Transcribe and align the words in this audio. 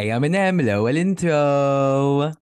Eja 0.00 0.16
minnem 0.22 0.62
l-ewwel 0.64 0.96
intro. 0.96 1.38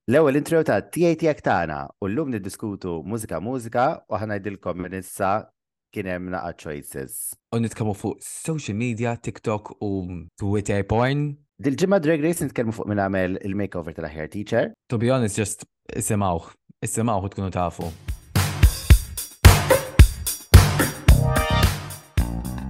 L-ewwel 0.07 0.37
intro 0.39 0.60
ta' 0.62 0.77
TAT 0.95 1.34
tana 1.42 1.79
u 2.00 2.07
llum 2.07 2.29
niddiskutu 2.31 3.00
mużika 3.08 3.41
mużika 3.42 3.87
u 4.08 4.15
ħana 4.21 4.37
minn 4.79 4.95
issa 5.00 5.49
kien 5.91 6.07
hemm 6.07 6.29
naqa' 6.31 6.55
choices. 6.60 7.33
U 7.50 7.58
nitkellmu 7.58 7.97
fuq 7.99 8.23
social 8.23 8.77
media, 8.77 9.16
TikTok 9.16 9.73
u 9.82 9.91
Twitter 10.39 10.84
porn. 10.84 11.32
Dil-ġimma 11.59 11.98
Drag 12.00 12.23
Race 12.23 12.45
nitkellmu 12.46 12.77
fuq 12.79 12.86
minn 12.93 13.02
il-makeover 13.43 13.96
tal-ħer 13.98 14.30
teacher. 14.30 14.70
To 14.90 14.96
be 14.98 15.11
honest, 15.11 15.36
just 15.40 15.66
isimaw, 15.96 16.38
isimaw 16.84 17.25
u 17.27 17.32
tkunu 17.34 17.50
tafu. 17.50 17.90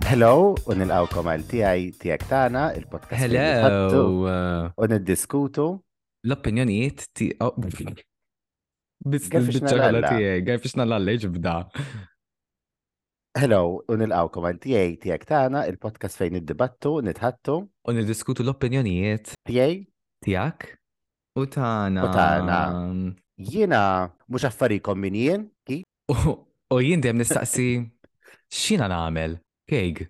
Hello, 0.09 0.55
u 0.67 0.73
nilqawkom 0.73 1.27
uh, 1.27 1.29
oh, 1.31 1.33
għal 1.35 1.43
tiegħi 1.49 1.83
tiegħek 2.01 2.23
tagħna 2.31 2.61
il-podcast. 2.79 3.19
Hello. 3.21 4.29
U 4.81 4.87
niddiskutu 4.89 5.65
l-opinjonijiet 6.25 7.03
tiegħu. 7.19 7.91
Biċċakola 9.13 10.01
tiegħi, 10.07 10.31
għaj 10.41 10.65
l 10.71 10.71
nallalleġ 10.81 11.27
bda. 11.35 11.53
Hello, 13.37 13.59
u 13.85 13.99
nilqawkom 14.01 14.47
għal 14.49 14.61
tiegħi 14.65 14.95
tiegħek 15.05 15.27
tagħna 15.29 15.67
il-podcast 15.75 16.17
fejn 16.23 16.39
niddibattu, 16.39 16.95
nitħattu. 17.11 17.57
U 17.93 17.97
niddiskutu 17.99 18.47
l-opinjonijiet 18.49 19.35
tiegħi 19.53 19.75
tiegħek 20.25 20.65
u 21.37 21.45
tagħna. 21.59 22.07
U 22.09 22.15
tagħna. 22.17 22.63
Jiena 23.53 23.83
mhux 24.25 24.49
affarijiet 24.55 24.87
kombinijien, 24.89 25.45
ki? 25.69 25.83
U 26.17 26.81
jien 26.81 27.05
dejjem 27.05 27.21
nistaqsi 27.27 27.69
x'ina 28.49 28.89
nagħmel? 28.89 29.37
Keg. 29.69 30.03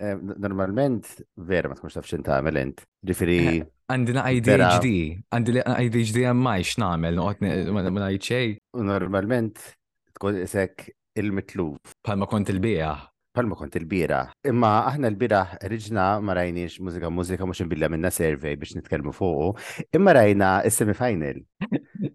Normalment, 0.06 1.04
vera 1.44 1.68
ma 1.70 1.76
tkunx 1.76 1.96
tafx 1.98 2.14
tagħmel 2.24 2.60
int. 2.62 2.86
Ġifiri. 3.10 3.38
Eh, 3.50 3.66
għandina 3.92 4.22
IDHD, 4.38 4.88
għandina 5.36 5.74
IDHD 5.88 6.22
għammaj 6.30 6.64
x'namel, 6.70 7.18
ma 7.20 8.06
ngħid 8.14 8.60
Normalment 8.88 9.60
tkun 10.16 10.38
isek 10.46 10.86
il-mitluf. 11.20 11.98
Palma 12.06 12.30
kont 12.30 12.52
il-bija. 12.54 12.94
Palma 13.36 13.54
kont 13.58 13.76
il-bira. 13.78 14.22
Imma 14.50 14.70
aħna 14.92 15.10
l-bira 15.10 15.42
riġna 15.70 16.06
ma 16.24 16.34
rajniex 16.38 16.80
mużika 16.82 17.10
mużika 17.14 17.46
mux 17.46 17.60
imbilla 17.62 17.86
minna 17.92 18.10
survey 18.14 18.56
biex 18.58 18.78
nitkellmu 18.78 19.12
fuqu. 19.14 19.54
Imma 19.94 20.14
rajna 20.16 20.54
is-semifinal. 20.70 21.44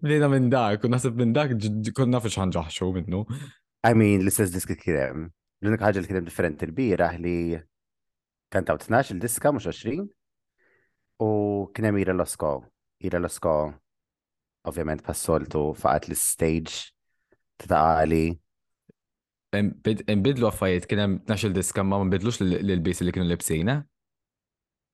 Lina 0.04 0.28
minn 0.32 0.50
dak, 0.52 0.82
kun 0.82 0.92
nasib 0.96 1.16
minn 1.20 1.32
dak, 1.36 1.54
kun 1.96 2.12
nafx 2.12 2.36
ħanġaħxu 2.42 2.90
minnu. 2.98 3.22
I 3.86 3.92
mean, 3.94 4.18
l-istess 4.24 4.52
diski 4.58 4.76
kirem. 4.80 5.28
L-unika 5.66 5.88
ħaġa 5.88 6.02
li 6.04 6.08
kienem 6.10 6.26
differenti 6.26 6.66
l 6.68 6.74
bira 6.74 7.08
li 7.18 7.32
kantaw 8.54 8.78
12 8.78 9.16
il-diska 9.16 9.50
mux 9.54 9.66
20 9.66 10.04
u 11.26 11.30
kienem 11.74 11.96
Ira 11.98 12.14
Losko. 12.14 12.52
Ira 13.04 13.18
Losko 13.18 13.52
ovvjament 14.66 15.02
passoltu 15.06 15.72
faqat 15.78 16.06
l-stage 16.12 16.84
t-taqali. 17.58 18.28
Nbidlu 19.56 20.46
għaffajiet 20.50 20.86
kienem 20.90 21.18
12 21.26 21.50
diska 21.56 21.82
ma 21.86 21.98
nbidlux 22.04 22.40
l-bis 22.44 23.02
li 23.02 23.14
kienu 23.16 23.26
libsina? 23.32 23.78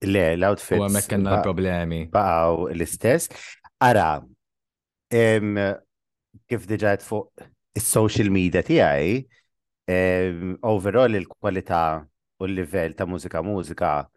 Le, 0.09 0.23
l 0.39 0.48
outfit 0.48 0.79
U 0.81 0.84
għamek 0.86 1.11
kena 1.12 1.36
problemi. 1.45 2.05
Baqaw 2.14 2.70
l-istess. 2.73 3.33
Ara, 3.84 4.20
kif 6.48 6.67
diġat 6.73 7.05
fuq 7.05 7.45
il-social 7.77 8.31
media 8.33 8.62
tijaj, 8.64 9.25
Ehm, 9.84 10.55
overall 10.62 11.14
il-kwalità 11.14 12.06
u 12.38 12.47
l-livell 12.47 12.94
ta' 12.94 13.06
mużika 13.06 13.42
mużika 13.42 14.11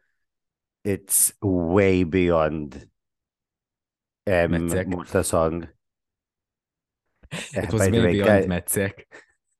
it's 0.85 1.33
way 1.41 2.03
beyond 2.03 2.75
multa 4.49 4.80
ehm, 5.17 5.23
song. 5.23 5.63
Eh, 7.31 7.63
It 7.63 7.73
was 7.73 7.89
way 7.89 7.89
beyond 7.91 8.47
Metzek. 8.47 9.07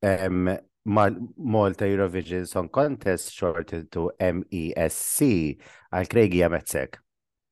Ehm, 0.04 0.50
Malta 0.86 1.86
Eurovision 1.86 2.46
Song 2.48 2.70
Contest 2.70 3.32
shorted 3.34 3.90
to 3.92 4.12
MESC 4.20 5.58
għal 5.92 6.10
Craig 6.12 6.36
hija 6.38 6.52
Metzek. 6.54 7.00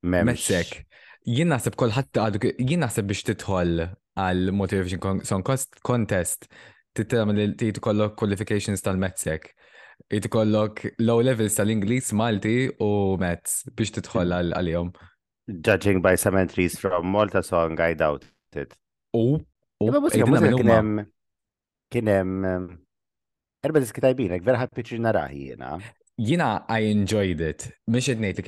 Metzek. 0.04 0.86
Jien 1.26 1.50
naħseb 1.50 1.74
kolħadd 1.80 2.20
għadu 2.22 2.54
jien 2.62 2.86
naħseb 2.86 3.08
biex 3.10 3.26
titħol 3.32 3.82
għal 4.22 4.54
Eurovision 4.54 5.24
Song 5.26 5.42
Contest 5.82 6.46
titamil 6.98 7.54
ti 7.58 7.72
kollok 7.82 8.16
qualifications 8.20 8.84
tal-metzek. 8.86 9.50
Ti 10.10 10.30
kollok 10.30 10.82
low 11.02 11.20
levels 11.26 11.56
tal-Inglis, 11.58 12.12
Malti 12.18 12.68
u 12.84 12.90
Mets 13.22 13.64
biex 13.78 13.96
titħol 13.98 14.34
għal-jom. 14.40 14.92
Judging 15.68 16.02
by 16.06 16.16
some 16.18 16.40
entries 16.40 16.78
from 16.80 17.10
Malta 17.12 17.42
song, 17.44 17.80
I 17.84 17.96
doubt 18.00 18.24
it. 18.56 18.76
U, 19.14 19.40
u, 19.40 19.88
kienem, 21.94 22.30
um, 22.50 22.70
erba 23.62 23.82
diski 23.84 24.02
tajbin, 24.02 24.34
ek 24.38 24.46
verħat 24.48 24.72
piċi 24.78 25.02
naraħi 25.04 25.50
jena 25.52 25.76
jina 26.20 26.66
I 26.70 26.80
enjoyed 26.94 27.42
it. 27.48 27.66
Mish 27.90 28.12
id-nejt 28.14 28.38
li 28.38 28.44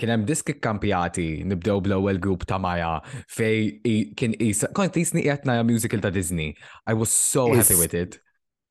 kienem 0.00 0.24
diski 0.28 0.54
kampjati 0.60 1.44
nibdew 1.48 1.80
bl 1.82 1.94
ewwel 1.96 2.18
grup 2.20 2.44
ta' 2.48 2.58
Maja 2.60 2.98
fej 3.32 3.80
kien 4.18 4.36
isa. 4.42 4.68
Kont 4.76 4.96
jisni 4.96 5.24
jgħatna 5.24 5.60
musical 5.66 6.02
ta' 6.04 6.12
Disney. 6.12 6.54
I 6.86 6.94
was 6.94 7.10
so 7.12 7.46
happy 7.54 7.78
with 7.80 7.94
it. 7.96 8.18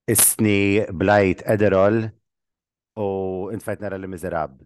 Isni 0.07 0.85
blajt 0.93 1.41
Ederol 1.49 2.03
u 3.01 3.09
infajt 3.55 3.81
nara 3.81 3.97
li 3.97 4.07
mizerab. 4.11 4.59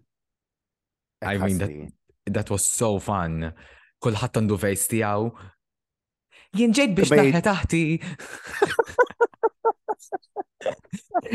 I 1.24 1.36
mean, 1.36 1.58
that, 1.58 1.94
that 2.34 2.50
was 2.50 2.64
so 2.64 2.98
fun. 3.00 3.48
Kulħat 4.02 4.40
għandu 4.40 4.60
fejs 4.62 4.88
tijaw. 4.92 5.30
Jien 6.56 6.72
ġejt 6.74 6.96
biex 6.98 7.44
taħti. 7.44 7.84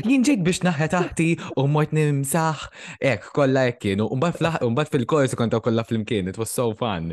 Jinġejt 0.08 0.40
biex 0.46 0.60
naħħa 0.66 0.86
taħti 0.92 1.26
u 1.60 1.64
mort 1.72 1.92
nimsaħ, 1.96 2.62
ek, 3.08 3.26
kolla 3.36 3.66
ek 3.72 3.80
kienu, 3.84 4.06
un-bat 4.16 4.88
fil-kors 4.94 5.36
konta 5.36 5.60
kolla 5.64 5.84
fl-imkien, 5.84 6.28
it 6.32 6.38
was 6.40 6.50
so 6.56 6.70
fun. 6.80 7.10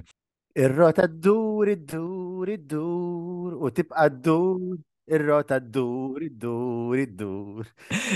Ir-rota 0.54 1.08
d-dur, 1.10 1.68
id-dur, 1.74 2.48
id-dur, 2.54 3.54
u 3.58 3.70
tibqa 3.74 4.06
d-dur, 4.12 4.78
ir-rota 5.16 5.58
d-dur, 5.60 6.22
id-dur, 6.28 6.94
id-dur. 7.02 7.64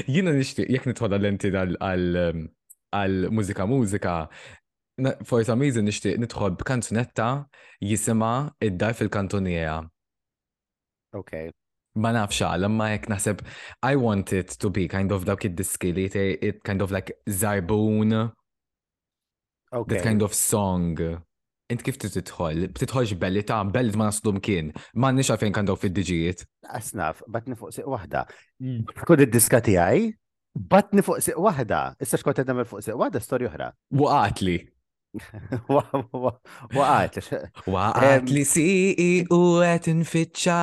Jina 0.06 0.30
nishtiq, 0.36 0.68
jek 0.76 0.86
nitħodha 0.92 1.18
l-enti 1.18 1.50
għal-mużika, 1.56 3.64
um, 3.66 3.70
mużika, 3.74 4.30
for 5.26 5.42
some 5.48 5.58
reason 5.66 5.86
nishtiq 5.90 6.22
nitħod 6.22 6.54
b'kanzunetta 6.62 7.30
jisima 7.82 8.34
id-dar 8.62 8.94
fil-kantonija. 8.94 9.82
Okay 11.16 11.50
ma 12.00 12.12
nafx 12.14 12.42
għal, 12.44 12.66
ma 12.70 12.90
jek 12.94 13.06
naħseb, 13.10 13.40
I 13.88 13.96
want 13.98 14.32
it 14.36 14.56
to 14.60 14.70
be 14.72 14.84
kind 14.90 15.14
of 15.16 15.24
dawk 15.28 15.46
id-diski 15.48 15.94
li 15.96 16.06
it 16.10 16.62
kind 16.64 16.84
of 16.84 16.90
like 16.92 17.14
zarbun. 17.28 18.28
Okay. 19.72 19.94
That 19.96 20.04
kind 20.04 20.22
of 20.22 20.32
song. 20.34 20.96
Int 21.68 21.82
kif 21.82 21.96
titħol? 21.98 22.68
Titħolx 22.76 23.16
belli 23.18 23.42
ta' 23.42 23.62
belli 23.64 23.90
ma 23.98 24.10
nasdum 24.12 24.38
kien. 24.44 24.68
Ma 25.02 25.10
nix 25.10 25.32
għafin 25.34 25.54
kandu 25.56 25.74
fil-diġijiet. 25.80 26.44
Asnaf, 26.70 27.24
bat 27.26 27.48
nifuq 27.50 27.72
siq 27.74 27.88
wahda. 27.90 28.22
Kod 29.08 29.24
id-diska 29.26 29.58
tijaj, 29.66 30.12
bat 30.54 30.92
nifuq 30.94 31.22
siq 31.24 31.40
wahda. 31.42 31.80
Issa 31.98 32.20
xkot 32.22 32.42
għedem 32.44 32.62
fuq 32.68 32.84
siq 32.86 33.00
wahda, 33.00 33.22
storja 33.24 33.50
uħra. 33.50 33.72
Waqatli. 34.02 34.58
Waqatli. 35.66 37.42
Waqatli 37.74 38.46
si 38.46 38.68
e 38.92 39.10
u 39.32 39.42
għet 39.64 39.90
nfitxa 40.04 40.60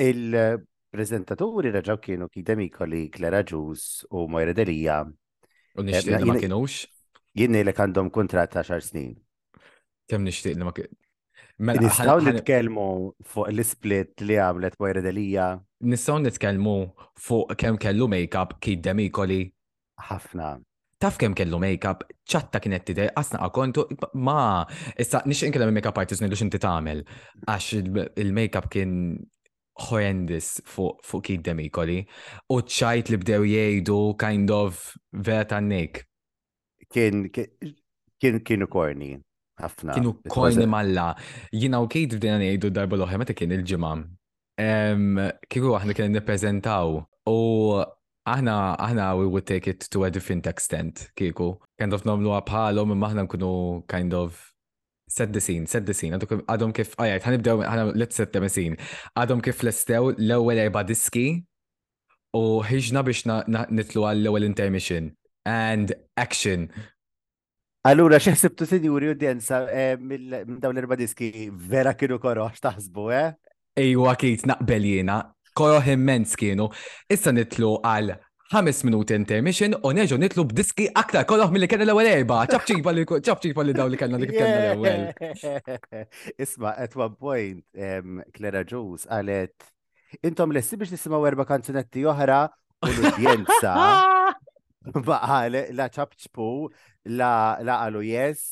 il-prezentaturi 0.00 1.72
raġaw 1.74 1.98
kienu 2.02 2.28
kidemikoli 2.32 3.08
Klara 3.12 3.42
Ġus 3.46 4.04
u 4.14 4.26
Mojra 4.30 4.52
Delija. 4.56 5.02
U 5.78 5.82
eh, 5.82 5.86
nixtieq 5.90 6.24
ma 6.26 6.38
kienux? 6.40 6.84
Jien 7.36 7.54
li 7.54 7.64
għandhom 7.76 8.10
kontrat 8.10 8.50
ta' 8.56 8.64
xar 8.66 8.82
snin. 8.84 9.12
Kemm 10.10 10.24
nixtieq 10.26 10.56
li 10.58 10.66
ma 10.66 10.72
kienux? 10.76 10.96
Mela, 11.60 11.82
Nistaw 11.84 12.22
nitkellmu 12.24 12.86
fuq 13.28 13.50
l-split 13.52 14.24
li 14.24 14.38
għamlet 14.40 14.78
Mojra 14.80 15.02
Delija. 15.04 15.50
Nistaw 15.84 16.18
nitkellmu 16.24 16.74
fuq 17.20 17.52
kemm 17.60 17.76
kellu 17.80 18.08
make-up 18.10 18.56
kidemikoli. 18.64 19.44
Ħafna 20.10 20.56
taf 21.00 21.16
kem 21.20 21.32
kellu 21.36 21.56
make-up, 21.60 22.02
ċatta 22.28 22.60
kienet 22.60 22.82
tide, 22.84 23.06
asna 23.16 23.38
kontu, 23.56 23.86
ma, 24.20 24.66
issa 25.00 25.22
nix 25.28 25.42
inkellem 25.46 25.70
il-make-up 25.70 25.96
artist 25.96 26.20
nillu 26.20 26.36
inti 26.44 26.58
tamel, 26.60 27.00
għax 27.40 27.70
il-make-up 28.20 28.66
kien 28.72 29.14
horrendous 29.78 30.60
fuq 30.66 30.98
fuq 31.04 31.22
kid 31.28 31.42
demikoli 31.46 32.00
u 32.50 32.60
ċajt 32.76 33.10
li 33.12 33.18
bdew 33.22 33.44
jgħidu 33.48 33.98
kind 34.20 34.50
of 34.52 34.78
vera 35.12 35.44
tannik. 35.48 36.02
Kien 36.90 37.28
kien 37.32 38.40
kienu 38.44 38.68
korni 38.68 39.14
ħafna. 39.62 39.94
Kienu 39.96 40.14
korni 40.32 40.66
malla. 40.66 41.12
Jina 41.52 41.80
u 41.84 41.88
kid 41.90 42.16
bdejna 42.18 42.48
jgħidu 42.50 42.72
darba 42.80 42.98
l-oħra 42.98 43.22
meta 43.22 43.36
kien 43.36 43.54
il-ġimgħa. 43.56 43.94
Kiku 45.48 45.74
aħna 45.78 45.94
kien 45.96 46.12
nippreżentaw 46.16 46.98
u 47.30 47.38
aħna 48.28 48.56
aħna 48.84 49.10
we 49.18 49.26
would 49.30 49.46
take 49.48 49.70
it 49.70 49.86
to 49.88 50.04
a 50.04 50.10
different 50.12 50.46
extent 50.50 51.08
kieku. 51.16 51.54
Kind 51.80 51.94
of 51.96 52.04
nomlu 52.04 52.34
bħalhom 52.50 52.96
imma 52.96 53.14
kunu 53.26 53.84
kind 53.88 54.14
of 54.14 54.49
Set 55.10 55.32
the 55.32 55.40
scene, 55.42 55.66
set 55.66 55.82
the 55.84 55.92
scene. 55.94 56.14
Għadhom 56.14 56.70
kif, 56.74 56.92
għajajt, 56.94 57.18
ah, 57.18 57.24
ħanibdew, 57.24 57.62
ħanam, 57.66 57.88
let's 57.98 58.14
set 58.20 58.30
the 58.32 58.46
scene. 58.46 58.76
Għadhom 59.18 59.40
kif 59.42 59.64
l-estew 59.64 60.12
l-ewel 60.12 60.60
erba 60.62 60.84
diski 60.86 61.24
u 62.38 62.42
ħiġna 62.62 63.02
biex 63.08 63.24
nitlu 63.74 64.04
għall 64.06 64.30
ewwel 64.30 64.46
intermission. 64.46 65.08
And 65.42 65.90
action. 66.14 66.68
Allura, 67.90 68.20
xeħsibtu 68.22 68.68
sinjuri 68.70 69.10
u 69.10 69.16
eh, 69.18 69.98
minn 69.98 70.58
dawn 70.62 70.78
l-erba 70.78 70.94
diski 71.00 71.48
vera 71.50 71.96
kienu 71.98 72.20
koroħ 72.22 72.62
taħsbu, 72.68 73.08
eh? 73.24 73.32
Ejwa, 73.82 74.14
kiet 74.14 74.46
naqbel 74.46 74.90
jena. 74.94 75.18
Koroħ 75.58 75.90
immens 75.96 76.38
kienu. 76.38 76.70
Issa 77.10 77.34
nitlu 77.34 77.80
għal 77.82 78.14
ħames 78.50 78.80
minuti 78.82 79.14
intermission 79.14 79.76
u 79.86 79.90
neġu 79.94 80.16
nitlu 80.18 80.42
b'diski 80.50 80.88
aktar 80.98 81.22
kolloħ 81.30 81.52
mill-li 81.54 81.68
kena 81.70 81.84
l-ewel 81.86 82.08
erba. 82.10 82.40
ċabċipa 82.50 83.62
li 83.62 83.74
daw 83.78 83.86
li 83.92 83.98
kena 84.00 84.18
li 84.18 84.26
kena 84.30 84.74
l-ewel. 84.74 85.04
Isma, 86.42 86.72
at 86.74 86.96
one 86.98 87.14
point, 87.14 87.62
Clara 88.34 88.64
Jones 88.66 89.06
għalet, 89.06 89.54
intom 90.26 90.50
l-essi 90.50 90.78
biex 90.80 90.90
nisimaw 90.96 91.28
erba 91.30 91.46
kanzunetti 91.46 92.02
oħra 92.10 92.40
u 92.82 92.90
l-udjenza. 92.90 93.74
Baqale, 94.98 95.68
la 95.78 95.86
ċabċpu, 95.94 96.48
la 97.20 97.32
għalu 97.62 98.02
yes, 98.10 98.46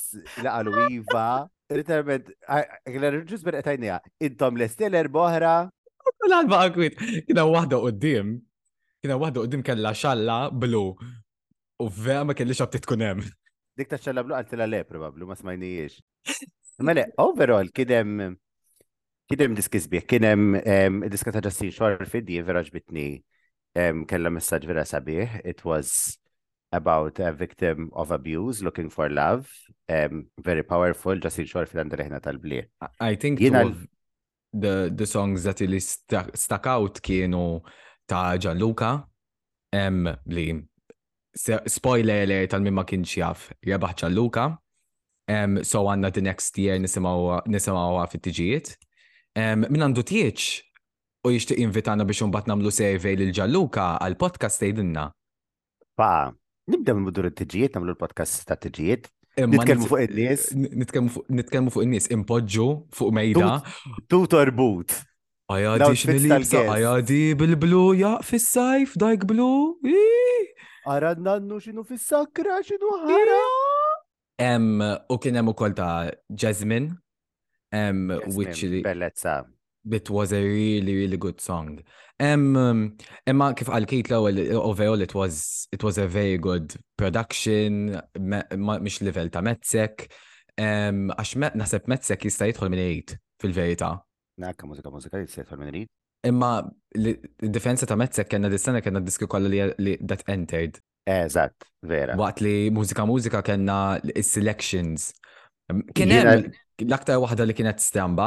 la 0.47 0.61
għalu 0.61 0.87
iva. 1.00 1.27
Literalment, 1.75 2.31
Clara 2.47 3.25
Jones 3.27 3.45
berqet 3.50 4.12
intom 4.31 4.62
l-essi 4.62 4.87
l-erba 4.93 5.27
oħra. 5.33 5.55
L-għalba 6.29 6.61
għakwit, 6.69 7.03
kina 7.33 7.50
wahda 7.50 7.83
u 7.83 7.91
d 7.91 8.15
Kina 9.03 9.15
wahda 9.21 9.43
qoddim 9.45 9.62
kella 9.62 9.93
xalla 9.95 10.39
blu. 10.50 10.83
U 11.83 11.87
vera 11.89 12.25
ma 12.27 12.35
kellix 12.35 12.59
xabtit 12.59 12.87
kunem. 12.91 13.21
Dik 13.79 13.91
ta' 13.93 13.99
xalla 14.03 14.25
blu 14.27 14.35
għaltila 14.35 14.67
le, 14.67 14.81
probablu, 14.89 15.27
ma 15.31 15.37
smajnijiex. 15.39 16.00
Mele, 16.87 17.05
overall, 17.23 17.69
kidem 17.75 18.37
kidem 19.31 19.53
diskis 19.55 19.85
sbieħ, 19.87 20.06
kidem 20.11 20.59
diska 21.12 21.31
ta' 21.35 21.43
ġassin 21.47 21.71
xor 21.77 22.00
fiddi 22.11 22.41
vera 22.43 22.62
ġbitni 22.67 23.06
kella 24.11 24.33
messaġ 24.35 24.67
vera 24.67 24.87
sabiħ. 24.89 25.41
It 25.47 25.62
was 25.69 26.19
about 26.75 27.21
a 27.23 27.31
victim 27.33 27.93
of 27.97 28.11
abuse 28.12 28.65
looking 28.67 28.91
for 28.91 29.06
love. 29.09 29.47
Um, 29.87 30.27
very 30.43 30.65
powerful, 30.67 31.23
ġassin 31.23 31.47
xor 31.49 31.71
fil-għandreħna 31.71 32.19
tal-bli. 32.27 32.65
I 32.99 33.15
think 33.15 33.47
the, 34.53 34.91
the 34.91 35.06
songs 35.06 35.45
that 35.45 35.62
stuck, 35.81 36.35
stuck 36.37 36.67
out 36.67 36.99
kienu 37.00 37.61
ta' 38.09 38.37
Gianluca, 38.41 39.03
em 39.75 40.09
li 40.33 40.47
spoiler 41.69 42.25
alert 42.25 42.51
tal-min 42.55 42.73
ma 42.75 42.87
kienx 42.89 43.13
jaf 43.21 43.45
rebaħ 43.67 43.93
Gianluca, 44.03 44.47
em 45.31 45.59
so 45.69 45.85
għanna 45.91 46.09
the 46.17 46.23
next 46.25 46.57
year 46.59 46.81
nisimaw 46.81 47.43
nisimaw 47.53 48.01
fit 48.09 48.25
tiġijiet 48.25 48.73
Min 49.39 49.85
għandu 49.87 50.03
tieċ 50.09 50.45
u 51.29 51.31
jishtiq 51.31 51.61
invitana 51.63 52.03
biex 52.09 52.25
unbat 52.25 52.49
namlu 52.51 52.73
survey 52.75 53.15
lil 53.21 53.29
Gianluca 53.37 53.93
għal 54.01 54.17
podcast 54.19 54.59
tgħidilna. 54.65 55.05
Pa, 55.95 56.33
nibda 56.67 56.97
minn 56.97 57.07
budur 57.07 57.29
it-tiġijiet 57.29 57.77
namlu 57.79 57.93
l-podcast 57.95 58.49
ta' 58.49 58.57
tiġijiet. 58.59 59.07
Nitkellmu 59.45 59.87
fuq 59.93 60.03
in-nies. 60.09 60.49
Nitkelmu 60.59 61.71
fuq 61.71 61.85
il 61.87 61.93
nies 61.93 62.11
impoġġu 62.17 62.67
fuq 62.99 63.15
mejda. 63.15 63.53
Tutor 64.11 64.51
boot. 64.59 64.97
Ajadi 65.49 65.95
x'nilibsa, 65.97 66.61
ajadi 66.73 67.21
bil-blu, 67.41 67.81
ja, 67.97 68.19
fis-sajf, 68.21 68.93
dajk 69.00 69.23
blu, 69.31 69.47
Arad 70.85 71.21
nannu 71.25 71.56
xinu 71.65 71.85
fis-sakra, 71.89 72.59
xinu 72.67 72.91
ħara. 73.05 73.37
Em, 74.49 74.67
u 75.09 75.17
kien 75.19 75.39
hemm 75.41 75.49
ukoll 75.55 75.75
ta' 75.75 76.11
Jasmine, 76.29 76.99
em, 77.73 78.11
which 78.37 78.61
bellezza. 78.85 79.47
It 79.91 80.11
was 80.11 80.33
a 80.35 80.41
really, 80.43 80.95
really 80.95 81.17
good 81.17 81.41
song. 81.41 81.81
Em 82.21 82.55
Emma, 83.27 83.55
kif 83.55 83.71
għal 83.73 83.87
Kate 83.89 84.11
l-ewel, 84.19 84.61
overall 84.61 85.00
it 85.00 85.15
was, 85.15 85.67
it 85.73 85.83
was 85.83 85.97
a 85.97 86.06
very 86.06 86.37
good 86.37 86.75
production, 86.95 88.03
mish 88.21 89.00
level 89.00 89.31
ta' 89.31 89.41
Metzek, 89.41 90.11
għax 90.61 91.33
um, 91.33 91.59
nasib 91.59 91.89
Metzek 91.89 92.29
jista' 92.29 92.50
jitħol 92.53 92.69
minn 92.69 92.85
8 92.85 93.17
fil-verita. 93.41 93.95
Nakka 94.38 94.67
mużika 94.70 94.90
mużika 94.90 95.19
li 95.19 95.26
t 95.26 95.32
sejt 95.35 95.50
minn 95.58 95.70
rid. 95.75 95.90
Imma 96.29 96.52
l 96.99 97.05
defensa 97.55 97.87
ta' 97.90 97.96
mezza 97.99 98.25
kena 98.25 98.49
dis-sena 98.50 98.81
kena 98.82 99.00
diski 99.02 99.26
kolla 99.31 99.49
li 99.79 99.96
that 100.08 100.23
entered. 100.31 100.79
Eżatt, 101.08 101.64
vera. 101.82 102.14
Waqt 102.17 102.40
li 102.46 102.70
mużika 102.75 103.06
mużika 103.11 103.43
kena 103.46 103.99
selections. 104.23 105.11
Kien 105.96 106.12
l-aktar 106.14 107.17
waħda 107.23 107.46
li 107.50 107.55
kienet 107.58 107.81
stamba, 107.82 108.26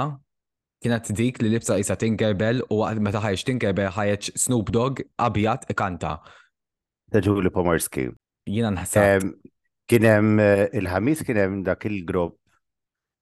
kienet 0.84 1.12
dik 1.16 1.40
li 1.42 1.52
libsa 1.56 1.78
isa 1.80 1.96
Tinkerbell 1.96 2.64
u 2.70 2.80
waqt 2.84 3.02
meta 3.08 3.22
ħajx 3.24 3.46
Tinkerbell 3.48 3.92
ħajx 3.96 4.34
Snoop 4.46 4.72
Dogg 4.76 5.04
abjad 5.18 5.70
ikanta. 5.72 6.16
E 7.08 7.12
Taġu 7.16 7.38
li 7.42 7.52
Pomorski. 7.56 8.08
Jina 8.52 8.72
nħassab. 8.76 9.30
Kienem 9.92 10.36
eh, 10.40 10.68
il-ħamis 10.80 11.22
kienem 11.28 11.62
dak 11.68 11.84
il-grupp 11.90 12.38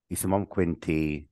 jisimam 0.09 0.43
Quinti 0.49 1.28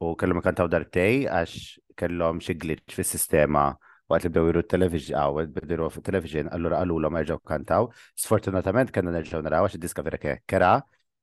u 0.00 0.16
kellhom 0.16 0.40
ikantaw 0.40 0.68
dartej 0.72 1.26
għax 1.28 1.76
kellhom 2.00 2.38
xi 2.44 2.54
glitch 2.60 2.94
fis-sistema 2.96 3.68
waqt 4.10 4.24
li 4.26 4.30
bdew 4.32 4.46
jiru 4.48 4.62
t-television, 4.66 5.14
għaw, 5.20 5.34
ah, 5.38 5.50
bdew 5.52 5.88
t-television, 6.02 6.48
allura 6.50 6.80
għallulhom 6.80 7.18
għarġaw 7.20 7.40
kantaw. 7.46 7.86
Sfortunatament 8.18 8.90
kellna 8.90 9.12
nerġaw 9.14 9.42
naraw 9.46 9.68
għax 9.68 9.76
diska 9.82 10.02
vera 10.06 10.18
kera 10.20 10.72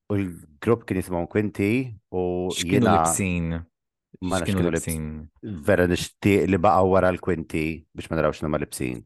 u 0.08 0.16
l-grupp 0.22 0.86
kien 0.88 1.02
jisimhom 1.02 1.26
Quinti 1.32 1.90
u 2.16 2.48
jina. 2.62 3.00
Ma 4.24 4.40
nxkinu 4.40 4.70
l-ibsin. 4.72 5.04
Vera 5.68 5.84
nixtieq 5.90 6.48
li 6.50 6.58
baqa' 6.62 6.86
wara 6.90 7.12
l-Quinti 7.12 7.66
biex 7.94 8.08
ma 8.10 8.18
narawx 8.22 8.46
ma 8.48 8.58
libsin. 8.62 9.04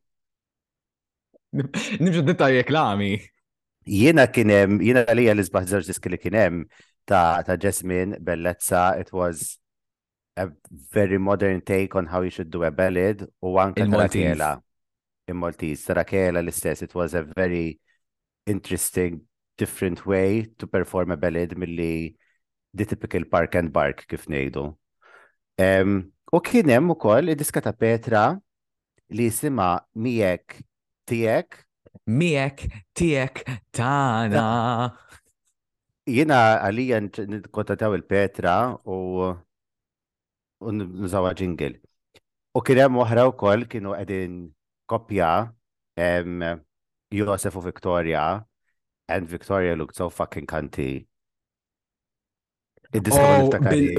Nimxu 2.03 2.21
dettaj 2.27 2.53
reklami. 2.62 3.17
Jiena 3.89 4.27
kien 4.31 4.53
hemm, 4.53 4.77
jiena 4.85 5.01
għalija 5.09 5.33
l 5.35 5.44
izbaħ 5.44 5.67
zarġ 5.71 5.89
diski 5.89 6.13
li 6.13 6.21
kien 6.21 6.38
hemm 6.38 6.62
ta' 7.09 7.57
Jasmine 7.59 8.21
Bellezza, 8.24 8.94
it 9.01 9.09
was 9.12 9.57
a 10.37 10.49
very 10.91 11.17
modern 11.17 11.61
take 11.61 11.95
on 11.95 12.05
how 12.05 12.21
you 12.21 12.29
should 12.29 12.49
do 12.51 12.63
a 12.63 12.71
ballad 12.71 13.23
u 13.43 13.57
anka 13.63 13.85
Rakela 13.85 14.61
in 15.27 15.37
Maltese. 15.37 15.87
Rakela 15.93 16.39
l-istess, 16.39 16.81
it 16.83 16.95
was 16.95 17.13
a 17.13 17.23
very 17.23 17.79
interesting, 18.45 19.21
different 19.57 20.05
way 20.05 20.45
to 20.57 20.67
perform 20.67 21.11
a 21.11 21.17
ballad 21.17 21.57
mill-li 21.57 22.15
the 22.73 22.85
typical 22.85 23.23
park 23.25 23.55
and 23.55 23.73
bark 23.73 24.05
kif 24.07 24.25
nejdu. 24.35 24.63
Um, 25.59 26.11
u 26.31 26.39
kienem 26.39 26.89
u 26.91 26.95
koll 26.95 27.33
id-diska 27.35 27.61
ta' 27.61 27.71
Petra 27.73 28.25
li 29.09 29.27
jisima 29.29 29.73
miek 29.95 30.61
tijek. 31.07 31.53
Miek 32.07 32.63
tijek 32.97 33.43
tana. 33.75 34.91
Jena 36.07 36.39
għalija 36.65 36.97
konta 37.53 37.75
il-Petra 37.95 38.55
u 38.88 39.33
un 40.68 40.77
nżawa 41.06 41.34
ġingil. 41.39 41.80
U 42.56 42.62
kienem 42.65 42.89
hemm 42.89 43.00
oħra 43.03 43.24
wkoll 43.32 43.63
kienu 43.72 43.94
għedin 43.98 44.34
kopja 44.91 45.30
Josef 47.12 47.56
u 47.56 47.62
Victoria 47.63 48.24
and 49.08 49.27
Victoria 49.30 49.75
looked 49.75 49.96
so 49.96 50.10
fucking 50.10 50.46
kanti. 50.48 51.06
Oh, 52.94 53.48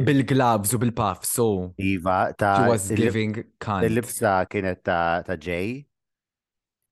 bil-gloves 0.04 0.75
u 0.75 0.78
bil-puff, 0.78 1.25
so. 1.25 1.73
Iva, 1.78 2.35
ta' 2.37 2.57
she 2.59 2.69
was 2.69 2.90
giving 2.92 3.33
kanti. 3.59 3.88
il 3.88 3.97
lipsa 3.97 4.45
kienet 4.52 4.83
ta' 4.85 5.23
ta' 5.25 5.38
Jay, 5.40 5.81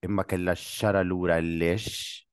imma 0.06 0.24
kella 0.24 0.54
xara 0.56 1.02
l-ura 1.04 1.36
l-lix. 1.42 2.24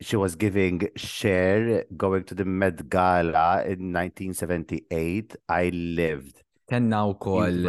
She 0.00 0.16
was 0.16 0.36
giving 0.36 0.80
share 0.96 1.84
going 1.96 2.24
to 2.24 2.34
the 2.34 2.44
Med 2.44 2.88
Gala 2.90 3.62
in 3.64 3.92
1978. 3.92 5.36
I 5.48 5.68
lived. 5.70 6.43
Kenna 6.68 7.04
u 7.06 7.18
koll. 7.18 7.68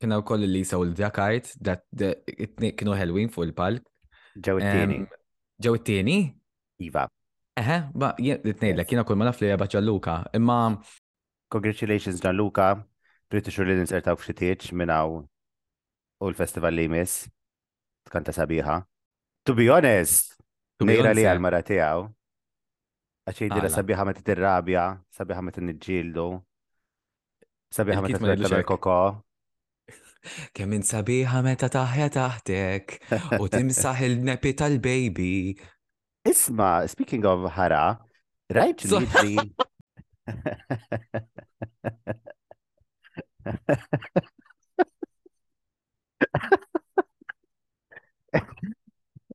Kenna 0.00 0.18
u 0.18 0.24
koll 0.24 0.44
l 0.44 0.56
jisaw 0.58 0.80
u 0.80 0.84
l-Djakajt, 0.84 1.52
kienu 2.76 2.94
Halloween 2.96 3.28
fuq 3.32 3.44
il-palk. 3.48 3.84
Ġew 4.40 4.58
it-tieni. 4.60 4.98
Ġew 5.62 5.76
it-tieni? 5.78 6.16
Iva. 6.84 7.06
Eħe, 7.56 7.78
ba, 7.96 8.10
jitnejla, 8.20 8.84
kiena 8.88 9.04
kol 9.08 9.16
ma 9.20 9.28
naf 9.30 9.40
li 9.40 9.48
jabaċa 9.52 9.80
Luka, 9.84 10.18
imma. 10.36 10.76
Congratulations 11.48 12.22
na 12.24 12.32
Luka, 12.32 12.74
Pretty 13.28 13.50
sure 13.50 13.66
li 13.66 13.74
ninsertaw 13.80 14.14
f'xitieċ 14.14 14.70
minnaw 14.78 15.16
u 15.18 16.26
l-festival 16.30 16.76
li 16.78 16.84
jmiss. 16.86 17.24
Tkanta 18.06 18.30
sabiħa. 18.30 18.76
To 19.50 19.54
be 19.58 19.66
honest, 19.66 20.36
nejra 20.78 21.10
li 21.10 21.24
għal-mara 21.26 21.58
tijaw. 21.66 22.04
Għaxej 23.26 23.50
dira 23.50 23.72
sabiħa 23.74 24.06
ma 24.06 24.14
t-tirrabja, 24.14 24.84
sabiħa 25.18 25.42
ma 25.42 25.54
t-nġildu, 25.56 26.28
سابها 27.76 28.00
متى 28.00 28.56
الكوكا 28.58 29.22
كمان 30.54 30.82
سابيها 30.82 31.42
متى 31.42 31.68
تحيا 31.68 32.06
تحتك 32.08 33.00
وتمسح 33.40 33.98
النبيتا 34.00 34.66
البيبي 34.66 35.56
اسمع 36.26 36.86
speaking 36.86 37.20
of 37.22 37.26
هرع 37.50 38.06
ليدلي 38.50 39.52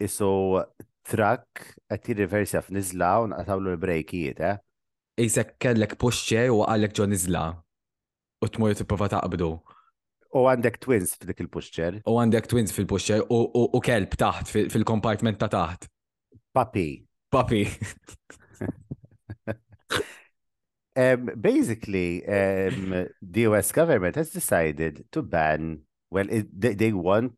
iso 0.00 0.30
trak 1.08 1.70
qed 1.88 2.08
jirriversja 2.10 2.60
f'niżla 2.62 3.10
u 3.22 3.28
naqtawlu 3.32 3.72
l-brejkijiet, 3.74 4.40
eh? 4.50 4.58
Ejsek 5.18 5.56
kellek 5.58 5.96
puxċe 6.00 6.48
u 6.52 6.60
għallek 6.66 6.92
ġo 6.94 7.08
niżla 7.10 7.44
u 8.42 8.46
t 8.48 8.60
tipprova 8.78 9.08
taqbdu. 9.10 9.52
U 10.36 10.42
għandek 10.44 10.76
twins 10.84 11.14
f'dik 11.16 11.38
il-puxċer. 11.46 12.02
U 12.04 12.18
għandek 12.20 12.50
twins 12.50 12.74
fil-puxċer 12.76 13.22
u 13.32 13.80
kelb 13.80 14.12
taħt 14.20 14.52
fil-kompartment 14.70 15.38
ta' 15.40 15.48
taħt. 15.52 15.88
Papi. 16.52 16.88
Papi. 17.32 17.62
Um, 20.96 21.26
basically, 21.40 22.26
um, 22.26 23.06
the 23.22 23.40
US 23.46 23.70
government 23.70 24.16
has 24.16 24.30
decided 24.30 25.04
to 25.12 25.22
ban, 25.22 25.82
well, 26.10 26.26
it, 26.28 26.48
they, 26.60 26.74
they 26.74 26.92
want 26.92 27.34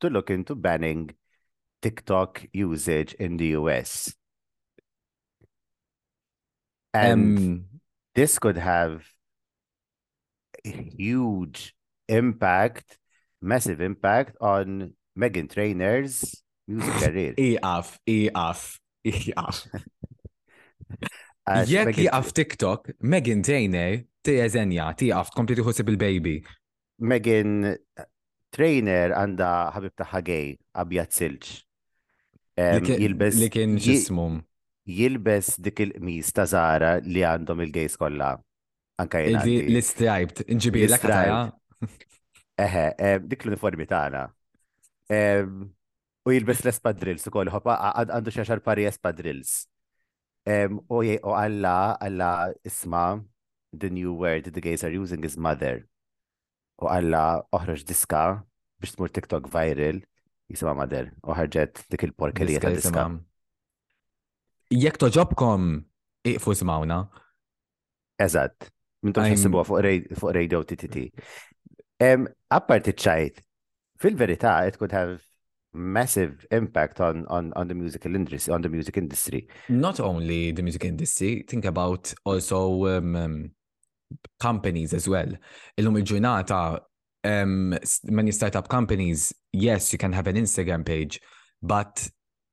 to 0.00 0.08
look 0.08 0.30
into 0.30 0.54
banning 0.54 1.10
TikTok 1.82 2.46
usage 2.54 3.12
in 3.14 3.36
the 3.36 3.48
US. 3.60 4.14
And 6.94 7.36
um, 7.38 7.64
this 8.14 8.38
could 8.38 8.56
have 8.56 9.04
huge 10.64 11.74
impact, 12.08 12.98
massive 13.42 13.82
impact 13.82 14.38
on 14.40 14.94
Megan 15.14 15.48
Trainor's 15.48 16.40
music 16.66 16.94
career. 17.04 17.34
EF, 17.36 17.98
EF, 18.06 18.80
EF. 19.04 19.66
Jekk 21.44 21.98
għaf 22.08 22.30
TikTok, 22.32 22.94
Megan 23.04 23.42
Trainer 23.44 23.98
teżenja, 24.24 24.86
tiqaf 24.96 25.28
tkompli 25.34 25.58
tiħosib 25.58 25.90
il-baby. 25.92 26.36
Megan 27.04 27.50
uh, 27.74 28.06
Trainer 28.54 29.12
għanda 29.12 29.48
ħabib 29.74 29.92
taħħa 30.00 30.20
gej, 30.24 30.46
għabjat 30.72 31.18
silġ. 31.18 31.50
Jilbes. 32.88 33.36
Likin 33.42 33.74
ġismum. 33.82 34.38
Jilbes 34.88 35.58
dik 35.64 35.82
il 35.84 35.92
mis 36.04 36.30
ta' 36.36 36.46
Zara 36.48 36.94
li 37.04 37.24
għandhom 37.24 37.60
il-gejs 37.66 37.98
kollha. 38.00 38.32
Anka 39.00 39.20
jena. 39.26 39.44
L-striped, 39.44 40.46
nġibi 40.48 40.86
l 40.88 41.52
Eħe, 42.54 42.84
dik 43.26 43.44
l-uniformi 43.48 43.82
tagħna. 43.90 44.20
U 46.24 46.30
jilbes 46.32 46.60
l-espadrills 46.64 47.26
ukoll, 47.28 47.50
ħopa 47.52 47.74
għandu 48.06 48.30
xaxar 48.32 48.60
pari 48.64 48.86
espadrills 48.88 49.64
u 50.44 51.30
għalla, 51.34 51.96
għalla, 52.04 52.30
isma, 52.68 53.04
the 53.72 53.88
new 53.90 54.12
word 54.12 54.50
the 54.52 54.60
gays 54.60 54.84
are 54.84 54.92
using 54.92 55.24
is 55.24 55.36
mother. 55.36 55.86
U 56.80 56.86
għalla, 56.90 57.46
oħroġ 57.52 57.84
diska 57.88 58.22
biex 58.82 58.94
tmur 58.98 59.10
TikTok 59.14 59.48
viral, 59.50 60.02
jisima 60.52 60.74
mother. 60.76 61.12
U 61.24 61.32
ħarġet 61.34 61.86
dik 61.92 62.04
il-porka 62.10 62.44
li 62.44 62.58
jeta 62.58 62.72
diska. 62.74 63.06
Jek 64.74 64.98
toġobkom, 65.00 65.64
iqfu 66.28 66.54
smawna. 66.60 67.04
Eżat, 68.20 68.68
minn 69.02 69.14
toġ 69.14 69.46
fuq 69.66 70.32
radio 70.34 70.60
TTT. 70.62 71.08
Apparti 72.52 72.92
ċajt, 72.94 73.40
fil 74.00 74.16
verita 74.18 74.58
it 74.68 74.76
could 74.76 74.92
have 74.92 75.22
massive 75.74 76.46
impact 76.52 77.00
on 77.00 77.26
on 77.26 77.52
on 77.56 77.66
the 77.68 77.74
musical 77.74 78.14
industry 78.14 78.54
on 78.54 78.62
the 78.62 78.68
music 78.68 78.96
industry 78.96 79.46
not 79.68 79.98
only 79.98 80.52
the 80.52 80.62
music 80.62 80.84
industry 80.84 81.44
think 81.48 81.64
about 81.64 82.14
also 82.24 82.86
um, 82.96 83.16
um, 83.16 83.50
companies 84.40 84.94
as 84.94 85.08
well 85.08 85.28
illum 85.76 85.96
il-ġurnata 85.96 86.78
um, 87.24 87.76
many 88.04 88.30
startup 88.30 88.68
companies 88.68 89.32
yes 89.52 89.92
you 89.92 89.98
can 89.98 90.12
have 90.12 90.28
an 90.28 90.36
instagram 90.36 90.84
page 90.86 91.20
but 91.60 92.08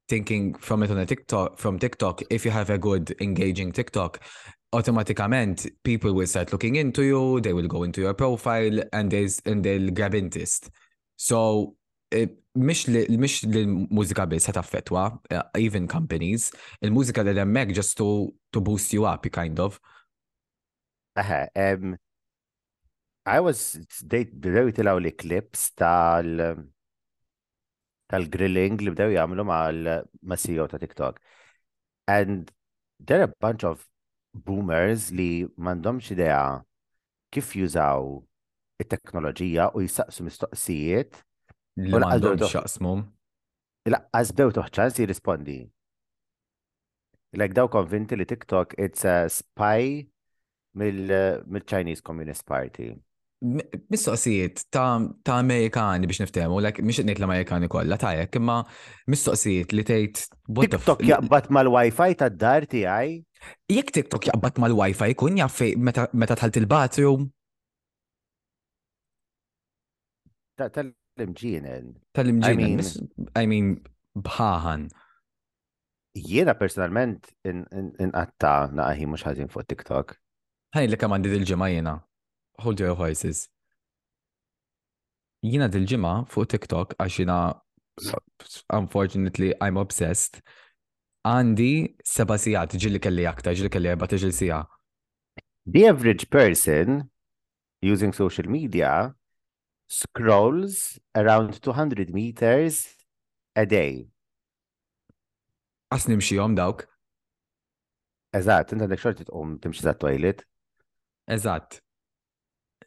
thinking 0.09 0.53
from 0.57 0.81
it 0.83 0.89
on 0.91 0.97
a 0.97 1.05
tiktok 1.05 1.57
from 1.59 1.77
tiktok 1.77 2.21
if 2.31 2.43
you 2.43 2.51
have 2.51 2.69
a 2.71 2.77
good 2.77 3.15
engaging 3.21 3.71
tiktok 3.71 4.19
automatically 4.73 5.71
people 5.83 6.11
will 6.13 6.25
start 6.27 6.51
looking 6.51 6.75
into 6.77 7.03
you 7.03 7.39
they 7.41 7.53
will 7.53 7.67
go 7.67 7.83
into 7.83 8.01
your 8.01 8.13
profile 8.15 8.81
and 8.93 9.13
is 9.13 9.39
and 9.45 9.63
they'll 9.63 9.91
grab 9.91 10.15
interest 10.15 10.69
so 11.17 11.75
Eh, 12.11 12.27
mish 12.59 12.89
li 12.91 13.01
mish 13.15 13.37
li 13.47 13.61
mużika 13.71 14.25
biss 14.27 14.47
se 14.49 14.51
taffetwa, 14.51 15.03
eh, 15.31 15.41
even 15.57 15.85
companies, 15.87 16.49
il 16.83 16.91
muzika 16.91 17.23
li 17.23 17.31
hemmhekk 17.39 17.71
just 17.77 17.95
to, 17.97 18.07
to 18.51 18.59
boost 18.59 18.91
you 18.93 19.05
up 19.07 19.23
kind 19.31 19.59
of. 19.63 19.77
Aha, 21.15 21.47
um, 21.55 21.93
I 23.25 23.37
was 23.39 23.63
they 24.13 24.25
bdew 24.25 24.73
tilgħu 24.75 25.05
li 25.05 25.13
clips 25.23 25.69
tal 25.79 26.35
tal-grilling 28.11 28.83
li 28.83 28.91
bdew 28.91 29.13
jagħmlu 29.15 29.45
mal 29.47 29.81
CEO 30.43 30.67
ta' 30.67 30.81
TikTok. 30.83 31.23
And 32.11 32.51
there 32.99 33.21
are 33.21 33.31
a 33.31 33.33
bunch 33.47 33.63
of 33.63 33.87
boomers 34.35 35.11
li 35.15 35.47
m'għandhomx 35.55 36.11
idea 36.17 36.41
kif 37.31 37.55
jużaw 37.55 38.17
it-teknoloġija 38.83 39.71
u 39.77 39.85
jisaqsu 39.87 40.27
mistoqsijiet 40.27 41.15
li 41.79 41.91
għandhom 43.91 44.55
toħċans 44.55 44.99
jirrispondi. 44.99 45.59
Like 47.39 47.55
daw 47.55 47.69
konvinti 47.71 48.17
li 48.19 48.25
TikTok 48.27 48.73
it's 48.77 49.05
a 49.07 49.21
spy 49.31 50.03
mill-Chinese 50.75 52.01
Communist 52.03 52.43
Party. 52.47 52.89
Mistoqsijiet 53.41 54.65
ta' 54.69 55.39
Amerikani 55.39 56.05
biex 56.05 56.19
niftemu, 56.21 56.59
like 56.61 56.83
miex 56.85 56.99
nejt 57.07 57.17
l-Amerikani 57.23 57.69
kolla, 57.71 57.97
ta' 57.97 58.11
jek, 58.19 58.35
imma 58.37 58.59
mistoqsijiet 59.09 59.73
li 59.73 59.85
tejt. 59.87 60.27
TikTok 60.59 61.01
jaqbat 61.07 61.49
mal-Wi-Fi 61.55 62.09
ta' 62.19 62.29
dar 62.29 62.67
ti 62.69 62.83
għaj? 62.85 63.15
Jek 63.73 63.91
TikTok 63.95 64.29
jaqbat 64.29 64.61
mal-Wi-Fi 64.61 65.15
kun 65.17 65.39
jaffej 65.41 65.79
meta 65.79 66.35
tħalt 66.37 66.59
il-bathroom? 66.61 67.31
tal-imġienen. 71.21 71.93
Tal-imġienen, 72.15 73.09
I 73.37 73.45
mean, 73.47 73.75
bħahan. 74.15 74.87
Jiena 76.13 76.55
personalment 76.59 77.29
inqatta 77.47 78.53
naqaħi 78.75 79.07
mux 79.07 79.23
ħazin 79.27 79.51
fuq 79.53 79.67
TikTok. 79.71 80.15
Ħaj 80.75 80.89
li 80.91 80.99
kamandi 80.99 81.31
dil 81.31 81.45
ġima 81.47 81.69
jiena. 81.71 81.93
Hold 82.63 82.81
your 82.83 82.97
horses. 82.99 83.45
Jiena 85.43 85.69
dil 85.71 85.87
ġima 85.87 86.25
fuq 86.31 86.49
TikTok 86.55 86.97
għax 86.99 87.21
jiena, 87.21 87.37
unfortunately, 88.75 89.53
I'm 89.61 89.79
obsessed. 89.81 90.41
Għandi 91.27 91.71
seba 92.03 92.35
sijat, 92.41 92.73
ġilli 92.81 92.99
kelli 92.99 93.27
aktar, 93.29 93.53
ġilli 93.55 93.71
kelli 93.71 93.91
erba 93.93 94.09
ġil 94.11 94.33
sija. 94.35 94.65
The 95.69 95.87
average 95.93 96.27
person 96.33 97.03
using 97.85 98.11
social 98.17 98.47
media 98.49 99.11
scrolls 99.91 100.97
around 101.13 101.59
200 101.61 102.07
meters 102.15 102.79
a 103.59 103.65
day. 103.67 104.07
Għas 105.91 106.05
nimxijom 106.07 106.55
dawk? 106.55 106.85
Eżat, 108.31 108.71
inta 108.71 108.87
dek 108.87 109.01
xorti 109.03 109.27
tqum 109.27 109.57
timxi 109.59 109.83
za 109.83 109.91
toilet. 109.99 110.45
Eżat. 111.27 111.81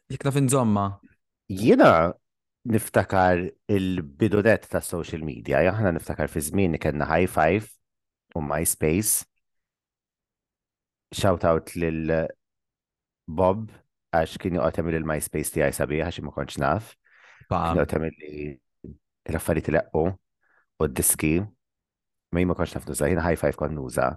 Jek 0.09 0.25
naf 0.25 0.39
inżomma. 0.41 0.87
Jena 1.53 1.91
niftakar 2.65 3.43
il-bidodet 3.69 4.65
ta' 4.71 4.81
social 4.81 5.21
media, 5.27 5.61
jahna 5.67 5.93
niftakar 5.93 6.31
fi 6.33 6.41
żmien 6.47 6.79
kena 6.81 7.05
high 7.13 7.29
five 7.29 7.69
u 8.35 8.41
MySpace. 8.41 9.27
Shout 11.13 11.45
out 11.45 11.75
lil 11.75 12.09
Bob 13.27 13.69
għax 14.19 14.37
kien 14.41 14.57
joqgħod 14.57 14.75
tagħmel 14.77 14.97
il-MySpace 14.99 15.53
tiegħi 15.55 15.75
sabiħ 15.75 16.03
għax 16.05 16.21
ma 16.23 16.33
kontx 16.35 16.59
naf. 16.61 16.93
Kien 17.49 17.59
joqgħod 17.61 17.91
tagħmel 17.91 18.23
l-affarijiet 19.31 19.73
leqqu 19.75 20.03
u 20.05 20.89
d-diski 20.89 21.33
ma 21.45 22.41
jien 22.41 22.49
ma 22.51 22.57
kontx 22.59 22.77
naf 22.77 22.87
nuża, 22.89 23.09
jien 23.11 23.23
high 23.25 23.39
five 23.39 23.59
kont 23.59 23.75
nuża. 23.77 24.07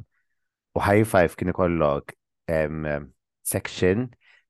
U 0.78 0.84
high 0.84 1.06
five 1.08 1.36
kien 1.40 1.52
ikollok 1.54 2.14
section 3.48 4.08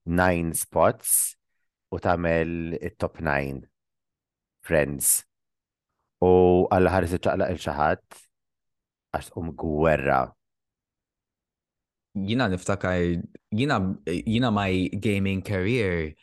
nine 0.09 0.53
spots 0.57 1.37
u 1.93 2.01
tagħmel 2.03 2.77
it-top 2.85 3.21
nine 3.25 3.63
friends. 4.65 5.23
U 6.25 6.67
għalla 6.75 6.91
ħares 6.95 7.15
iċċaqlaq 7.19 7.55
il-xaħat 7.55 8.19
għax 9.19 9.33
um 9.41 9.55
gwerra 9.57 10.27
jina 12.15 12.49
niftakar, 12.49 13.19
jina, 13.53 13.95
jina 14.27 14.51
my 14.51 14.89
gaming 15.01 15.43
career 15.43 16.15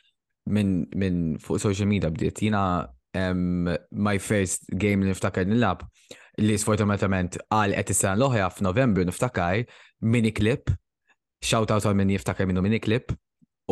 minn 0.46 0.86
min 0.96 1.38
fuq 1.42 1.60
social 1.62 1.88
media 1.90 2.10
bdiet, 2.14 2.42
jina 2.42 2.86
um, 3.18 3.68
my 3.92 4.18
first 4.22 4.66
game 4.78 5.02
niftakar 5.06 5.46
nilab 5.46 5.82
li 6.42 6.58
sfortunatament 6.60 7.38
għal 7.50 7.74
qed 7.80 7.94
is-sena 7.94 8.18
l-oħra 8.20 8.50
f'Novembru 8.54 9.06
niftakar 9.10 9.64
mini 10.06 10.34
clip, 10.36 10.70
shout 11.42 11.72
out 11.74 11.86
għal 11.88 11.96
min 11.98 12.12
niftakar 12.14 12.46
minnu 12.46 12.62
mini 12.66 12.82
clip, 12.84 13.16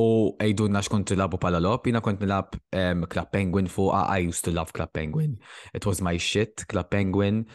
u 0.01 0.33
għejdunna 0.41 0.79
xkont 0.81 1.11
tilabu 1.11 1.37
pala 1.37 1.59
lop, 1.61 1.85
jina 1.85 2.01
kont 2.01 2.23
nilab 2.23 2.55
um, 2.71 3.03
Club 3.05 3.29
Penguin 3.29 3.67
fuq, 3.69 3.93
I 4.07 4.25
used 4.29 4.41
to 4.47 4.49
love 4.51 4.73
Club 4.73 4.89
Penguin. 4.93 5.35
It 5.77 5.85
was 5.85 6.01
my 6.01 6.17
shit, 6.17 6.65
Club 6.67 6.89
Penguin. 6.89 7.45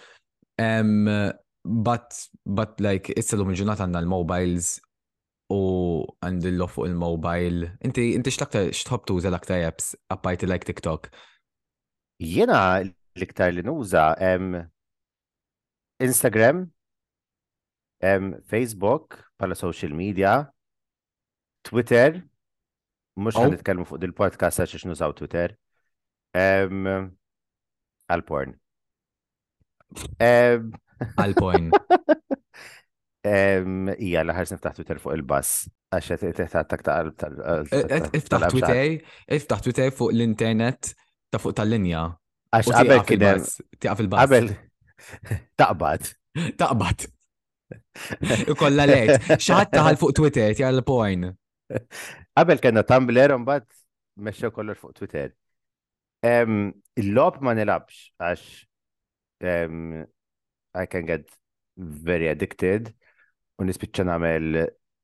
Um, 0.59 1.11
But, 1.69 2.09
but 2.47 2.73
like, 2.81 3.11
it's 3.13 3.29
l-lum 3.37 3.53
il 3.53 3.61
għanna 3.77 4.01
l-mobiles 4.01 4.71
u 5.53 5.59
oh, 6.01 6.05
għandillu 6.25 6.65
fuq 6.73 6.87
il-mobile. 6.89 7.75
Inti, 7.85 8.07
inti 8.17 8.33
x'laktar 8.33 8.71
x'tħobb 8.73 9.05
tuża 9.11 9.29
l-aktar 9.29 9.67
apps 9.69 9.91
appajti 10.15 10.49
like 10.49 10.65
TikTok? 10.71 11.11
Jena 12.25 12.63
l-iktar 12.81 13.53
li 13.53 13.61
nuża 13.69 14.07
Instagram, 16.09 16.65
Facebook 18.49 19.21
pala 19.37 19.53
social 19.59 19.93
media, 19.93 20.47
Twitter, 21.69 22.23
mux 23.21 23.37
għan 23.37 23.51
oh. 23.53 23.55
nitkellmu 23.59 23.85
fuq 23.93 24.01
il-podcast 24.09 24.65
għax 24.65 24.89
nużaw 24.89 25.13
Twitter, 25.21 25.53
għal-porn 26.33 28.57
poin 31.41 31.71
Ija, 33.99 34.23
laħar 34.25 34.47
niftaħ 34.49 34.77
Twitter 34.79 35.01
fuq 35.03 35.15
il 35.19 35.25
bass 35.27 35.67
Għaxet 35.93 36.23
iftaħ 36.29 36.67
tak 36.69 36.85
ta' 36.85 38.49
Twitter, 38.49 38.79
iftaħ 39.35 39.65
Twitter 39.67 39.93
fuq 39.93 40.13
l-internet 40.15 40.93
ta' 41.33 41.41
fuq 41.41 41.55
tal-linja. 41.59 42.03
Għax 42.53 42.71
qabel 42.77 43.03
kien. 43.09 43.45
Tiqaf 43.77 44.03
il-bus. 44.05 44.21
Qabel. 44.21 44.51
Taqbad. 45.61 46.09
Taqbad. 46.61 47.07
Ikolla 48.53 48.87
lejt. 48.89 49.31
Xaħat 49.41 49.73
taħal 49.79 49.99
fuq 50.01 50.15
Twitter, 50.19 50.53
tja 50.57 50.73
l 50.73 50.85
poin 50.87 51.29
Qabel 52.37 52.61
kena 52.65 52.85
Tumblr, 52.89 53.35
mbagħad 53.45 53.69
meċċa 54.29 54.53
kollox 54.57 54.85
fuq 54.85 54.97
Twitter. 55.03 55.33
Il-lob 56.25 57.43
ma 57.45 57.57
nilabx 57.57 58.07
għax 58.21 58.49
I 60.79 60.87
can 60.87 61.03
get 61.11 61.25
very 61.79 62.31
addicted 62.33 62.93
u 63.59 63.67
nispiċċa 63.67 64.05
nagħmel 64.09 64.59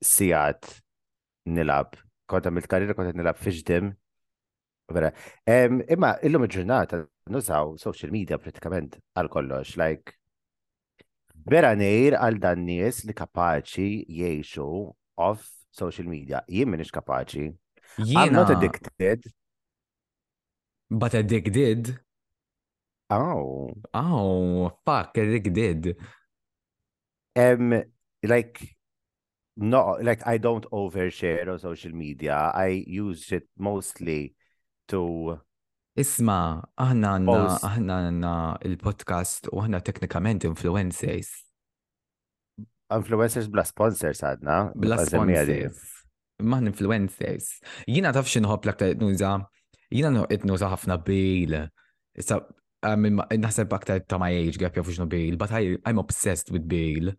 sijat 0.06 0.68
nilab. 1.50 1.96
Kont 2.30 2.46
mill 2.54 2.68
karriera 2.70 2.94
konta 2.94 3.10
nilab 3.16 3.40
fiġdim. 3.42 3.90
Vera. 4.94 5.10
Imma 5.94 6.12
illum 6.22 6.44
il-ġurnata 6.46 7.02
nużaw 7.34 7.72
social 7.80 8.12
media 8.14 8.38
pratikament 8.38 8.98
għal 9.16 9.30
kollox. 9.34 9.74
Like, 9.80 10.14
vera 11.50 11.72
nejr 11.76 12.18
għal 12.20 12.38
dan 12.46 12.62
nies 12.68 13.02
li 13.08 13.16
kapaċi 13.16 13.90
jiexu 14.20 14.68
off 15.26 15.48
social 15.74 16.06
media. 16.06 16.44
Jien 16.46 16.70
minix 16.70 16.94
kapaċi. 16.94 17.50
I'm 18.06 18.34
not 18.34 18.54
addicted. 18.54 19.26
But 20.90 21.14
addicted. 21.18 21.96
Aw. 23.14 23.46
Aw, 23.94 24.32
fuck, 24.84 25.14
Rick 25.16 25.52
did. 25.52 25.96
Um, 27.36 27.82
like, 28.22 28.58
no, 29.56 29.98
like 30.02 30.26
I 30.26 30.38
don't 30.38 30.64
overshare 30.70 31.46
on 31.48 31.58
social 31.58 31.92
media. 31.92 32.50
I 32.54 32.82
use 32.86 33.30
it 33.32 33.46
mostly 33.58 34.34
to 34.88 35.38
Isma, 35.94 36.58
aħna 36.74 37.10
għanna, 37.16 37.42
aħna 37.62 37.98
għanna 38.08 38.32
il-podcast 38.66 39.46
u 39.54 39.62
aħna 39.62 39.78
teknikament 39.86 40.42
influencers. 40.48 41.30
Influencers 42.90 43.46
bla 43.46 43.62
sponsors 43.64 44.24
għadna. 44.26 44.56
Bla 44.74 44.98
sponsors. 45.06 45.78
Maħn 46.42 46.72
influencers. 46.72 47.52
Jina 47.86 48.10
tafxin 48.12 48.48
hop 48.50 48.66
l-aktar 48.66 48.90
etnuza, 48.96 49.36
jina 49.94 50.10
etnuza 50.34 50.66
ħafna 50.74 50.98
bil. 51.06 51.60
Issa, 52.14 52.40
I 52.84 52.92
um, 52.92 53.04
in 53.08 53.16
um, 53.16 53.24
naħseb 53.40 53.72
aktar 53.72 54.02
ta' 54.04 54.18
my 54.20 54.32
age 54.36 54.60
gap 54.60 54.76
jafu 54.76 54.92
xnu 54.92 55.06
bail, 55.08 55.38
but 55.40 55.52
I, 55.56 55.76
I'm 55.88 55.98
obsessed 56.02 56.52
with 56.52 56.66
bail. 56.68 57.14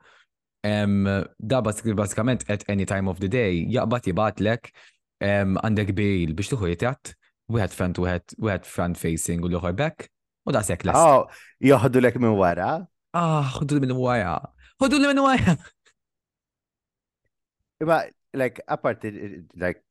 Um, 0.65 1.06
da 1.41 1.62
basikament 1.62 2.43
at 2.49 2.63
any 2.69 2.86
time 2.86 3.08
of 3.10 3.19
the 3.21 3.28
day, 3.30 3.65
jaqbat 3.73 4.10
jibatlek 4.12 4.69
għandek 5.25 5.91
um, 5.93 5.97
Bale 5.97 6.34
biex 6.36 6.51
tuħu 6.51 6.69
jitjat, 6.69 7.13
had 7.58 7.73
front, 7.73 7.97
we 7.97 8.04
we 8.06 8.10
had, 8.12 8.23
had 8.58 8.65
front 8.69 8.97
facing 8.97 9.41
u 9.45 9.49
l-oħor 9.49 9.73
back, 9.78 10.08
u 10.45 10.54
da' 10.54 10.62
sekk 10.65 10.86
lest. 10.86 10.99
Oh, 10.99 11.25
joħdu 11.65 12.01
lek 12.06 12.17
minn 12.21 12.36
wara? 12.38 12.75
Ah, 13.15 13.49
ħoddu 13.56 13.80
minn 13.86 13.95
wara. 13.97 14.36
ħoddu 14.82 14.99
minn 15.06 15.21
wara. 15.25 15.56
Imma, 17.82 18.04
like, 18.41 18.62
apart, 18.67 19.06
like, 19.58 19.82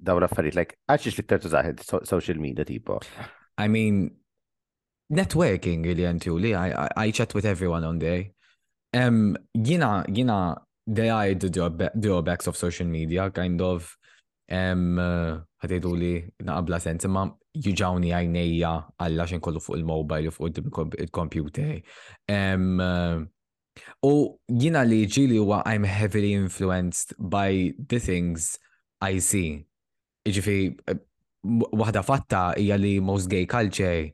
dawra 0.00 0.28
affarijiet, 0.30 0.56
like, 0.56 0.78
għaxix 0.88 1.18
li 1.20 1.26
ktar 1.28 1.42
tużaħed 1.44 1.84
social 2.08 2.40
media 2.44 2.64
tipo. 2.68 3.00
I 3.58 3.66
mean, 3.68 4.06
networking 5.12 5.84
really 5.84 6.04
until 6.04 6.34
li. 6.34 6.54
I, 6.54 6.84
I, 6.84 6.88
I 7.08 7.10
chat 7.10 7.34
with 7.34 7.44
everyone 7.44 7.84
on 7.84 7.98
day. 7.98 8.32
Um, 8.94 9.36
jina, 9.60 10.04
jina, 10.10 10.56
they 10.86 11.10
are 11.10 11.34
the 11.34 11.50
drawbacks 11.98 12.46
of 12.46 12.56
social 12.56 12.86
media, 12.86 13.30
kind 13.30 13.60
of, 13.60 13.94
um, 14.50 14.96
ħatejdu 15.60 15.90
uh, 15.92 15.98
li 16.00 16.12
naqabla 16.44 16.78
sens, 16.80 17.04
imma 17.04 17.26
juġawni 17.58 18.14
għajnejja 18.14 18.70
għalla 19.04 19.26
xin 19.28 19.42
kollu 19.44 19.60
fuq 19.60 19.76
il-mobile 19.76 20.30
u 20.30 20.32
fuq 20.32 20.62
il-computer. 21.04 21.82
Um, 22.30 22.80
uh, 22.80 23.18
u 24.06 24.12
jina 24.48 24.80
li 24.88 25.02
ġili 25.04 25.36
huwa 25.42 25.60
I'm 25.68 25.84
heavily 25.84 26.32
influenced 26.38 27.12
by 27.18 27.74
the 27.76 28.00
things 28.00 28.56
I 29.04 29.20
see. 29.20 29.66
Iġifi, 30.24 30.58
uh, 30.88 30.96
waħda 31.76 32.02
fatta 32.06 32.44
hija 32.56 32.80
li 32.80 32.96
most 33.04 33.28
gay 33.28 33.44
culture 33.44 34.08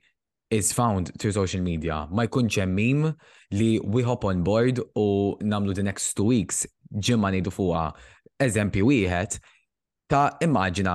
is 0.54 0.72
found 0.72 1.10
through 1.18 1.32
social 1.32 1.60
media. 1.70 2.06
Ma 2.10 2.26
jkunx 2.28 2.56
hemm 2.62 2.74
meme 2.80 3.14
li 3.58 3.68
we 3.94 4.02
hop 4.08 4.24
on 4.30 4.42
board 4.48 4.78
u 4.94 5.08
namlu 5.54 5.74
the 5.78 5.82
next 5.88 6.14
two 6.18 6.28
weeks 6.34 6.62
ġimma 7.06 7.30
ngħidu 7.34 7.52
fuqha 7.54 7.84
eżempju 8.46 8.86
wieħed 8.88 9.36
ta' 10.14 10.28
immaġina 10.46 10.94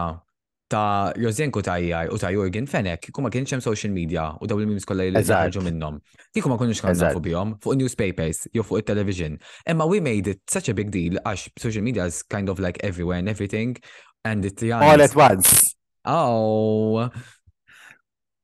ta' 0.72 1.12
Jozenko 1.20 1.64
tajjaj 1.66 2.12
u 2.14 2.20
ta' 2.22 2.30
Jorgen 2.32 2.68
Fenek, 2.72 3.10
kuma 3.16 3.32
kienx 3.34 3.56
hemm 3.58 3.64
social 3.66 3.92
media 3.96 4.30
u 4.40 4.48
daw 4.50 4.60
il-memes 4.62 4.86
kollha 4.90 5.10
li 5.12 5.24
ħarġu 5.30 5.64
minnhom. 5.66 5.98
Kieku 6.36 6.52
ma 6.52 6.60
kunux 6.62 6.82
kanna 6.84 7.12
fuq 7.16 7.24
bihom 7.30 7.56
fuq 7.64 7.80
newspapers 7.82 8.46
jew 8.56 8.64
fuq 8.64 8.84
it-television. 8.86 9.40
Imma 9.68 9.88
we 9.90 10.00
made 10.04 10.28
it 10.36 10.40
such 10.48 10.70
a 10.72 10.76
big 10.78 10.92
deal 10.96 11.20
għax 11.26 11.50
social 11.68 11.84
media 11.84 12.06
is 12.08 12.24
kind 12.24 12.50
of 12.54 12.60
like 12.64 12.80
everywhere 12.92 13.20
and 13.20 13.30
everything 13.36 13.76
and 14.24 14.46
it 14.48 14.64
All 14.72 15.02
at 15.02 15.16
once. 15.16 15.76
Oh, 16.06 17.10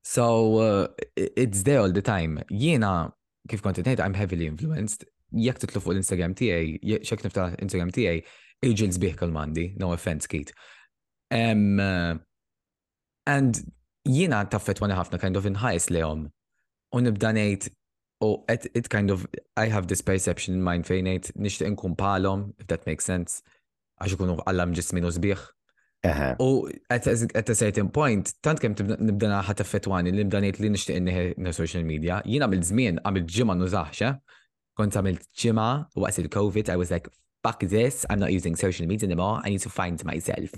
So 0.07 0.59
uh, 0.59 0.87
it's 1.15 1.63
there 1.63 1.79
all 1.81 1.91
the 1.91 2.03
time. 2.13 2.37
Jiena 2.53 2.93
kif 3.49 3.61
kont 3.65 3.79
ngħid 3.81 4.03
I'm 4.05 4.13
heavily 4.19 4.45
influenced. 4.51 5.03
Jekk 5.33 5.63
titlu 5.63 5.81
fuq 5.81 5.95
l-Instagram 5.95 6.35
tiegħi, 6.37 6.75
xek 7.01 7.25
niftaħ 7.25 7.55
Instagram 7.65 7.91
tiegħi, 7.95 8.19
Agil 8.69 8.93
sbieħ 8.95 9.15
kalmandi, 9.23 9.63
no 9.81 9.89
offense 9.95 10.29
Kate. 10.31 10.53
Um, 11.33 11.81
uh, 11.81 12.13
and 13.27 13.59
jiena 14.07 14.43
taffet 14.47 14.79
wani 14.83 14.93
ħafna 14.95 15.19
kind 15.25 15.35
of 15.41 15.49
inħajs 15.49 15.89
lehom. 15.91 16.27
U 16.95 17.01
nibda 17.03 17.33
ngħid 17.35 17.67
u 18.29 18.29
it 18.53 18.89
kind 18.93 19.09
of 19.11 19.25
I 19.57 19.65
have 19.73 19.87
this 19.89 20.05
perception 20.05 20.59
in 20.61 20.61
mind 20.69 20.85
fejn 20.87 21.09
ngħid 21.09 21.33
nixtieq 21.35 21.73
nkun 21.73 21.97
palhom, 21.99 22.45
if 22.61 22.69
that 22.69 22.85
makes 22.85 23.09
sense, 23.09 23.41
għax 23.99 24.15
ikunu 24.19 24.37
għallam 24.45 24.77
ġismin 24.77 25.09
u 25.09 25.15
sbieħ 25.17 25.49
U 26.39 26.69
at 26.89 27.07
a 27.07 27.55
certain 27.55 27.89
point, 27.89 28.33
tant 28.43 28.59
kem 28.61 28.75
nibda 28.77 29.29
naħat 29.31 29.61
effettwani 29.63 30.13
li 30.13 30.23
nibda 30.23 30.41
li 30.45 30.69
nishtiq 30.73 31.01
inni 31.01 31.53
social 31.57 31.85
media, 31.87 32.19
jina 32.25 32.45
għamil 32.47 32.63
zmin, 32.69 32.99
għamil 33.03 33.25
ġimma 33.37 33.55
nużaxxa, 33.59 34.11
eh? 34.11 34.39
kont 34.77 34.97
għamil 34.99 35.19
u 35.55 36.05
għas 36.09 36.21
il-COVID, 36.23 36.69
I 36.69 36.75
was 36.77 36.91
like, 36.91 37.09
fuck 37.43 37.59
this, 37.71 38.05
I'm 38.09 38.19
not 38.19 38.33
using 38.33 38.55
social 38.55 38.85
media 38.87 39.07
anymore, 39.07 39.41
I 39.43 39.49
need 39.49 39.61
to 39.65 39.69
find 39.69 40.03
myself. 40.05 40.53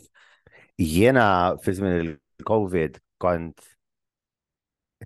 Jena 0.79 1.55
fi 1.61 1.75
il-COVID 1.77 2.99
kont 3.21 3.63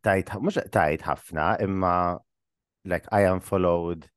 tajt, 0.01 0.33
mux 0.41 0.57
tajt 0.73 1.05
ħafna, 1.07 1.53
imma 1.63 1.93
like 2.85 3.05
I 3.13 3.21
am 3.29 3.39
followed 3.41 4.07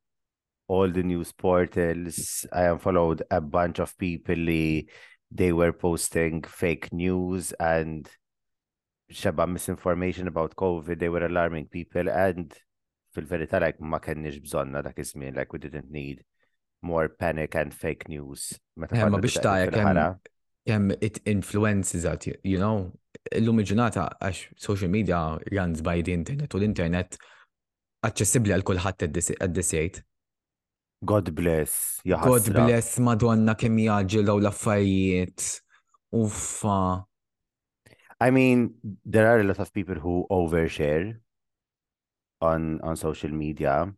all 0.69 0.89
the 0.89 1.03
news 1.03 1.33
portals, 1.33 2.47
I 2.53 2.71
am 2.73 2.79
followed 2.79 3.23
a 3.31 3.41
bunch 3.41 3.79
of 3.81 3.97
people 3.99 4.37
li 4.37 4.89
they 5.35 5.53
were 5.53 5.73
posting 5.73 6.43
fake 6.43 6.93
news 6.93 7.53
and 7.59 8.09
xeba 9.13 9.49
misinformation 9.51 10.29
about 10.29 10.55
COVID, 10.55 10.99
they 10.99 11.09
were 11.09 11.27
alarming 11.27 11.67
people 11.67 12.09
and 12.09 12.55
fil-verità 13.15 13.61
like 13.61 13.81
ma 13.91 13.99
kenniex 14.05 14.39
bżonna 14.45 14.83
dak 14.87 14.97
iż 15.05 15.15
like 15.39 15.53
we 15.53 15.59
didn't 15.65 15.91
need 15.99 16.25
more 16.83 17.09
panic 17.09 17.57
and 17.57 17.75
fake 17.75 18.09
news. 18.09 18.47
Meta 18.77 18.97
eh, 18.97 19.09
ma 19.11 19.19
biex 19.19 19.41
ta' 19.43 20.17
kemm 20.67 20.93
it 21.01 21.19
influences 21.35 22.03
that 22.09 22.27
you 22.53 22.59
know 22.63 22.79
l-lum 23.41 23.59
ġurnata 23.71 24.07
għax 24.29 24.41
social 24.69 24.89
media 24.89 25.21
runs 25.53 25.83
by 25.91 25.97
the 26.01 26.13
internet 26.15 26.55
u 26.55 26.59
l-internet 26.63 27.19
accessibli 28.09 28.55
għal 28.57 28.65
kulħadd 28.71 29.05
at 29.07 29.55
this 29.55 29.75
God 31.05 31.35
bless, 31.35 32.01
God 32.07 32.43
bless 32.49 32.87
Madonna 33.03 33.55
kemm 33.59 33.77
jaġġel 33.85 34.31
l-affarijiet. 34.43 35.61
Uffa. 36.15 37.05
I 38.21 38.31
mean, 38.31 38.73
there 39.05 39.27
are 39.29 39.41
a 39.41 39.45
lot 39.45 39.59
of 39.59 39.73
people 39.73 39.97
who 39.97 40.27
overshare 40.31 41.19
on 42.41 42.81
on 42.83 42.97
social 42.97 43.31
media. 43.31 43.91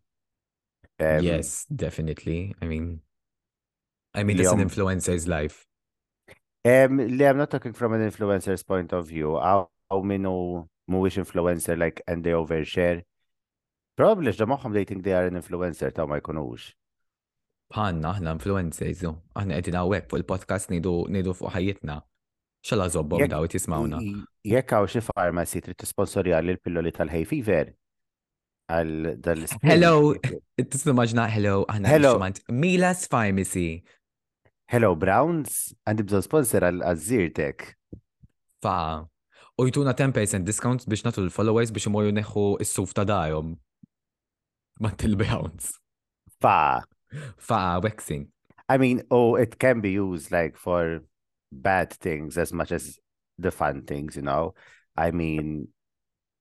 Um, 0.99 1.21
yes, 1.23 1.67
definitely. 1.69 2.55
I 2.61 2.65
mean, 2.67 3.01
I 4.15 4.25
mean, 4.25 4.39
it's 4.41 4.51
an 4.53 4.61
influencer's 4.65 5.29
life. 5.29 5.67
Um, 6.65 6.99
I'm 7.01 7.37
not 7.37 7.51
talking 7.51 7.75
from 7.77 7.93
an 7.93 8.01
influencer's 8.09 8.63
point 8.65 8.93
of 8.97 9.07
view. 9.09 9.37
How 9.39 9.69
how 9.91 10.01
many 10.01 10.25
Mowish 10.89 11.19
influencer 11.21 11.77
like 11.79 12.01
and 12.09 12.25
they 12.25 12.33
overshare? 12.33 13.03
Probably 13.97 14.33
the 14.33 14.47
moħħom 14.49 14.73
they 14.73 14.85
think 14.89 15.05
they 15.05 15.13
are 15.15 15.27
an 15.29 15.37
influencer 15.41 15.93
ta' 15.93 16.05
ma 16.07 16.19
jkunux. 16.21 16.73
bħanna 17.75 18.11
aħna 18.15 18.33
influencers, 18.37 19.03
aħna 19.37 19.57
qegħdin 19.57 19.79
hawnhekk 19.79 20.11
fuq 20.11 20.23
il-podcast 20.23 20.71
ngħidu 20.73 21.35
fuq 21.35 21.51
ħajjitna. 21.55 21.97
X'alla 22.67 22.87
zobbom 22.91 23.27
daw 23.31 23.47
tismawna. 23.51 23.99
Jekk 24.47 24.73
hawn 24.77 24.91
xi 24.91 25.03
farmasi 25.09 25.63
trid 25.65 25.79
tisponsorja 25.83 26.41
lil 26.45 26.61
pilloli 26.63 26.93
tal-hay 26.95 27.25
fever 27.27 27.73
għal 28.71 29.13
dal 29.23 29.45
Hello, 29.67 30.15
maġna 30.95 31.29
hello, 31.31 31.61
aħna 31.71 31.91
hello. 31.93 32.15
Milas 32.51 33.07
Pharmacy. 33.11 33.83
Hello 34.67 34.97
Browns, 34.99 35.77
għandi 35.87 36.03
bżon 36.09 36.25
sponsor 36.27 36.65
għal 36.67 36.81
Zirtek. 36.99 37.71
Fa, 38.63 39.05
u 39.57 39.67
jtuna 39.69 39.95
10% 39.95 40.43
discount 40.49 40.89
biex 40.91 41.05
natu 41.07 41.23
l-followers 41.23 41.71
biex 41.75 41.87
imorju 41.91 42.15
neħu 42.19 42.47
s-suf 42.67 42.95
ta' 42.99 43.07
dajom. 43.07 43.53
Ma' 44.83 44.93
til-Browns. 45.01 45.77
Fa, 46.43 46.83
Fa 47.37 47.81
waxing. 47.83 48.31
I 48.69 48.79
mean, 48.79 49.03
oh, 49.11 49.37
it 49.37 49.59
can 49.59 49.81
be 49.81 49.93
used 49.93 50.31
like 50.33 50.57
for 50.57 51.01
bad 51.53 51.93
things 51.93 52.37
as 52.39 52.53
much 52.53 52.73
as 52.73 52.99
the 53.39 53.51
fun 53.51 53.83
things, 53.85 54.17
you 54.17 54.23
know. 54.23 54.55
I 54.97 55.11
mean, 55.11 55.69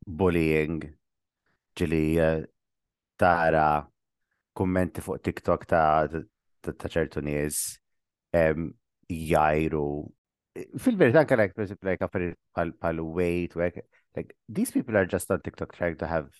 bullying, 0.07 0.81
ġili 1.77 2.45
tara 3.19 3.85
kummenti 4.55 5.01
fuq 5.03 5.21
TikTok 5.27 5.65
ta' 5.71 6.07
ta' 6.63 6.89
ċertu 6.95 7.21
nies 7.23 7.61
jajru. 8.33 9.87
Um, 10.03 10.13
Fil-verità 10.79 11.23
anke 11.25 11.35
like 11.37 11.53
per 11.55 11.67
like 11.83 11.99
affarijiet 11.99 12.39
bħal 12.79 13.01
weight 13.17 13.55
work, 13.59 13.75
like 13.83 13.91
like 14.15 14.29
these 14.47 14.71
people 14.71 14.95
are 14.97 15.05
just 15.13 15.29
on 15.29 15.41
TikTok 15.43 15.75
trying 15.75 15.97
to 15.99 16.07
have 16.07 16.31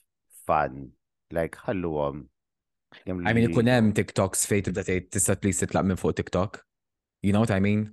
fun, 0.48 0.91
like 1.32 1.58
ħalluhom 1.67 2.30
I 3.08 3.34
mean 3.34 3.49
ikun 3.51 3.69
hemm 3.71 3.91
TikToks 3.97 4.43
that 4.49 4.67
tibda 4.67 4.84
tgħid 4.88 5.10
tista' 5.15 5.36
please 5.41 5.60
titlaq 5.63 5.86
minn 5.89 5.97
fuq 6.01 6.15
TikTok. 6.19 6.62
You 7.21 7.34
know 7.34 7.41
what 7.43 7.51
I 7.55 7.60
mean? 7.60 7.84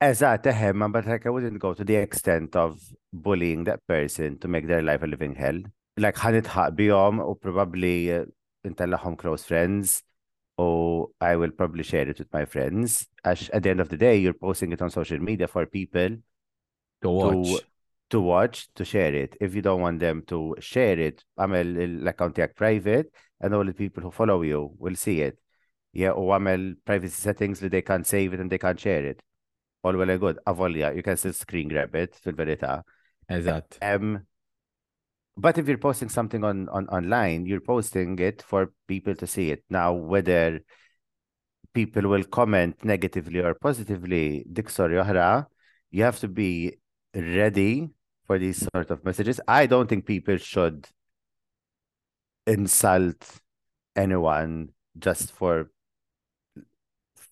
Eżatt, 0.00 0.46
eħem, 0.46 0.84
but 0.92 1.06
like 1.10 1.26
I 1.26 1.30
wouldn't 1.32 1.58
go 1.58 1.74
to 1.74 1.84
the 1.84 1.96
extent 1.96 2.54
of 2.56 2.78
bullying 3.12 3.64
that 3.66 3.80
person 3.86 4.38
to 4.38 4.46
make 4.48 4.68
their 4.68 4.80
life 4.82 5.02
a 5.02 5.06
living 5.10 5.34
hell. 5.34 5.58
Like 5.98 6.16
ħanitħaq 6.22 6.76
bihom 6.78 7.20
u 7.24 7.34
probably 7.34 8.10
intellaħom 8.66 9.16
uh, 9.16 9.16
close 9.22 9.44
friends 9.44 10.02
or 10.56 11.08
I 11.20 11.36
will 11.36 11.50
probably 11.50 11.82
share 11.82 12.08
it 12.08 12.18
with 12.18 12.32
my 12.32 12.44
friends. 12.44 13.06
As 13.24 13.48
at 13.50 13.62
the 13.64 13.70
end 13.70 13.80
of 13.80 13.88
the 13.88 13.96
day, 13.96 14.16
you're 14.18 14.34
posting 14.34 14.72
it 14.72 14.82
on 14.82 14.90
social 14.90 15.18
media 15.18 15.46
for 15.48 15.66
people 15.66 16.16
to 17.02 17.08
watch 17.10 17.62
to 18.10 18.20
watch, 18.20 18.68
to 18.74 18.84
share 18.84 19.14
it. 19.14 19.36
If 19.40 19.54
you 19.54 19.62
don't 19.62 19.80
want 19.80 20.00
them 20.00 20.22
to 20.32 20.56
share 20.62 20.98
it, 20.98 21.22
għamel 21.38 21.74
l-account 21.98 22.36
tijak 22.36 22.54
private 22.56 23.10
and 23.40 23.54
all 23.54 23.64
the 23.68 23.76
people 23.76 24.02
who 24.02 24.10
follow 24.12 24.40
you 24.42 24.72
will 24.78 24.96
see 24.96 25.20
it. 25.24 25.36
Yeah, 25.96 26.16
u 26.16 26.24
oh, 26.28 26.32
għamel 26.36 26.80
privacy 26.86 27.16
settings 27.16 27.60
that 27.60 27.72
they 27.72 27.82
can 27.84 28.04
save 28.04 28.34
it 28.34 28.40
and 28.40 28.50
they 28.52 28.60
can 28.62 28.76
share 28.80 29.04
it. 29.04 29.20
All 29.82 29.96
well 29.96 30.10
and 30.10 30.20
good. 30.20 30.40
Avolia, 30.46 30.92
you 30.94 31.02
can 31.04 31.16
still 31.16 31.32
screen 31.36 31.68
grab 31.68 31.94
it 31.94 32.16
fil-verita. 32.16 32.82
Um, 33.30 34.24
but 35.36 35.58
if 35.58 35.68
you're 35.68 35.78
posting 35.78 36.08
something 36.08 36.42
on, 36.42 36.68
on 36.70 36.88
online, 36.88 37.44
you're 37.46 37.60
posting 37.60 38.18
it 38.18 38.40
for 38.42 38.72
people 38.86 39.14
to 39.16 39.26
see 39.26 39.50
it. 39.50 39.62
Now, 39.68 39.92
whether 39.92 40.60
people 41.74 42.08
will 42.08 42.24
comment 42.24 42.82
negatively 42.84 43.40
or 43.40 43.54
positively, 43.54 44.46
dik 44.50 44.70
sorry 44.70 44.96
you 45.90 46.02
have 46.02 46.18
to 46.20 46.28
be 46.28 46.74
ready 47.14 47.90
for 48.28 48.36
these 48.38 48.58
sort 48.70 48.90
of 48.92 49.02
messages. 49.04 49.40
I 49.48 49.64
don't 49.66 49.88
think 49.88 50.04
people 50.06 50.36
should 50.36 50.86
insult 52.46 53.24
anyone 53.96 54.70
just 55.00 55.32
for 55.32 55.72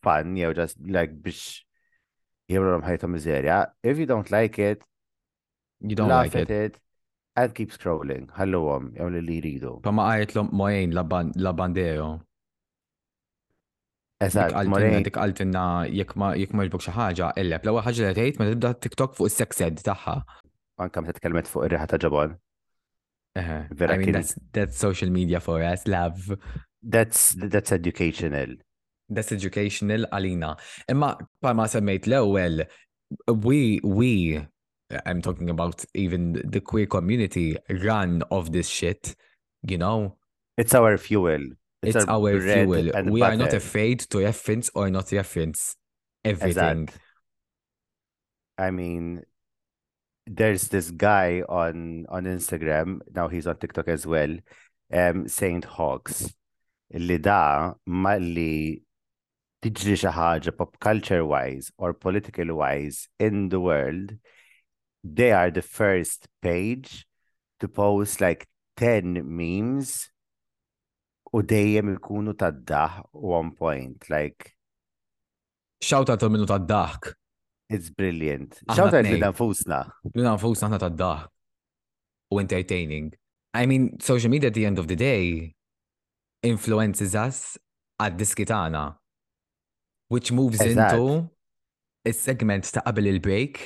fun, 0.02 0.34
you 0.34 0.46
know, 0.48 0.54
just 0.56 0.76
like 0.82 1.12
bish 1.22 1.64
If 2.48 3.94
you 4.00 4.06
don't 4.06 4.30
like 4.32 4.58
it, 4.58 4.82
you 5.82 5.94
don't 5.94 6.08
laugh 6.08 6.32
like 6.32 6.42
at 6.48 6.50
it. 6.50 6.60
it 6.74 6.74
and 7.38 7.52
keep 7.58 7.70
scrolling. 7.76 8.24
Ħalluhom 8.38 8.74
um, 8.88 8.92
jagħmlu 8.98 9.20
li 9.26 9.36
jridu. 9.42 9.72
Pa 9.86 9.92
ma 9.96 10.04
qajtlhom 10.16 10.48
mojejn 10.60 10.94
labandejo. 11.42 12.06
Eżatt, 14.26 14.54
mojejn. 14.72 15.02
Dik 15.08 15.18
qaltilna 15.18 15.64
jekk 15.90 16.14
ma 16.22 16.30
jekk 16.40 16.54
ma 16.56 16.64
jġbok 16.68 16.86
xi 16.86 16.94
ħaġa, 17.00 17.28
illeb 17.42 17.66
l-ewwel 17.68 17.84
ħaġa 17.84 18.14
tibda 18.20 18.72
TikTok 18.86 19.18
fuq 19.20 19.34
sex 19.40 19.60
ed 19.66 19.82
tagħha. 19.90 20.20
anka 20.78 21.00
meta 21.02 21.16
tkellmet 21.18 21.48
fuq 21.50 21.66
ir 21.66 21.76
ta' 21.90 22.00
ġabon. 22.02 22.36
Vera 23.36 23.94
I 23.94 23.98
mean, 23.98 24.12
that's, 24.12 24.34
that's 24.52 24.78
social 24.78 25.10
media 25.10 25.40
for 25.40 25.62
us, 25.62 25.86
love. 25.86 26.32
That's, 26.82 27.32
that's 27.38 27.70
educational. 27.72 28.54
That's 29.10 29.30
educational 29.30 30.06
Alina. 30.12 30.56
Imma 30.90 31.10
ma 31.42 31.66
semmejt 31.66 32.08
l-ewwel, 32.08 32.62
we, 33.28 33.80
we, 33.84 34.40
I'm 35.04 35.20
talking 35.20 35.50
about 35.50 35.84
even 35.94 36.40
the 36.44 36.60
queer 36.60 36.86
community, 36.86 37.56
run 37.82 38.22
of 38.30 38.52
this 38.52 38.68
shit, 38.68 39.14
you 39.66 39.78
know? 39.78 40.16
It's 40.56 40.74
our 40.74 40.96
fuel. 40.96 41.40
It's, 41.82 41.96
it's 41.96 42.04
our, 42.06 42.32
our 42.32 42.40
fuel. 42.40 42.90
We 43.10 43.20
butter. 43.20 43.32
are 43.32 43.36
not 43.36 43.52
afraid 43.52 44.00
to 44.10 44.18
reference 44.20 44.70
or 44.74 44.88
not 44.90 45.12
reference 45.12 45.76
everything. 46.24 46.82
Exact. 46.88 46.98
I 48.56 48.70
mean, 48.70 49.22
there's 50.26 50.68
this 50.68 50.90
guy 50.90 51.42
on 51.48 52.04
on 52.08 52.24
Instagram, 52.24 53.00
now 53.14 53.28
he's 53.28 53.46
on 53.46 53.56
TikTok 53.56 53.88
as 53.88 54.06
well, 54.06 54.36
um, 54.92 55.28
Saint 55.28 55.64
Hawks. 55.64 56.30
Li 56.92 57.18
da 57.18 57.74
ma 57.86 58.14
li 58.18 58.82
tiġri 59.62 59.96
xi 60.02 60.10
ħaġa 60.14 60.52
pop 60.58 60.76
culture 60.82 61.22
wise 61.26 61.70
or 61.78 61.94
political 61.94 62.52
wise 62.58 63.06
in 63.18 63.48
the 63.50 63.58
world, 63.60 64.12
they 65.02 65.30
are 65.32 65.50
the 65.50 65.62
first 65.62 66.28
page 66.42 67.06
to 67.60 67.66
post 67.68 68.20
like 68.20 68.46
10 68.76 69.22
memes 69.24 70.10
u 71.34 71.42
dejjem 71.42 71.94
ikunu 71.96 72.34
tad-daħ 72.38 73.00
one 73.10 73.50
point 73.56 74.06
like 74.12 74.52
Xawta 75.82 76.16
ta' 76.18 76.28
minu 76.28 76.46
ta' 76.48 76.58
daħk. 76.60 77.14
It's 77.68 77.90
brilliant. 77.90 78.60
Xawta 78.70 79.00
li 79.02 79.18
nfusna. 79.26 79.80
Li 80.14 80.22
nfusna 80.30 80.68
ħna 80.70 80.78
ta' 80.86 81.14
u 82.34 82.38
entertaining. 82.42 83.08
I 83.58 83.66
mean, 83.66 83.96
social 84.02 84.30
media 84.30 84.50
at 84.50 84.54
the 84.58 84.66
end 84.68 84.78
of 84.78 84.86
the 84.86 84.96
day 84.98 85.54
influences 86.46 87.16
us 87.18 87.56
għad 87.98 88.18
diskitana, 88.20 88.84
which 90.08 90.30
moves 90.30 90.60
exact. 90.60 90.94
into 90.94 91.26
a 92.06 92.12
segment 92.14 92.70
ta' 92.70 92.84
qabel 92.86 93.10
il-break. 93.16 93.60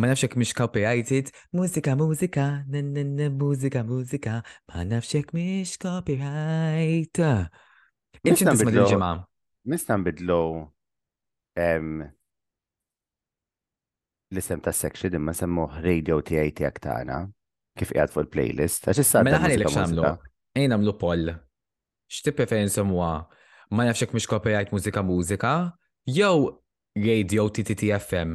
Ma 0.00 0.08
nafxek 0.08 0.36
mish 0.40 0.54
copyrighted, 0.56 1.30
mużika, 1.52 1.94
mużika, 2.00 2.46
mużika, 2.68 3.82
mużika, 3.88 4.38
ma 4.68 4.84
nafxek 4.88 5.32
mish 5.36 5.76
copyright. 5.80 7.20
Inċin 8.24 8.52
tisma 8.56 8.72
dil-ġemma. 8.72 9.10
Nistan 9.68 10.02
bidlu 10.04 10.40
l-isem 14.32 14.60
ta' 14.64 14.72
section 14.74 15.12
imma 15.20 15.34
semmuħ 15.36 15.80
radio 15.84 16.18
tiegħi 16.24 16.52
tiegħek 16.56 16.80
tagħna 16.84 17.16
kif 17.78 17.92
qiegħed 17.94 18.12
fuq 18.16 18.22
il-playlist. 18.26 18.88
Għax 18.92 19.02
issa 19.04 19.22
Mela 19.28 19.40
ħanilek 19.44 19.70
x'għamlu. 19.70 20.08
Ejn 20.60 20.72
nagħmlu 20.74 20.94
poll. 21.00 21.32
Xtippi 22.12 22.46
fejn 22.50 22.72
semwa? 22.74 23.10
Ma 23.72 23.86
nafx 23.88 24.06
hekk 24.06 24.16
mhix 24.16 24.28
copyright 24.32 24.72
mużika 24.74 25.04
mużika 25.04 25.52
jew 26.08 26.50
radio 26.96 27.46
TTTFM. 27.48 28.34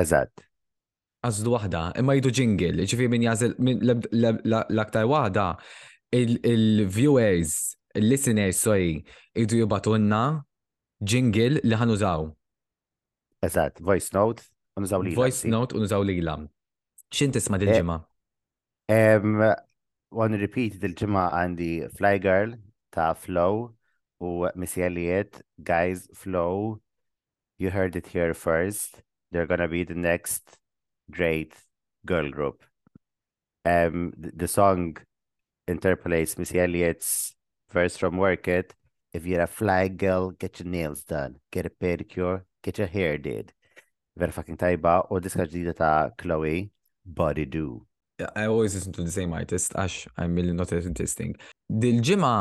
Eżatt. 0.00 0.44
Għazdu 1.24 1.52
waħda, 1.54 1.80
imma 2.02 2.18
jidu 2.18 2.32
ġingil, 2.36 2.82
ġifi 2.84 3.06
minn 3.08 3.24
jazil 3.24 3.54
l-aktar 3.56 5.06
waħda, 5.08 5.46
il-viewers, 6.20 7.54
il-listeners, 7.96 8.60
sorry, 8.60 8.98
jidu 9.34 9.62
jubatunna 9.62 10.22
ġingil 11.00 11.62
li 11.64 11.78
ħanużaw. 11.80 12.28
Eżatt, 13.44 13.80
voice 13.84 14.12
note 14.12 14.44
Unżaw 14.76 15.02
li. 15.04 15.14
Voice 15.14 15.44
note 15.48 15.76
unżaw 15.78 16.02
li 16.02 16.20
lam. 16.26 16.48
ċin 17.14 17.30
tisma 17.34 17.58
dil-ġimma? 17.62 17.96
Għan 18.90 20.34
eh, 20.34 20.42
repeat 20.42 20.80
dil-ġimma 20.82 21.28
għandi 21.38 21.68
Fly 21.98 22.18
Girl 22.24 22.56
ta' 22.94 23.12
Flow 23.14 23.68
u 24.30 24.50
Missy 24.58 24.82
Elliot, 24.82 25.38
guys, 25.62 26.08
Flow, 26.22 26.80
you 27.58 27.70
heard 27.70 27.94
it 27.94 28.08
here 28.16 28.34
first. 28.34 29.02
They're 29.30 29.46
gonna 29.46 29.68
be 29.68 29.84
the 29.84 29.94
next 29.94 30.58
great 31.08 31.54
girl 32.06 32.30
group. 32.30 32.64
Um, 33.64 34.12
the 34.18 34.48
song 34.48 34.96
interpolates 35.68 36.36
Missy 36.36 36.58
Elliott's 36.58 37.34
verse 37.70 37.96
from 37.96 38.16
Work 38.18 38.48
It. 38.48 38.74
If 39.12 39.24
you're 39.24 39.42
a 39.42 39.46
fly 39.46 39.86
girl, 39.88 40.32
get 40.32 40.58
your 40.58 40.68
nails 40.68 41.04
done, 41.04 41.36
get 41.52 41.64
a 41.66 41.70
pedicure, 41.70 42.42
get 42.62 42.78
your 42.78 42.88
hair 42.88 43.18
did, 43.18 43.52
ver 44.16 44.30
fucking 44.32 44.58
tajba 44.60 44.94
u 45.10 45.18
diska 45.20 45.46
ġdida 45.48 45.72
ta' 45.78 46.12
Chloe 46.20 46.68
Body 47.06 47.46
Do. 47.50 47.84
Yeah, 48.20 48.30
I 48.36 48.44
always 48.46 48.74
listen 48.74 48.92
to 48.94 49.02
the 49.02 49.10
same 49.10 49.32
artist 49.38 49.74
għax 49.74 50.06
I'm 50.16 50.36
really 50.38 50.54
not 50.54 50.70
interesting. 50.72 51.34
dil 51.66 51.98
ġima 52.06 52.34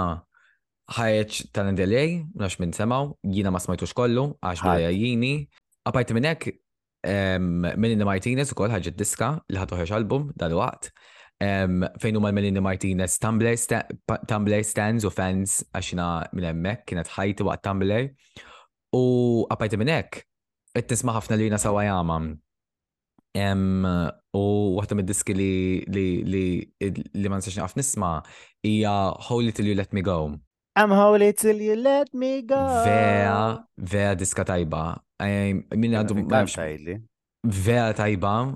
ħajċ 0.98 1.48
tal 1.56 1.72
ndelej 1.74 2.20
nax 2.38 2.60
minn 2.62 2.74
semaw, 2.76 3.14
jina 3.24 3.50
ma 3.54 3.60
smajtux 3.64 3.94
kollu, 3.96 4.34
għax 4.44 4.62
bħaja 4.66 4.92
jini. 4.94 5.48
Apajt 5.90 6.12
minnek, 6.16 6.52
Melinda 7.82 8.06
Martinez 8.08 8.52
u 8.54 8.58
koll 8.60 8.72
ħagġet 8.72 8.96
diska 9.00 9.32
li 9.50 9.58
ħatuħeċ 9.60 9.96
album 9.98 10.30
dal-waqt. 10.40 10.92
Fejn 12.00 12.16
huma 12.20 12.30
Melinda 12.36 12.62
Martinez 12.64 13.18
Tumblr 13.20 14.60
stands 14.68 15.04
u 15.04 15.12
fans 15.12 15.58
għaxina 15.76 16.10
minn 16.36 16.52
hemmhekk 16.52 16.86
kienet 16.92 17.10
ħajti 17.18 17.48
waqt 17.50 17.66
Tumblr. 17.68 18.12
U 18.96 19.04
minn 19.50 19.96
hekk 19.98 20.22
tisma 20.82 21.14
ħafna 21.18 21.36
li 21.38 21.46
jina 21.50 21.58
sawa 21.62 21.84
jama. 21.86 22.18
U 24.34 24.46
waħda 24.80 24.96
mid-diski 24.98 25.36
li 25.38 25.86
li 25.90 26.04
li 26.26 26.46
li 26.82 27.30
ma 27.30 27.36
nistax 27.38 27.58
naqaf 27.60 27.76
nisma 27.78 28.14
hija 28.66 28.94
Holy 29.30 29.52
Till 29.54 29.68
You 29.70 29.76
Let 29.76 29.94
Me 29.94 30.02
Go. 30.02 30.40
I'm 30.76 30.90
holy 30.90 31.32
till 31.34 31.62
you 31.62 31.76
let 31.76 32.12
me 32.16 32.42
go. 32.42 32.58
Vera, 32.84 33.64
vera 33.78 34.16
diska 34.16 34.42
tajba. 34.42 34.98
Min 35.22 35.66
għadu 36.00 36.16
Vera 37.46 37.94
tajba. 37.94 38.56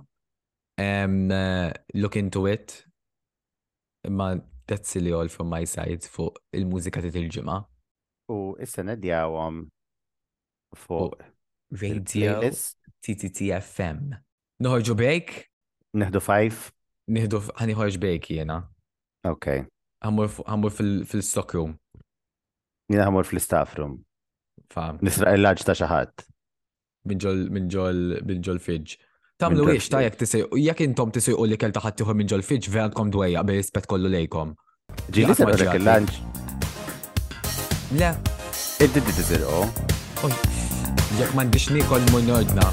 Look 1.93 2.15
into 2.15 2.47
it. 2.47 2.86
Ma 4.10 4.36
that's 4.65 4.95
really 4.95 5.13
all 5.13 5.27
from 5.30 5.47
my 5.51 5.63
side 5.65 6.01
fuq 6.03 6.36
il-mużika 6.58 7.01
ta' 7.03 7.13
il-ġimgħa. 7.17 7.60
U 8.34 8.56
issa 8.62 8.82
nedjawhom 8.84 9.62
fuq 10.75 11.21
Radio 11.73 12.39
TTTFM. 13.03 14.15
Noħorġu 14.63 14.95
bejk? 14.97 15.34
Nihdu 15.99 16.21
fajf? 16.23 16.69
Nihdu, 17.12 17.41
għani 17.60 17.75
ħorġ 17.77 17.97
bejk 18.03 18.30
jena. 18.38 18.58
Ok. 19.27 19.63
Għamur 20.08 20.71
fil-stock 20.77 21.53
room. 21.58 21.75
Jena 22.89 23.08
għamur 23.10 23.27
fil-staff 23.27 23.75
room. 23.80 23.99
Fam. 24.71 24.99
Nisra 25.03 25.34
il-laġ 25.36 25.63
ta' 25.67 25.75
xaħat. 25.77 26.25
Minġol, 27.08 27.45
minġol, 27.56 28.01
minġol 28.27 28.60
fiġ. 28.63 28.97
Tamlu 29.41 29.67
iex 29.75 29.89
ta' 29.93 30.01
jek 30.08 30.17
tisej, 30.23 30.47
jek 30.58 30.82
intom 30.88 31.12
tisej 31.13 31.36
u 31.38 31.45
li 31.47 31.60
kell 31.62 31.75
ta' 31.75 31.91
tiħor 31.91 32.17
minġol 32.17 32.43
fidġ, 32.47 32.71
verantkom 32.73 33.12
dwejja, 33.13 33.43
bi 33.45 33.60
rispet 33.60 33.88
kollu 33.91 34.10
lejkom. 34.12 34.56
Ġili 35.13 35.36
sa' 35.38 35.51
il-laġ? 35.77 36.13
Le. 37.95 38.15
id 38.80 38.93
did 38.93 39.06
did 39.08 40.57
jekk 41.17 41.34
m'għandix 41.34 41.71
kol 41.89 42.03
munodna. 42.13 42.67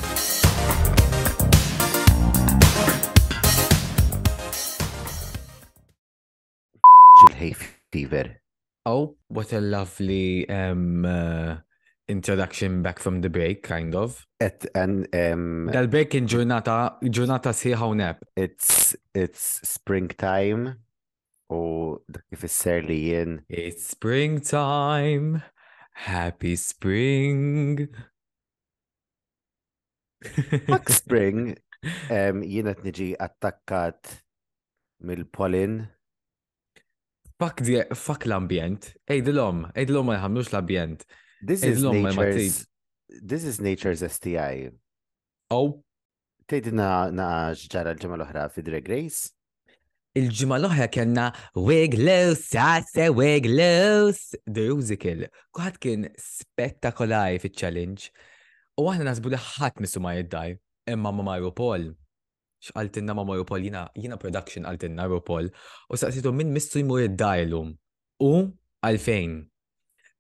fever. 7.95 8.27
Oh, 8.85 9.15
what 9.29 9.53
a 9.53 9.61
lovely 9.61 10.45
um, 10.51 11.07
uh, 11.07 11.57
introduction 12.09 12.83
back 12.83 12.99
from 12.99 13.23
the 13.23 13.31
break, 13.31 13.63
kind 13.63 13.95
of. 13.95 14.27
At 14.41 14.67
and 14.75 15.09
um, 15.15 15.71
Del 15.73 15.87
break 15.87 16.13
in 16.19 16.27
ġurnata, 16.29 16.99
ġurnata 17.01 17.55
siħa 17.55 17.89
nep. 17.97 18.21
It's 18.37 18.95
it's 19.15 19.61
springtime. 19.65 20.75
U 21.49 21.99
kif 22.13 22.37
ifisser 22.43 22.83
li 22.85 22.99
jien. 23.09 23.39
It's 23.49 23.89
springtime. 23.97 25.41
Happy 26.05 26.57
spring. 26.57 27.89
Hawk 30.71 30.89
Spring 30.93 31.41
um, 32.11 32.39
jienet 32.49 32.83
niġi 32.85 33.13
attakkat 33.21 34.15
mill-polin. 35.05 35.75
Fuck, 37.41 37.61
fuck 37.99 38.27
l-ambjent. 38.29 38.93
Ejdilom, 39.11 39.67
ejdilom 39.77 40.07
ma 40.09 40.17
jħamnux 40.19 40.53
l-ambjent. 40.53 41.05
This 41.47 41.65
is 41.67 41.83
nature's, 41.83 42.57
this 43.33 43.45
is 43.45 43.61
nature's 43.61 44.05
STI. 44.13 44.71
Oh. 45.53 45.83
Tejdina 46.49 47.09
naqax 47.13 47.65
ġara 47.73 47.95
l 47.95 48.01
ġemal 48.03 48.21
uħra 48.25 48.43
oħra 48.47 48.53
fi 48.53 48.65
Drag 48.67 48.91
Race? 48.93 49.27
il 50.15 50.29
ġemal 50.31 50.63
uħra 50.69 50.87
kena 50.95 51.25
Wiglus, 51.59 52.45
Loose, 52.55 52.99
eh, 53.03 53.09
Wiglus, 53.11 54.21
Wig 54.31 54.43
The 54.55 54.67
Musical. 54.71 55.25
Kuħat 55.57 55.81
kien 55.83 56.05
spettakolaj 56.15 57.41
fit-challenge. 57.43 58.13
U 58.75 58.89
għahna 58.91 59.05
nasbu 59.07 59.31
li 59.31 59.39
ħadd 59.39 59.77
missu 59.85 60.01
ma 60.03 60.17
jiddaj, 60.17 60.57
imma 60.91 61.13
ma 61.15 61.23
Mario 61.23 61.53
Paul. 61.55 61.93
X'qaltinna 62.65 63.15
ma 63.15 63.23
Mario 63.23 63.45
Paul, 63.47 63.63
jina, 63.63 63.85
jina 63.95 64.17
production 64.19 64.65
għaltinna 64.67 65.05
Mario 65.05 65.21
Paul, 65.23 65.47
u 65.95 65.99
saqsitu 66.01 66.33
minn 66.35 66.51
misu 66.51 66.81
jmur 66.83 66.99
jiddajlum. 67.05 67.69
U 68.27 68.31
għalfejn. 68.85 69.37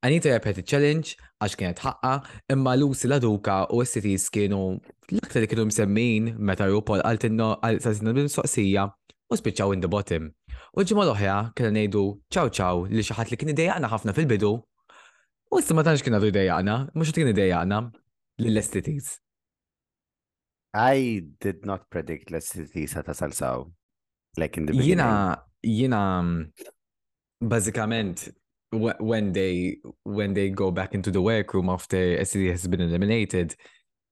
Anita 0.06 0.30
repeti 0.36 0.62
challenge 0.70 1.16
għax 1.42 1.58
kienet 1.58 1.82
ħaqqa, 1.82 2.12
imma 2.54 2.76
l-usi 2.78 3.10
la 3.10 3.18
Duka 3.24 3.56
u 3.74 3.80
s 3.82 3.96
sitis 3.96 4.28
kienu 4.30 4.62
l-aktar 5.10 5.42
li 5.42 5.50
kienu 5.50 5.66
msemmin 5.72 6.30
meta 6.38 6.68
Rupol 6.70 7.02
għaltinno 7.08 7.50
għal-sazinna 7.58 8.14
bil-soqsija 8.20 8.86
u 9.32 9.40
spiċċaw 9.40 9.74
in 9.74 9.82
the 9.82 9.90
bottom. 9.90 10.30
U 10.76 10.84
ġimma 10.86 11.08
l-oħja 11.08 11.40
kena 11.56 11.74
nejdu 11.74 12.04
ċaw 12.30 12.54
ċaw 12.54 12.84
li 12.94 13.02
xaħat 13.02 13.34
li 13.34 13.40
kien 13.40 13.50
idejaqna 13.56 13.90
ħafna 13.96 14.14
fil-bidu 14.14 14.54
U 15.54 15.60
s-ma 15.62 15.82
tanx 15.86 16.02
kien 16.06 16.14
għadu 16.20 16.30
idejaqna, 16.32 16.76
mux 16.94 17.10
kien 17.14 17.28
idejaqna, 17.32 17.78
lill-STTs. 18.38 19.18
I 20.74 21.22
did 21.40 21.64
not 21.64 21.88
predict 21.90 22.32
l-STTs 22.32 22.94
ta' 23.02 23.12
salsaw. 23.12 23.70
Like 24.36 24.56
in 24.56 24.66
the 24.66 24.72
beginning. 24.72 24.88
Jina, 24.98 25.42
jina, 25.64 25.96
um, 26.18 26.52
bazzikament, 27.42 28.30
when 28.72 29.32
they 29.32 29.76
when 30.02 30.34
they 30.34 30.48
go 30.50 30.72
back 30.72 30.94
into 30.94 31.12
the 31.12 31.22
workroom 31.22 31.68
after 31.70 31.96
a 32.16 32.24
city 32.24 32.50
has 32.50 32.66
been 32.66 32.80
eliminated, 32.80 33.54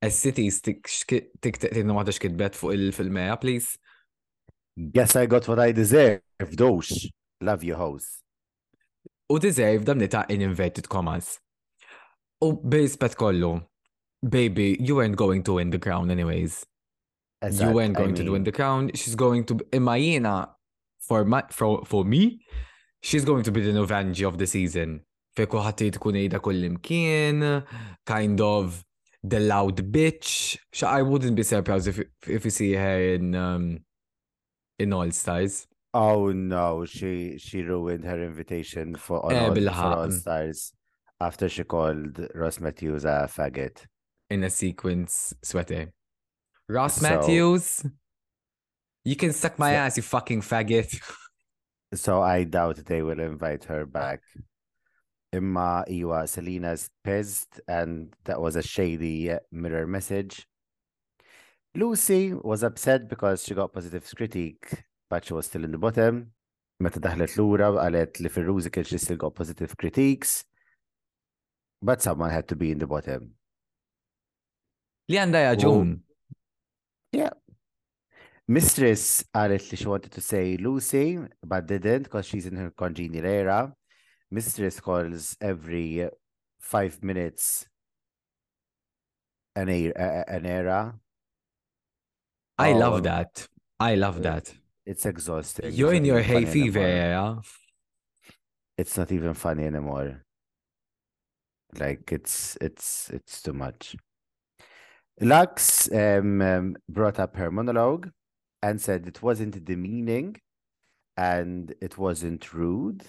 a 0.00 0.10
city 0.10 0.46
tiktaq 0.54 1.26
tinnu 1.74 1.96
maħdax 1.98 2.22
kitbet 2.22 2.54
fuq 2.54 2.74
il-filmeja, 2.76 3.40
please. 3.40 3.76
Guess 4.78 5.16
I 5.16 5.26
got 5.26 5.48
what 5.48 5.58
I 5.58 5.72
deserve, 5.72 6.20
dawx. 6.52 7.08
Love 7.40 7.64
you, 7.64 7.74
house. 7.74 8.22
U 9.28 9.40
deserve 9.40 9.84
dam 9.84 9.98
nita 9.98 10.24
in 10.28 10.40
inverted 10.40 10.86
commas. 10.88 11.40
U 12.40 12.52
base 12.62 12.96
pet 12.96 13.18
kollu, 13.18 13.58
baby, 14.28 14.76
you 14.80 14.96
weren't 14.96 15.16
going 15.16 15.42
to 15.44 15.54
win 15.54 15.70
the 15.70 15.78
crown 15.78 16.10
anyways. 16.10 16.64
Exactly. 17.42 17.68
You 17.68 17.74
weren't 17.74 17.96
going 17.96 18.10
I 18.10 18.14
mean... 18.16 18.26
to 18.26 18.32
win 18.32 18.44
the 18.44 18.52
crown. 18.52 18.90
She's 18.94 19.14
going 19.16 19.44
to 19.46 19.54
Imayina 19.56 20.48
for 21.00 21.24
my 21.24 21.42
for 21.50 21.84
for 21.84 22.04
me. 22.04 22.40
She's 23.02 23.24
going 23.24 23.42
to 23.44 23.50
be 23.52 23.60
the 23.62 23.72
Novanji 23.72 24.26
of 24.26 24.38
the 24.38 24.46
season. 24.46 25.00
Feku 25.36 25.58
ħati 25.60 25.90
tkun 25.90 26.28
kullimkien, 26.40 27.64
kind 28.06 28.40
of 28.40 28.84
the 29.24 29.40
loud 29.40 29.76
bitch. 29.92 30.58
I 30.84 31.02
wouldn't 31.02 31.34
be 31.34 31.42
surprised 31.42 31.88
if 31.88 32.00
if 32.28 32.44
you 32.44 32.50
see 32.50 32.74
her 32.74 33.14
in 33.14 33.34
um, 33.34 33.78
in 34.78 34.92
All 34.92 35.10
Stars. 35.10 35.66
Oh 35.94 36.30
no, 36.32 36.84
she 36.84 37.38
she 37.38 37.62
ruined 37.62 38.04
her 38.04 38.22
invitation 38.22 38.94
for 38.94 39.18
All, 39.20 39.34
all, 39.34 39.54
for 39.54 39.70
all 40.00 40.10
Stars 40.12 40.72
after 41.20 41.48
she 41.48 41.64
called 41.64 42.20
Ross 42.36 42.60
Matthews 42.60 43.04
a 43.04 43.28
faggot 43.28 43.84
in 44.32 44.42
a 44.44 44.50
sequence 44.50 45.34
sweaty 45.42 45.88
Ross 46.68 46.96
so, 46.96 47.02
Matthews, 47.02 47.84
you 49.04 49.14
can 49.14 49.32
suck 49.32 49.58
my 49.58 49.72
so, 49.72 49.76
ass, 49.76 49.96
you 49.98 50.02
fucking 50.02 50.40
faggot. 50.40 50.90
so 51.92 52.22
I 52.22 52.44
doubt 52.44 52.76
they 52.86 53.02
will 53.02 53.20
invite 53.20 53.64
her 53.64 53.84
back. 53.84 54.20
Emma 55.32 55.84
Iwa 55.90 56.26
Selena's 56.26 56.88
pissed, 57.04 57.60
and 57.68 58.14
that 58.24 58.40
was 58.40 58.56
a 58.56 58.62
shady 58.62 59.36
mirror 59.50 59.86
message. 59.86 60.46
Lucy 61.74 62.32
was 62.32 62.62
upset 62.62 63.08
because 63.10 63.44
she 63.44 63.52
got 63.54 63.72
positive 63.74 64.10
critique, 64.16 64.84
but 65.10 65.26
she 65.26 65.34
was 65.34 65.44
still 65.46 65.64
in 65.64 65.72
the 65.72 65.78
bottom. 65.86 66.14
Meta 66.84 67.00
daħlet 67.06 67.36
lura 67.38 67.68
għalet 67.84 68.20
li 68.22 68.30
fil 68.30 68.48
she 68.84 68.96
still 68.98 69.16
got 69.16 69.34
positive 69.34 69.76
critiques, 69.76 70.44
but 71.82 72.00
someone 72.00 72.30
had 72.30 72.48
to 72.48 72.56
be 72.56 72.70
in 72.70 72.78
the 72.78 72.86
bottom 72.86 73.34
li 75.10 75.18
għandha 75.20 75.54
Joan, 75.58 75.96
Yeah. 77.14 77.32
Mistress 78.48 79.20
Actually, 79.36 79.76
she 79.76 79.84
wanted 79.86 80.12
to 80.12 80.22
say 80.22 80.56
Lucy, 80.56 81.18
but 81.44 81.66
didn't 81.66 82.04
because 82.04 82.24
she's 82.24 82.46
in 82.48 82.56
her 82.56 82.70
congenial 82.70 83.26
era. 83.26 83.68
Mistress 84.32 84.80
calls 84.80 85.36
every 85.38 86.08
five 86.58 87.02
minutes 87.04 87.66
an, 89.54 89.68
era. 89.68 90.24
An 90.26 90.46
era. 90.46 90.80
I 92.56 92.72
love 92.72 92.94
um, 92.94 93.02
that. 93.04 93.46
I 93.78 93.94
love 93.96 94.22
that. 94.22 94.48
It's 94.86 95.04
exhausting. 95.04 95.70
You're 95.74 95.92
in 95.92 96.06
your 96.06 96.20
hay 96.22 96.46
fever 96.46 96.78
era. 96.80 97.42
It's 98.78 98.96
not 98.96 99.12
even 99.12 99.34
funny 99.34 99.66
anymore. 99.66 100.24
Like 101.78 102.08
it's 102.10 102.56
it's 102.58 103.10
it's 103.12 103.42
too 103.42 103.52
much. 103.52 103.96
Lux 105.22 105.88
um, 105.92 106.42
um, 106.42 106.76
brought 106.88 107.20
up 107.20 107.36
her 107.36 107.50
monologue 107.52 108.10
and 108.60 108.80
said 108.80 109.06
it 109.06 109.22
wasn't 109.22 109.64
demeaning 109.64 110.36
and 111.16 111.72
it 111.80 111.96
wasn't 111.96 112.52
rude. 112.52 113.04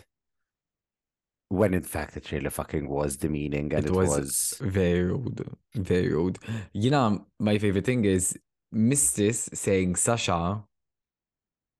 When 1.49 1.73
in 1.73 1.81
fact 1.81 2.15
it 2.15 2.31
really 2.31 2.49
fucking 2.51 2.87
was 2.87 3.17
demeaning 3.17 3.73
and 3.73 3.83
it, 3.85 3.87
it 3.87 3.91
was, 3.91 4.09
was, 4.19 4.57
very 4.61 5.03
rude. 5.05 5.49
Very 5.73 6.13
rude. 6.13 6.37
You 6.71 6.91
know, 6.91 7.25
my 7.39 7.57
favorite 7.57 7.85
thing 7.85 8.05
is 8.05 8.37
Mistress 8.71 9.49
saying 9.53 9.95
Sasha. 9.95 10.63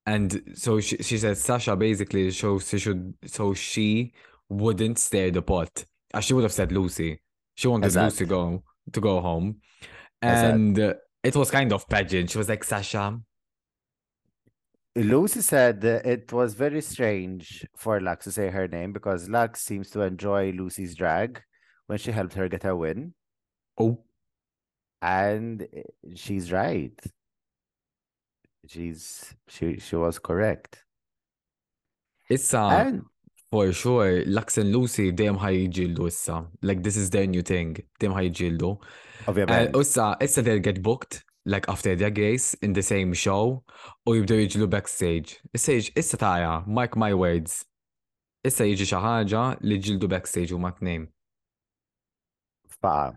And 0.06 0.52
so 0.54 0.80
she, 0.80 0.96
she 0.98 1.16
said 1.18 1.38
Sasha 1.38 1.76
basically 1.76 2.28
shows 2.32 2.68
she 2.68 2.78
should 2.80 3.14
so 3.26 3.54
she 3.54 4.12
wouldn't 4.48 4.98
stir 4.98 5.30
the 5.30 5.42
pot. 5.42 5.84
She 6.20 6.34
would 6.34 6.42
have 6.44 6.52
said 6.52 6.72
Lucy. 6.72 7.20
She 7.54 7.68
wanted 7.68 7.86
exactly. 7.86 8.26
Lucy 8.26 8.26
to 8.26 8.28
go 8.30 8.62
to 8.92 9.00
go 9.00 9.20
home 9.20 9.58
and 10.24 10.78
uh, 10.80 10.94
it 11.22 11.36
was 11.36 11.50
kind 11.50 11.72
of 11.72 11.88
pageant. 11.88 12.30
She 12.30 12.38
was 12.38 12.48
like, 12.48 12.64
Sasha. 12.64 13.18
Lucy 14.96 15.40
said 15.40 15.82
it 15.84 16.32
was 16.32 16.54
very 16.54 16.80
strange 16.80 17.66
for 17.76 18.00
Lux 18.00 18.24
to 18.24 18.32
say 18.32 18.48
her 18.48 18.68
name 18.68 18.92
because 18.92 19.28
Lux 19.28 19.60
seems 19.60 19.90
to 19.90 20.02
enjoy 20.02 20.50
Lucy's 20.52 20.94
drag 20.94 21.42
when 21.86 21.98
she 21.98 22.12
helped 22.12 22.34
her 22.34 22.48
get 22.48 22.62
her 22.62 22.76
win. 22.76 23.12
Oh. 23.76 24.04
And 25.02 25.62
eh, 25.74 25.82
she's 26.14 26.52
right. 26.52 26.98
She's 28.68 29.34
she 29.48 29.78
she 29.78 29.96
was 29.96 30.18
correct. 30.18 30.84
It's 32.30 32.54
uh, 32.54 32.68
and 32.68 33.02
For 33.54 33.72
sure, 33.72 34.24
Lux 34.36 34.58
and 34.58 34.72
Lucy 34.74 35.12
dem 35.14 35.36
ħaj 35.38 35.54
ħajġildu 35.64 36.06
issa. 36.10 36.40
Like 36.66 36.80
this 36.82 36.96
is 36.98 37.08
their 37.14 37.28
new 37.30 37.42
thing. 37.50 37.76
Dejjem 38.02 38.14
ħajġildu. 38.16 38.70
Ovvjament. 39.30 39.68
Eh, 39.68 39.78
issa, 39.84 40.06
issa 40.26 40.42
they'll 40.42 40.58
get 40.64 40.80
booked 40.82 41.20
like 41.46 41.68
after 41.70 41.94
their 41.94 42.10
gays, 42.10 42.56
in 42.66 42.72
the 42.74 42.82
same 42.82 43.12
show 43.14 43.62
u 44.10 44.14
jibdew 44.18 44.40
jiġlu 44.50 44.66
backstage. 44.74 45.36
Issa 45.52 45.76
issa 46.02 46.18
taja, 46.24 46.64
mark 46.66 46.98
my 46.98 47.12
words. 47.14 47.60
Issa 48.42 48.66
jġi 48.72 48.88
xaħġa 48.90 49.44
li 49.68 49.78
ġildu 49.86 50.10
backstage 50.16 50.50
u 50.50 50.58
mat 50.64 50.82
name. 50.82 51.06
Fa. 52.82 53.12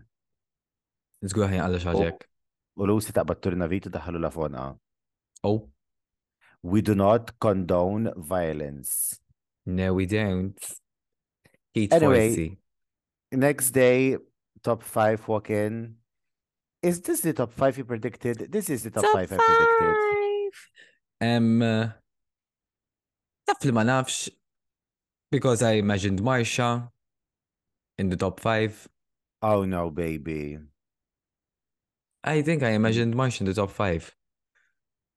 Żgur 1.26 1.50
ħajn 1.50 1.64
għalla 1.66 1.82
xaġek. 1.90 2.28
U 2.78 2.92
Lucy 2.92 3.10
taqbad 3.10 3.42
turna 3.48 3.66
vitu 3.74 3.90
daħlu 3.90 4.22
la 4.22 4.30
fona. 4.38 4.68
Oh. 5.42 5.64
We 6.62 6.80
do 6.86 6.94
not 6.94 7.34
condone 7.42 8.14
violence. 8.16 9.18
No, 9.68 9.92
we 9.92 10.06
don't. 10.06 10.56
Eat 11.74 11.92
anyway, 11.92 12.56
next 13.30 13.70
day, 13.72 14.16
top 14.64 14.82
five 14.82 15.28
walk 15.28 15.50
in. 15.50 15.96
Is 16.82 17.02
this 17.02 17.20
the 17.20 17.34
top 17.34 17.52
five 17.52 17.76
you 17.76 17.84
predicted? 17.84 18.50
This 18.50 18.70
is 18.70 18.82
the 18.84 18.90
top, 18.90 19.02
top 19.04 19.12
five, 19.12 19.28
five, 19.28 19.38
I 19.42 20.50
predicted. 21.20 21.36
Um, 21.36 21.60
uh, 21.62 21.88
taf 23.46 24.28
li 24.30 24.32
because 25.32 25.62
I 25.62 25.72
imagined 25.84 26.20
Marsha 26.22 26.88
in 27.98 28.08
the 28.08 28.16
top 28.16 28.40
five. 28.40 28.88
Oh 29.42 29.66
no, 29.66 29.90
baby. 29.90 30.58
I 32.24 32.40
think 32.40 32.62
I 32.62 32.70
imagined 32.70 33.14
Marsha 33.14 33.42
in 33.42 33.46
the 33.50 33.54
top 33.60 33.70
five. 33.70 34.16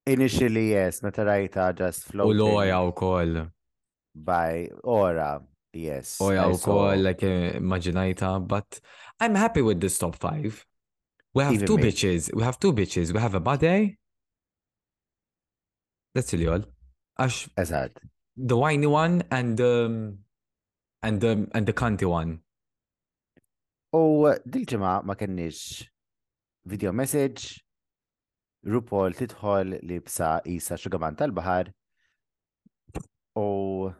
Initially, 0.05 0.71
yes, 0.71 1.01
not 1.01 1.17
a 1.19 1.23
right, 1.23 1.77
just 1.83 2.03
floating. 2.09 2.37
U 2.37 2.45
l-oja 2.45 2.79
u 2.87 2.91
koll 2.91 3.33
by 4.15 4.69
Ora. 4.83 5.41
Yes. 5.73 6.17
Oja 6.19 6.51
u 6.53 6.57
koll, 6.57 6.97
like, 6.97 7.23
uh, 7.23 7.57
immaginajta, 7.57 8.45
but 8.45 8.79
I'm 9.19 9.35
happy 9.35 9.61
with 9.61 9.79
this 9.79 9.97
top 9.97 10.17
five. 10.17 10.65
We 11.33 11.43
have 11.43 11.53
Even 11.53 11.67
two 11.67 11.77
me. 11.77 11.83
bitches, 11.83 12.33
we 12.33 12.43
have 12.43 12.59
two 12.59 12.73
bitches, 12.73 13.13
we 13.13 13.19
have 13.21 13.35
a 13.35 13.39
body. 13.39 13.97
That's 16.13 16.33
really 16.33 16.47
all. 16.47 16.63
Ash, 17.17 17.47
the 17.55 18.57
whiny 18.57 18.87
one 18.87 19.23
and 19.31 19.61
um, 19.61 20.17
and 21.03 21.23
um, 21.23 21.47
and 21.53 21.65
the 21.65 21.71
cunty 21.71 22.03
one. 22.05 22.39
Oh, 23.93 24.25
uh, 24.25 24.37
dil 24.49 24.77
ma 24.77 25.01
video 26.65 26.91
message, 26.91 27.63
RuPaul 28.67 29.15
tidħol 29.15 29.79
li 29.83 29.99
bsa 30.01 30.41
isa 30.45 30.75
xugaman 30.77 31.15
tal-baħar 31.17 31.71
u 33.31 33.41
oh, 33.41 33.93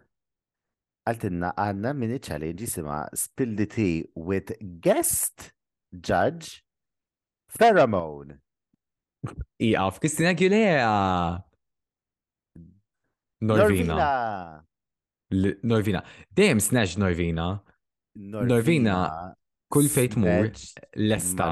għaltinna 1.08 1.52
għanna 1.58 1.92
mini 1.98 2.20
challenge 2.22 2.66
jisima 2.68 3.00
Spill 3.18 3.56
the 3.58 3.66
Tea 3.66 4.04
with 4.16 4.52
Guest 4.84 5.48
Judge 5.92 6.60
Pheromone. 7.58 8.38
Iqaf, 9.62 10.00
Kristina 10.02 10.32
Gilea! 10.34 10.92
Norvina. 13.42 13.98
Norvina. 15.66 16.02
Dejem 16.38 16.62
snaġ 16.62 16.94
Norvina. 17.02 17.50
Norvina 18.22 18.98
kull 19.74 19.90
fejt 19.90 20.16
mur 20.22 20.52
lesta. 21.02 21.50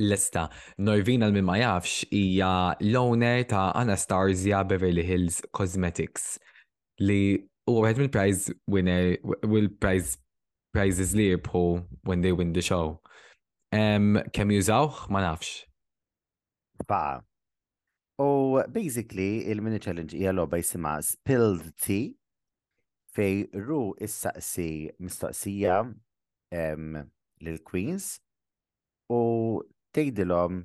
Lesta. 0.00 0.46
Norvina 0.80 1.28
l-min 1.28 1.44
ma 1.44 1.58
jafx 1.60 2.06
ija 2.08 2.50
l-owner 2.80 3.42
ta' 3.50 3.70
Anastasia 3.76 4.62
Beverly 4.64 5.04
Hills 5.04 5.42
Cosmetics 5.52 6.38
li 7.04 7.20
u 7.70 7.76
għed 7.86 7.98
mill-prize 8.00 8.52
winner, 8.66 9.16
will-prize 9.46 10.16
prizes 10.74 11.12
li 11.14 11.28
jirbħu 11.28 11.60
when 12.08 12.22
they 12.24 12.32
win 12.34 12.52
the 12.56 12.62
show. 12.64 12.96
Um, 13.72 14.18
kem 14.34 14.50
jużawħ, 14.52 15.04
ma 15.12 15.20
nafx. 15.22 15.62
Ba. 16.88 17.20
U 18.20 18.62
basically, 18.72 19.44
il-mini 19.52 19.78
challenge 19.80 20.16
hija 20.16 20.32
logħba 20.34 20.58
jisimha 20.62 20.94
Spilled 21.06 21.68
Tea 21.80 22.12
fej 23.12 23.46
ru 23.60 23.92
issaqsi 24.02 24.90
mistoqsija 25.02 25.78
um, 25.84 27.00
lil 27.44 27.58
Queens 27.68 28.14
u 29.12 29.22
tgħidilhom 29.92 30.62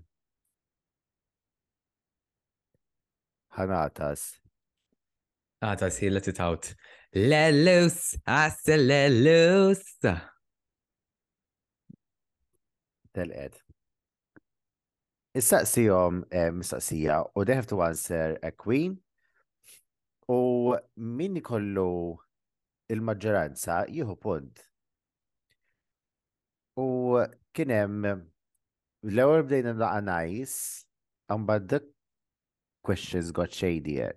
ħanatas 3.58 4.28
Ah 5.60 5.74
ta' 5.76 5.90
si 5.90 6.08
let 6.10 6.28
it 6.28 6.40
out. 6.40 6.76
Let 7.16 7.52
loose, 7.52 8.16
I 8.28 8.50
said 8.50 8.82
let 8.82 9.10
loose. 9.12 9.98
si 15.64 15.86
jom, 15.86 16.26
missa 16.54 16.82
si 16.82 17.04
mistaqsija 17.06 17.30
u 17.36 17.44
they 17.44 17.56
have 17.56 17.66
to 17.68 17.82
answer 17.82 18.38
a 18.44 18.52
queen 18.52 18.98
u 20.36 20.78
min 21.18 21.38
kollu 21.46 21.88
il-maġġoranza 22.94 23.78
jieħu 23.94 24.16
punt. 24.28 24.64
U 26.82 26.88
kienem 27.58 28.08
l-ewwel 28.14 29.42
bdejna 29.50 29.74
laqa 29.82 30.02
nice, 30.08 30.86
għamba 31.30 31.60
the 31.70 31.82
questions 32.86 33.32
got 33.34 33.52
shadier. 33.64 34.14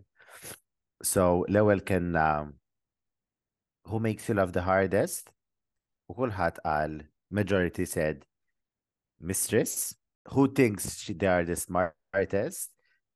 So 1.02 1.44
l-ewwel 1.48 1.80
kenna 1.84 2.52
Who 3.86 4.00
Makes 4.00 4.28
You 4.28 4.34
Love 4.34 4.52
the 4.52 4.64
Hardest 4.68 5.30
u 6.10 6.14
kulħadd 6.18 6.56
qal 6.64 6.96
majority 7.32 7.84
said 7.88 8.24
Mistress, 9.20 9.94
who 10.32 10.46
thinks 10.52 10.98
she 11.00 11.12
they 11.14 11.28
are 11.30 11.44
the 11.44 11.54
smartest 11.56 12.70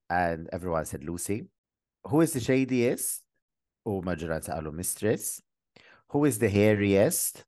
and 0.09 0.49
everyone 0.53 0.85
said 0.87 1.03
Lucy. 1.05 1.45
Who 2.05 2.21
is 2.23 2.33
the 2.33 2.39
shadiest? 2.41 3.21
U 3.87 4.01
maġġoranza 4.05 4.55
qalu 4.57 4.71
Mistress. 4.73 5.43
Who 6.17 6.25
is 6.25 6.39
the 6.39 6.49
hairiest? 6.53 7.43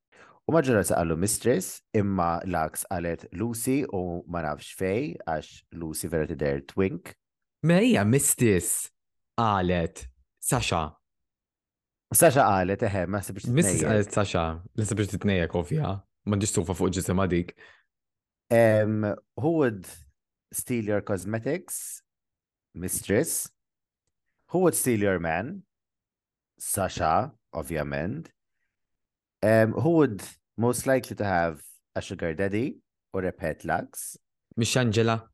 U 0.48 0.52
maġġoranza 0.54 0.98
qalu 0.98 1.16
mistress, 1.18 1.80
imma 1.96 2.40
lax 2.46 2.84
qalet 2.90 3.24
Lucy 3.32 3.82
u 3.88 4.20
ma 4.28 4.42
nafx 4.46 4.74
fej, 4.78 5.16
għax 5.26 5.56
Lucy 5.80 6.10
vera 6.12 6.26
tidher 6.30 6.60
twink. 6.70 7.14
Merija 7.66 8.02
mistress 8.06 8.88
qalet 9.38 10.04
Sasha. 10.46 10.80
Sasha 12.14 12.44
qalet, 12.48 12.82
eħe, 12.86 13.00
ma 13.10 13.18
sibx 13.18 13.48
titnejja. 13.48 13.70
Mrs. 13.82 13.82
qalet 13.88 14.14
Sasha, 14.16 14.42
li 14.78 14.84
t 14.86 15.06
titnejja 15.10 15.48
kofja, 15.50 15.88
ma 16.30 16.36
tufa 16.38 16.76
fuq 16.78 16.92
ġisima 16.94 17.24
dik. 17.26 17.50
Who 19.42 19.50
would 19.58 19.88
steal 20.52 20.84
your 20.86 21.00
cosmetics? 21.00 22.02
Mistress. 22.74 23.50
Who 24.50 24.60
would 24.60 24.76
steal 24.76 25.02
your 25.02 25.18
man? 25.18 25.64
Sasha, 26.60 27.32
ovvjament. 27.52 28.28
Um, 29.42 29.72
who 29.72 29.90
would 29.98 30.22
most 30.56 30.86
likely 30.86 31.16
to 31.16 31.24
have 31.24 31.60
a 31.96 32.00
sugar 32.00 32.34
daddy 32.34 32.76
or 33.12 33.24
a 33.24 33.32
pet 33.32 33.64
lux? 33.64 34.16
Miss 34.56 34.76
Angela. 34.76 35.24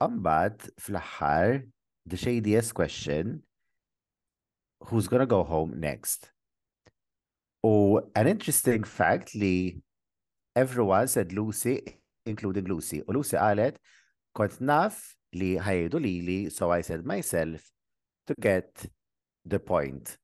Umbat, 0.00 0.70
fl-ħar, 0.80 1.66
the 2.06 2.16
shadiest 2.16 2.72
question, 2.72 3.42
who's 4.86 5.08
going 5.08 5.20
to 5.20 5.26
go 5.26 5.44
home 5.44 5.74
next. 5.78 6.30
Oh, 7.62 8.00
an 8.16 8.26
interesting 8.26 8.84
fact 8.84 9.34
li 9.34 9.80
everyone 10.56 11.08
said 11.08 11.32
Lucy, 11.32 11.80
including 12.24 12.64
Lucy. 12.64 12.96
U 12.98 13.04
oh, 13.08 13.12
Lucy 13.12 13.36
qalet, 13.36 13.76
quite 14.38 14.54
enough. 14.60 15.16
li 15.32 15.50
ħajdu 15.64 15.98
lili, 16.04 16.50
so 16.50 16.70
I 16.74 16.80
said 16.82 17.04
myself 17.06 17.68
to 18.26 18.34
get 18.42 18.86
the 19.44 19.60
point. 19.62 20.16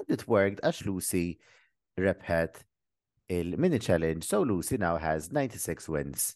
And 0.00 0.08
it 0.10 0.26
worked 0.26 0.58
as 0.66 0.80
Lucy 0.86 1.38
repet 2.00 2.64
il 3.30 3.52
mini 3.64 3.78
challenge, 3.78 4.24
so 4.24 4.42
Lucy 4.42 4.76
now 4.78 4.96
has 4.96 5.30
96 5.30 5.88
wins. 5.88 6.34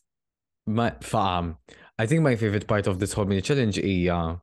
My 0.69 0.91
farm. 1.03 1.57
I 1.99 2.07
think 2.07 2.23
my 2.23 2.37
favorite 2.37 2.69
part 2.69 2.87
of 2.87 3.01
this 3.01 3.15
whole 3.15 3.25
mini 3.27 3.41
challenge 3.43 3.79
is 3.79 4.07
eh, 4.09 4.15
uh, 4.15 4.37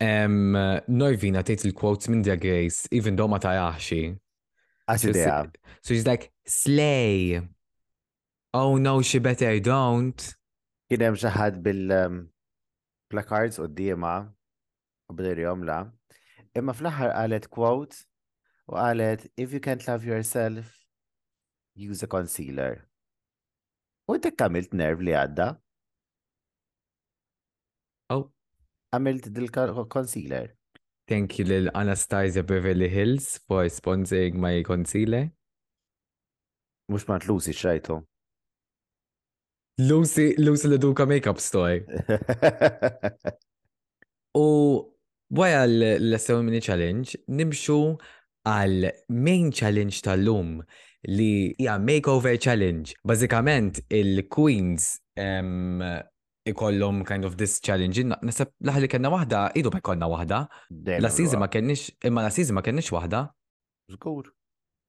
Um, 0.00 0.52
Norvina 0.86 1.42
takes 1.44 1.64
il 1.64 1.72
quotes 1.74 2.06
Mindia 2.06 2.36
Grace, 2.36 2.86
even 2.92 3.16
though 3.16 3.26
ma 3.26 3.38
I 3.40 4.96
said 4.96 5.14
so, 5.14 5.18
yeah. 5.20 5.44
she's 5.82 6.06
like, 6.06 6.30
slay. 6.46 7.40
Oh 8.54 8.76
no, 8.76 9.02
she 9.02 9.18
better 9.18 9.58
don't. 9.60 10.16
Kien 10.88 11.02
hemm 11.04 11.18
xi 11.20 11.28
ħadd 11.28 11.58
bil-placards 11.66 13.58
qudiema 13.60 14.12
u 15.10 15.16
bdejr 15.18 15.42
jomla. 15.44 15.76
Imma 16.56 16.72
fl-aħħar 16.72 17.12
qalet 17.18 17.48
quote 17.52 17.98
u 18.72 18.78
qalet 18.78 19.26
if 19.36 19.52
you 19.52 19.60
can't 19.66 19.84
love 19.84 20.08
yourself, 20.08 20.72
use 21.76 22.00
a 22.02 22.08
concealer. 22.08 22.86
U 24.08 24.16
inti 24.16 24.32
kamilt 24.32 24.72
nerv 24.80 25.04
li 25.04 25.12
għadda. 25.12 25.50
Oh, 28.16 28.30
għamilt 28.94 29.28
dil-concealer. 29.34 30.54
Thank 31.08 31.38
you 31.38 31.46
lil 31.48 31.70
Anastasia 31.74 32.42
Beverly 32.42 32.88
Hills 32.88 33.40
for 33.48 33.64
sponsoring 33.70 34.36
my 34.40 34.62
concealer. 34.62 35.30
Mux 36.88 37.06
mart 37.08 37.26
Lucy 37.28 37.52
xrajtu. 37.56 38.00
Lucy, 39.78 40.34
Lucy 40.40 40.66
l-Duka 40.68 41.06
Makeup 41.06 41.38
Store. 41.40 41.80
U 44.42 44.48
għaja 45.44 45.62
l-Seven 45.68 46.44
mini 46.48 46.60
Challenge, 46.64 47.16
nimxu 47.30 47.76
għal 48.48 48.88
main 49.12 49.50
challenge 49.52 50.00
tal-lum 50.04 50.58
li 51.12 51.54
hija 51.60 51.76
makeover 51.80 52.36
challenge. 52.42 52.96
Bazzikament, 53.06 53.80
il-Queens 53.94 54.96
um, 55.20 55.84
ikollhom 56.48 57.04
kind 57.04 57.24
of 57.28 57.36
this 57.40 57.56
challenge. 57.66 58.02
Nasab 58.24 58.52
laħli 58.64 58.86
li 58.86 58.90
kena 58.92 59.10
wahda, 59.12 59.44
idu 59.60 59.70
ma 59.74 59.80
konna 59.84 60.08
wahda. 60.10 60.42
La 60.98 61.10
sizi 61.12 61.36
ma 61.40 61.48
kennix, 61.52 61.88
imma 62.08 62.24
la 62.26 62.32
sizi 62.34 62.56
ma 62.56 62.62
kennix 62.64 62.90
wahda. 62.94 63.24
Zgur. 63.92 64.32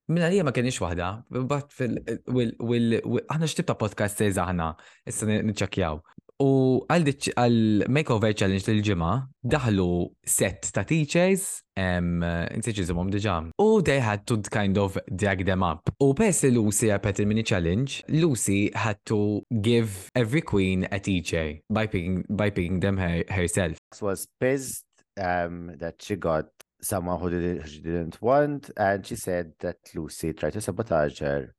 Minna 0.10 0.32
li 0.34 0.41
ma 0.47 0.53
kennix 0.55 0.80
wahda. 0.84 1.10
Bat 1.51 1.74
fil, 1.76 1.99
aħna 2.30 3.51
xtib 3.51 3.68
ta' 3.70 3.78
podcast 3.82 4.20
sejza 4.24 4.47
aħna, 4.47 4.72
issa 5.12 5.28
nċakjaw. 5.30 6.01
U 6.40 6.86
għal 6.88 7.84
makeover 7.92 8.32
challenge 8.32 8.72
l-ġimma 8.72 9.12
daħlu 9.44 9.86
set 10.24 10.70
ta' 10.72 10.86
teachers, 10.88 11.66
teachers'imhom 11.76 13.10
diġà. 13.12 13.34
U 13.60 13.82
they 13.84 14.00
had 14.00 14.24
to 14.26 14.38
kind 14.48 14.78
of 14.80 14.96
drag 15.12 15.44
them 15.46 15.64
up. 15.68 15.90
U 16.00 16.14
pes 16.16 16.46
Lucy 16.48 16.94
għapet 16.96 17.20
il-mini 17.26 17.44
challenge, 17.44 18.04
Lucy 18.24 18.72
had 18.74 19.02
to 19.12 19.44
give 19.60 20.08
every 20.16 20.40
queen 20.42 20.88
a 20.92 21.00
teacher 21.00 21.60
by 21.70 21.86
picking, 21.88 22.24
by 22.30 22.50
picking 22.50 22.80
them 22.80 22.96
her, 22.98 23.26
herself. 23.28 23.76
Was 24.00 24.26
pissed 24.40 24.86
um, 25.20 25.76
that 25.78 26.02
she 26.02 26.16
got 26.16 26.48
someone 26.82 27.20
who 27.20 27.32
didn't, 27.32 27.68
she 27.68 27.82
didn't 27.82 28.22
want 28.22 28.70
and 28.78 29.06
she 29.06 29.18
said 29.18 29.52
that 29.60 29.76
Lucy 29.94 30.32
tried 30.32 30.54
to 30.54 30.62
sabotage 30.64 31.20
her. 31.20 31.52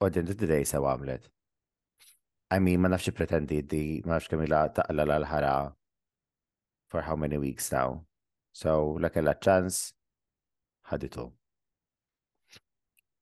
U 0.00 0.08
din 0.12 0.24
d-drej 0.28 0.64
sa' 0.68 0.80
għamlet. 0.84 1.28
I 2.50 2.58
mean, 2.60 2.80
ma 2.80 2.88
nafx 2.88 3.10
pretendi 3.18 3.56
di, 3.66 4.02
ma 4.06 4.14
nafx 4.16 4.28
kamila 4.32 4.58
taqla 4.74 5.02
l-ħara 5.18 5.54
for 6.88 7.02
how 7.02 7.16
many 7.16 7.38
weeks 7.38 7.72
now. 7.72 8.04
So, 8.52 8.74
la 9.00 9.08
kella 9.10 9.34
ċans, 9.46 9.92
ħaditu. 10.92 11.32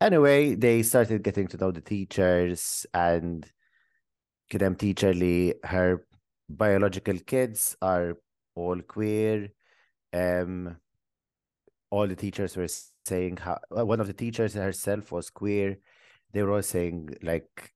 Anyway, 0.01 0.55
they 0.55 0.83
started 0.83 1.23
getting 1.23 1.47
to 1.49 1.57
know 1.57 1.71
the 1.71 1.81
teachers 1.81 2.85
and 2.93 3.51
kidem 4.53 4.77
teacher 4.77 5.15
li 5.15 5.55
her 5.65 6.07
biological 6.51 7.19
kids 7.21 7.75
are 7.81 8.19
all 8.55 8.79
queer. 8.83 9.49
Um, 10.13 10.77
all 11.91 12.07
the 12.07 12.17
teachers 12.17 12.55
were 12.59 12.69
saying 12.69 13.39
how, 13.39 13.59
one 13.71 14.01
of 14.01 14.07
the 14.09 14.13
teachers 14.13 14.53
herself 14.55 15.11
was 15.11 15.31
queer. 15.31 15.79
They 16.33 16.43
were 16.43 16.53
all 16.57 16.63
saying 16.63 17.17
like 17.23 17.74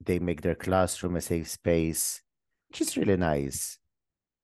they 0.00 0.18
make 0.18 0.42
their 0.42 0.54
classroom 0.54 1.16
a 1.16 1.20
safe 1.20 1.48
space, 1.48 2.22
which 2.68 2.80
is 2.80 2.96
really 2.96 3.16
nice 3.16 3.78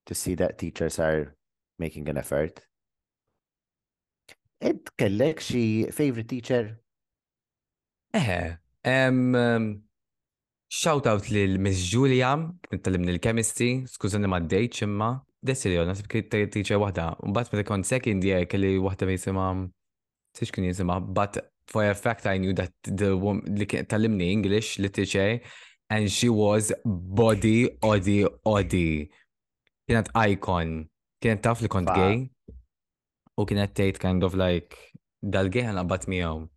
to 0.07 0.15
see 0.15 0.35
that 0.37 0.59
teachers 0.59 0.99
are 0.99 1.35
making 1.79 2.09
an 2.09 2.19
effort. 2.19 2.61
Ed, 4.61 4.81
kellek 4.99 5.41
xi 5.41 5.87
favorite 5.91 6.29
teacher? 6.29 6.81
Eh, 8.13 8.53
um, 8.85 9.35
um, 9.35 9.81
shout 10.69 11.07
out 11.07 11.31
lil 11.31 11.57
Miss 11.63 11.81
Julia, 11.87 12.37
kien 12.69 12.81
tal-limni 12.83 13.21
chemistry 13.23 13.85
skużani 13.89 14.29
ma 14.29 14.41
d-dejt 14.41 14.83
imma, 14.85 15.13
desiljon, 15.41 15.89
nasib 15.89 16.11
kien 16.13 16.27
teacher 16.51 16.81
wahda, 16.83 17.13
un 17.25 17.33
bat 17.33 17.49
meta 17.53 17.65
kont 17.71 17.87
second 17.89 18.25
year 18.27 18.45
kelli 18.51 18.75
wahda 18.83 19.09
ma 19.09 19.15
jisimam, 19.17 19.65
tiex 20.37 20.53
kien 20.55 20.67
jisimam, 20.69 21.09
but 21.17 21.41
for 21.71 21.89
a 21.89 21.95
fact 21.95 22.27
I 22.27 22.37
knew 22.37 22.53
that 22.55 22.73
the 22.83 23.17
woman 23.17 23.43
talimni 23.87 24.31
English 24.31 24.79
literature 24.79 25.41
and 25.89 26.11
she 26.11 26.29
was 26.29 26.73
body 26.85 27.79
odi 27.83 28.27
odi. 28.45 29.11
Kienet 29.89 30.09
icon. 30.15 30.73
Kienet 31.23 31.43
taf 31.43 31.63
li 31.63 31.69
kont 31.69 31.95
gay. 31.95 32.31
U 33.39 33.47
kienet 33.47 33.75
tate 33.75 33.99
kind 33.99 34.23
of 34.23 34.35
like 34.35 34.77
dal-gay 35.37 35.63
ħana 35.67 35.87
bat 35.89 36.05
miegħu. 36.11 36.49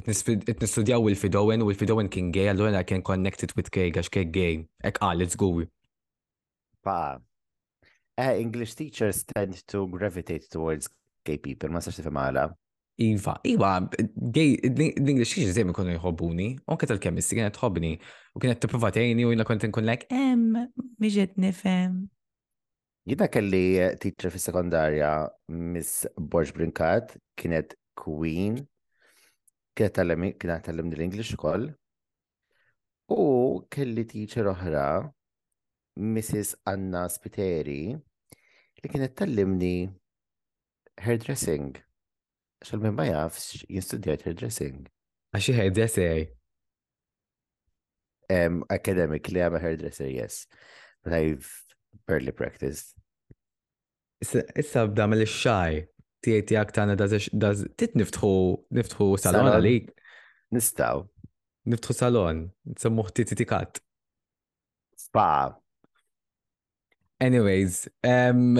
It-nistudjaw 0.00 1.00
Wilfred 1.02 1.34
Owen, 1.34 1.64
Wilfred 1.66 1.88
fidowen 1.88 2.08
kien 2.14 2.28
gay, 2.32 2.44
allura 2.52 2.84
kien 2.86 3.00
connected 3.02 3.50
with 3.58 3.72
gay, 3.74 3.88
għax 3.90 4.10
kien 4.14 4.28
gay. 4.32 4.52
Ek 4.86 5.00
qal, 5.00 5.18
let's 5.18 5.34
go. 5.36 5.48
Pa. 6.86 7.18
Eh, 8.16 8.38
English 8.38 8.74
teachers 8.78 9.24
tend 9.24 9.64
to 9.66 9.88
gravitate 9.88 10.46
towards 10.48 10.86
gay 11.24 11.38
people, 11.38 11.74
ma 11.74 11.82
sax 11.82 11.98
tifhem 11.98 12.20
għala. 12.22 12.46
Iva, 13.00 13.32
iva, 13.48 13.78
l-English 14.28 15.30
xieġi 15.32 15.54
zemmi 15.56 15.72
kunu 15.72 15.94
jħobbuni, 15.94 16.48
unke 16.68 16.84
tal-kemisti 16.90 17.38
kienet 17.38 17.54
tħobbni, 17.56 17.94
u 18.36 18.42
kienet 18.44 18.60
t-prova 18.60 18.90
u 18.92 19.04
jina 19.32 19.46
kont 19.48 19.64
nkun 19.70 19.86
like, 19.88 20.04
em, 20.12 20.42
miġet 21.00 21.38
nifem. 21.40 21.94
Jina 23.08 23.28
kelli 23.32 23.62
eh, 23.80 23.96
teacher 23.96 24.28
fi 24.30 24.38
sekondarja 24.38 25.14
Miss 25.48 26.04
Borġ 26.14 26.52
Brinkat, 26.52 27.16
kienet 27.40 27.72
Queen, 27.96 28.66
kienet 29.72 29.96
tal-lemni 29.96 30.34
l-English 30.98 31.32
ukoll. 31.38 31.70
U 33.08 33.64
kelli 33.72 34.04
teacher 34.04 34.44
oħra, 34.52 34.84
Mrs. 35.96 36.60
Anna 36.68 37.08
Spiteri, 37.08 37.96
li 37.96 38.92
kienet 38.92 39.16
tal-limni 39.16 39.76
hairdressing 41.00 41.80
xal 42.64 42.80
minn 42.82 42.94
ma 42.96 43.06
jafx 43.08 43.52
jistudjajt 43.72 44.26
hairdressing. 44.28 44.82
Għaxi 45.32 45.54
hairdresser? 45.56 46.20
Um, 48.30 48.60
academically, 48.70 49.42
I'm 49.42 49.54
a 49.54 49.60
hairdresser, 49.62 50.10
yes. 50.10 50.46
But 51.02 51.14
I've 51.16 51.48
barely 52.06 52.32
practiced. 52.36 52.92
Issa 54.20 54.84
bda 54.92 55.06
mill 55.08 55.24
xaj 55.30 55.80
tiegħi 56.26 56.42
tiegħek 56.50 56.74
tagħna 56.76 56.96
daż 57.00 57.62
tit 57.80 57.94
niftħu 57.96 58.32
niftħu 58.78 59.08
salon 59.22 59.48
għalik. 59.54 59.88
Nistgħu. 60.54 61.06
Niftħu 61.70 61.96
salon, 61.96 62.44
nsemmuh 62.74 63.08
titi 63.16 63.38
tikat. 63.40 63.80
Spa. 65.00 65.56
Anyways, 67.20 67.86
um, 68.04 68.58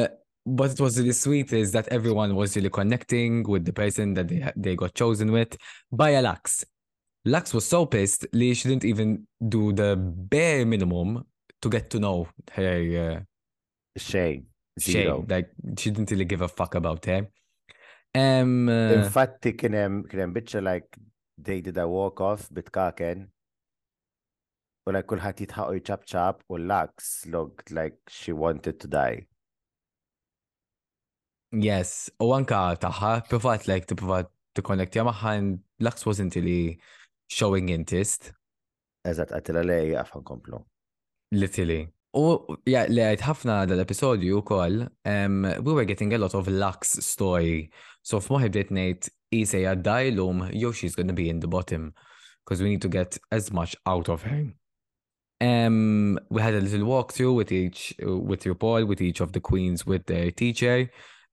what 0.59 0.79
was 0.81 0.99
really 0.99 1.13
sweet 1.13 1.53
is 1.53 1.71
that 1.73 1.87
everyone 1.89 2.35
was 2.35 2.57
really 2.57 2.71
connecting 2.71 3.43
with 3.49 3.65
the 3.65 3.73
person 3.73 4.15
that 4.15 4.27
they 4.29 4.41
they 4.57 4.75
got 4.77 4.95
chosen 4.95 5.31
with 5.33 5.57
by 5.93 6.11
a 6.11 6.23
Lux. 6.23 6.65
Lux 7.25 7.55
was 7.55 7.67
so 7.67 7.87
pissed 7.87 8.27
Lee 8.33 8.55
shouldn't 8.55 8.85
even 8.85 9.27
do 9.57 9.73
the 9.73 9.97
bare 9.97 10.67
minimum 10.67 11.25
to 11.63 11.69
get 11.69 11.91
to 11.91 11.99
know 11.99 12.27
her 12.53 12.77
uh, 13.07 13.21
Shay. 13.97 14.43
Shay. 14.79 15.11
Like 15.29 15.51
she 15.79 15.91
didn't 15.91 16.11
really 16.11 16.25
give 16.25 16.41
a 16.41 16.49
fuck 16.49 16.75
about 16.75 17.05
her. 17.05 17.29
Um 18.15 18.69
uh, 18.69 18.93
Infatti 18.99 19.53
kien 19.55 19.73
hemm 19.73 20.05
kien 20.11 20.21
hemm 20.21 20.65
like 20.65 20.97
they 21.39 21.61
did 21.61 21.79
a 21.79 21.87
walk 21.87 22.21
off 22.21 22.49
bitkaken 22.51 23.29
Or 24.87 24.95
like 24.95 25.07
kulħadd 25.07 25.41
jitħaqu 25.45 25.77
jċab 25.85 26.07
ċab 26.13 26.39
or 26.49 26.59
Lux 26.59 27.27
looked 27.27 27.71
like 27.71 27.99
she 28.09 28.33
wanted 28.33 28.81
to 28.81 28.89
die. 28.89 29.27
Yes, 31.51 32.11
u 32.23 32.31
anka 32.37 32.77
taħħa 32.79 33.27
provat 33.29 33.67
like 33.67 33.87
to 33.91 33.95
to 33.97 34.63
connect. 34.63 34.95
magħha 34.95 35.35
and 35.37 35.59
Lux 35.81 36.07
wasn't 36.07 36.35
really 36.37 36.79
showing 37.29 37.71
interest. 37.75 38.33
Eżatt, 39.05 39.33
għatila 39.33 39.65
lej 39.65 39.95
għafan 39.99 40.23
komplu. 40.25 40.61
Literally. 41.33 41.89
U 42.15 42.39
ja, 42.67 42.85
li 42.91 43.01
għajt 43.03 43.23
ħafna 43.27 43.57
dal-episodju 43.71 44.43
kol, 44.47 44.81
um, 45.05 45.41
we 45.63 45.73
were 45.75 45.85
getting 45.87 46.13
a 46.15 46.19
lot 46.19 46.35
of 46.35 46.47
Lux 46.49 46.99
story. 47.03 47.71
So 48.03 48.21
f'moħi 48.21 48.51
bdejt 48.51 48.71
nejt, 48.71 49.11
Ise 49.33 49.61
għaddajlum, 49.65 50.49
yo 50.59 50.73
she's 50.75 50.95
gonna 50.97 51.13
be 51.15 51.29
in 51.31 51.39
the 51.41 51.47
bottom. 51.49 51.93
Because 52.45 52.61
we 52.63 52.69
need 52.69 52.83
to 52.83 52.89
get 52.89 53.17
as 53.31 53.51
much 53.53 53.77
out 53.87 54.09
of 54.09 54.23
her. 54.25 54.47
Um, 55.41 56.19
we 56.31 56.43
had 56.43 56.55
a 56.55 56.61
little 56.61 56.85
walkthrough 56.87 57.35
with 57.37 57.53
each, 57.53 57.95
with 58.03 58.45
your 58.45 58.57
boy, 58.57 58.85
with 58.85 59.01
each 59.01 59.21
of 59.21 59.31
the 59.33 59.41
queens, 59.41 59.85
with 59.87 60.07
their 60.07 60.31
teacher 60.33 60.91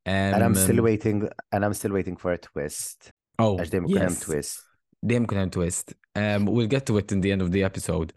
and 0.08 0.41
I'm 0.43 0.55
still 0.55 0.80
um, 0.80 0.84
waiting 0.86 1.30
and 1.51 1.66
I'm 1.66 1.74
still 1.74 1.91
waiting 1.91 2.16
for 2.16 2.32
a 2.34 2.38
twist. 2.39 3.12
Oh, 3.39 3.58
għax 3.60 3.70
dejjem 3.72 4.20
twist. 4.24 4.64
Dem 5.05 5.26
ikun 5.28 5.51
twist. 5.51 5.93
Um, 6.16 6.45
we'll 6.45 6.68
get 6.70 6.86
to 6.88 6.97
it 6.97 7.12
in 7.12 7.22
the 7.22 7.32
end 7.32 7.41
of 7.41 7.51
the 7.51 7.64
episode. 7.64 8.14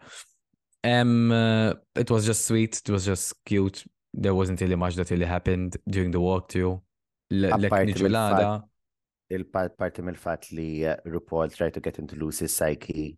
Um, 0.83 1.31
uh, 1.31 1.73
it 1.95 2.09
was 2.09 2.25
just 2.25 2.47
sweet, 2.47 2.81
it 2.85 2.89
was 2.89 3.05
just 3.05 3.35
cute. 3.45 3.83
There 4.13 4.33
wasn't 4.33 4.61
really 4.61 4.75
much 4.75 4.95
that 4.95 5.09
really 5.11 5.25
happened 5.27 5.77
during 5.87 6.11
the 6.11 6.19
walkthrough. 6.19 6.79
L-ġelada. 7.31 8.61
Il-parti 9.31 10.01
mill-fat 10.03 10.49
li 10.51 10.83
uh, 10.85 10.95
RuPaul 11.07 11.53
tried 11.55 11.73
to 11.75 11.79
get 11.79 11.99
into 11.99 12.17
Lucy's 12.17 12.55
psyche. 12.55 13.17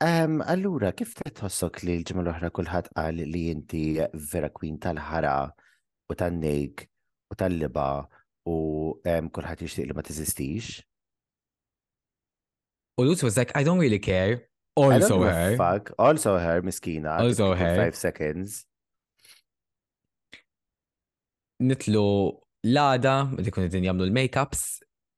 Um, 0.00 0.42
allura, 0.44 0.90
kif 0.96 1.14
tħossok 1.24 1.86
li 1.86 1.94
l-ġimma 2.02 2.26
l-oħra 2.26 2.50
kulħadd 2.58 2.90
li 3.30 3.46
inti 3.54 3.84
uh, 4.02 4.10
vera 4.12 4.50
queen 4.52 4.76
tal-ħara? 4.78 5.36
u 6.10 6.14
tan-nejk 6.14 6.86
u 7.32 7.38
tal-liba 7.38 8.06
u 8.46 8.56
kullħat 9.34 9.64
jixtieq 9.66 9.88
li 9.90 9.96
ma 9.96 10.04
tiżistix. 10.06 10.78
U 12.98 13.04
Lutz 13.04 13.22
was 13.22 13.36
like, 13.36 13.52
I 13.56 13.62
don't 13.64 13.80
really 13.82 13.98
care. 13.98 14.48
Also 14.76 15.22
her. 15.24 15.56
Fuck. 15.56 15.92
Also 15.98 16.38
her, 16.38 16.62
miskina. 16.62 17.18
Also 17.18 17.54
her. 17.54 17.74
Five 17.76 17.96
seconds. 17.96 18.64
Nitlu 21.62 22.04
l-għada, 22.66 23.16
dikun 23.40 23.66
id 23.66 23.76
jamlu 23.82 24.06
l-makeups, 24.06 24.62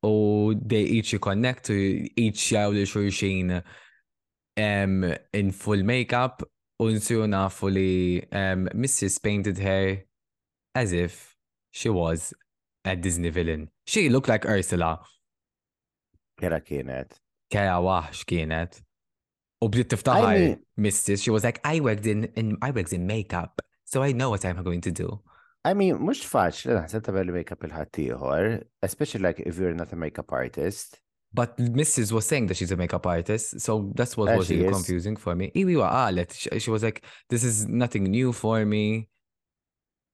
u 0.07 0.55
they 0.55 0.85
each 0.97 1.13
connect, 1.21 1.69
u 1.69 1.77
each 2.17 2.49
jaw 2.55 2.71
li 2.73 2.85
xurxin 2.87 3.59
um, 3.59 4.99
in 5.35 5.51
full 5.51 5.83
makeup, 5.83 6.41
u 6.79 6.89
nsiju 6.95 7.27
nafu 7.27 7.67
li 7.75 7.95
um, 8.31 8.67
Mrs. 8.73 9.19
painted 9.21 9.59
hair. 9.59 10.08
as 10.79 10.93
if 10.93 11.35
she 11.71 11.89
was 11.91 12.33
a 12.85 12.95
Disney 12.95 13.29
villain. 13.37 13.67
She 13.85 14.07
looked 14.09 14.29
like 14.33 14.43
Ursula. 14.55 14.91
Kera 16.39 16.61
kienet. 16.67 17.11
Kera 17.51 17.81
waħx 17.83 18.23
kienet. 18.29 18.79
U 19.61 19.67
bdiet 19.67 19.97
I 20.07 20.21
mean, 20.23 20.53
Mrs. 20.79 21.19
She 21.23 21.29
was 21.35 21.43
like, 21.43 21.59
I 21.65 21.81
worked 21.81 22.05
in, 22.07 22.29
in 22.39 22.55
I 22.61 22.71
worked 22.71 22.93
in 22.93 23.05
makeup, 23.05 23.61
so 23.83 24.01
I 24.01 24.13
know 24.13 24.29
what 24.29 24.45
I'm 24.45 24.63
going 24.63 24.79
to 24.87 24.91
do. 25.03 25.19
I 25.69 25.73
mean, 25.75 25.99
mux 26.07 26.23
faċ 26.23 26.63
li 26.69 26.77
naħseb 26.79 27.03
ta' 27.03 27.11
belli 27.11 27.33
makeup 27.35 27.67
il-ħattijħor, 27.67 28.47
especially 28.87 29.23
like 29.27 29.43
if 29.43 29.59
you're 29.59 29.75
not 29.75 29.91
a 29.91 29.97
makeup 29.99 30.31
artist. 30.31 31.01
But 31.35 31.57
Mrs. 31.59 32.11
was 32.13 32.25
saying 32.25 32.47
that 32.47 32.57
she's 32.57 32.71
a 32.71 32.77
makeup 32.77 33.05
artist, 33.05 33.59
so 33.59 33.91
that's 33.95 34.15
what 34.17 34.31
uh, 34.33 34.37
was 34.37 34.49
really 34.49 34.69
confusing 34.71 35.17
for 35.27 35.35
me. 35.35 35.51
Iwiwa 35.53 35.91
qalet, 35.91 36.31
ah, 36.47 36.57
she 36.57 36.71
was 36.71 36.81
like, 36.81 37.03
this 37.33 37.43
is 37.43 37.67
nothing 37.67 38.05
new 38.15 38.31
for 38.31 38.65
me. 38.65 39.09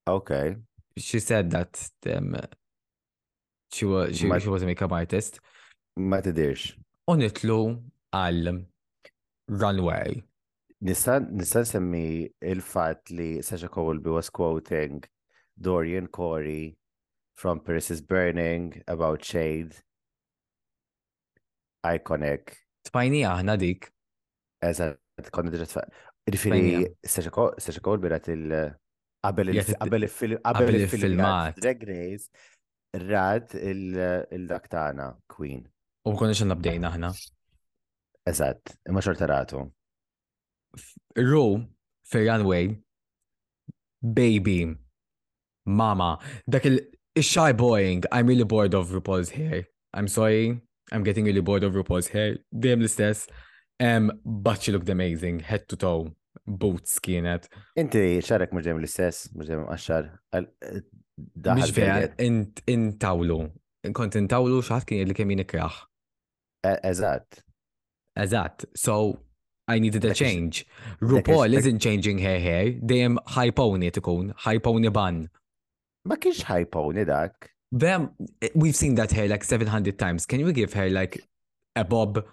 Okay. 0.07 0.55
She 0.97 1.19
said 1.19 1.49
that 1.51 1.89
um, 2.15 2.35
she 3.71 3.85
was 3.85 4.15
she, 4.15 4.29
she 4.39 4.49
was 4.49 4.61
a 4.61 4.65
makeup 4.65 4.91
artist. 4.93 5.39
Ma 5.97 6.21
tidirx. 6.21 6.77
U 7.09 7.15
nitlu 7.17 7.55
għal 8.13 8.43
runway. 9.63 10.19
Nistan 10.85 11.41
semmi 11.65 12.03
il-fat 12.51 13.09
li 13.09 13.41
Sasha 13.41 13.67
Colby 13.73 14.09
was 14.13 14.29
quoting 14.29 15.01
Dorian 15.59 16.07
Corey 16.07 16.77
from 17.35 17.59
Paris 17.61 17.89
is 17.89 18.01
Burning 18.01 18.83
about 18.87 19.23
shade. 19.23 19.73
Iconic. 21.83 22.53
Tfajni 22.87 23.25
aħna 23.31 23.57
dik. 23.57 23.89
Eżat, 24.61 24.99
konna 25.33 25.49
diġa 25.53 25.65
tfajni. 25.65 25.93
Rifiri, 26.25 26.73
Sasha 27.05 27.81
Colby 27.85 28.07
rat 28.13 28.29
il- 28.33 28.69
Għabel 29.25 30.79
il-filmat. 30.79 31.57
Drag 31.63 31.83
Race, 31.89 32.29
rad 33.05 33.53
il-daktana, 33.57 35.07
Queen. 35.33 35.63
U 36.05 36.13
konni 36.19 36.37
xan 36.37 36.51
nabdejna 36.53 36.91
ħna. 36.95 37.09
Eżat, 38.29 38.73
imma 38.89 39.01
xorta 39.05 39.27
ratu. 39.29 39.63
Ru, 41.17 41.43
fir 42.09 42.25
runway, 42.27 42.71
baby, 44.01 44.59
mama, 45.65 46.11
dak 46.49 46.65
il-shy 46.69 47.51
boying, 47.57 48.03
I'm 48.11 48.27
really 48.29 48.43
bored 48.43 48.73
of 48.73 48.89
RuPaul's 48.93 49.29
hair. 49.31 49.65
I'm 49.93 50.07
sorry, 50.07 50.59
I'm 50.91 51.03
getting 51.03 51.25
really 51.25 51.41
bored 51.41 51.63
of 51.63 51.73
RuPaul's 51.73 52.07
hair. 52.15 52.37
Dem 52.57 52.81
l-istess. 52.81 53.27
Um, 53.79 54.13
but 54.23 54.61
she 54.63 54.71
looked 54.71 54.89
amazing, 54.89 55.39
head 55.39 55.67
to 55.69 55.75
toe 55.75 56.11
boots 56.43 56.99
kienet. 56.99 57.47
Inti 57.79 58.03
xarek 58.25 58.53
mux 58.55 58.67
l-istess, 58.71 59.29
mux 59.35 59.49
ġem 59.49 59.63
għaxar. 59.67 60.09
Mux 60.35 61.75
vera, 61.75 62.09
intawlu. 62.67 63.39
Kont 63.95 64.17
intawlu 64.19 64.61
xaħat 64.65 64.87
kien 64.89 65.09
li 65.11 65.15
kemm 65.17 65.35
jini 65.35 65.45
kraħ. 65.49 65.79
E, 66.65 66.75
Eżat. 66.91 67.41
Eżat. 68.21 68.65
So, 68.75 68.97
I 69.69 69.79
needed 69.81 70.05
a 70.05 70.13
change. 70.13 70.65
RuPaul 71.01 71.53
isn't 71.57 71.81
changing 71.81 72.19
her 72.21 72.39
hair, 72.39 72.73
Dejem 72.81 72.87
dejjem 73.17 73.19
hyponi 73.35 73.91
tkun, 73.93 74.31
hyponi 74.45 74.91
ban. 74.93 75.23
Ma 76.09 76.17
kienx 76.17 76.43
hyponi 76.49 77.05
dak. 77.05 77.51
Bem, 77.71 78.09
we've 78.55 78.75
seen 78.75 78.95
that 78.95 79.11
hair 79.11 79.27
like 79.27 79.43
700 79.43 79.97
times. 79.99 80.25
Can 80.25 80.39
you 80.39 80.51
give 80.53 80.71
her 80.73 80.89
like 80.89 81.19
a 81.75 81.83
bob, 81.83 82.23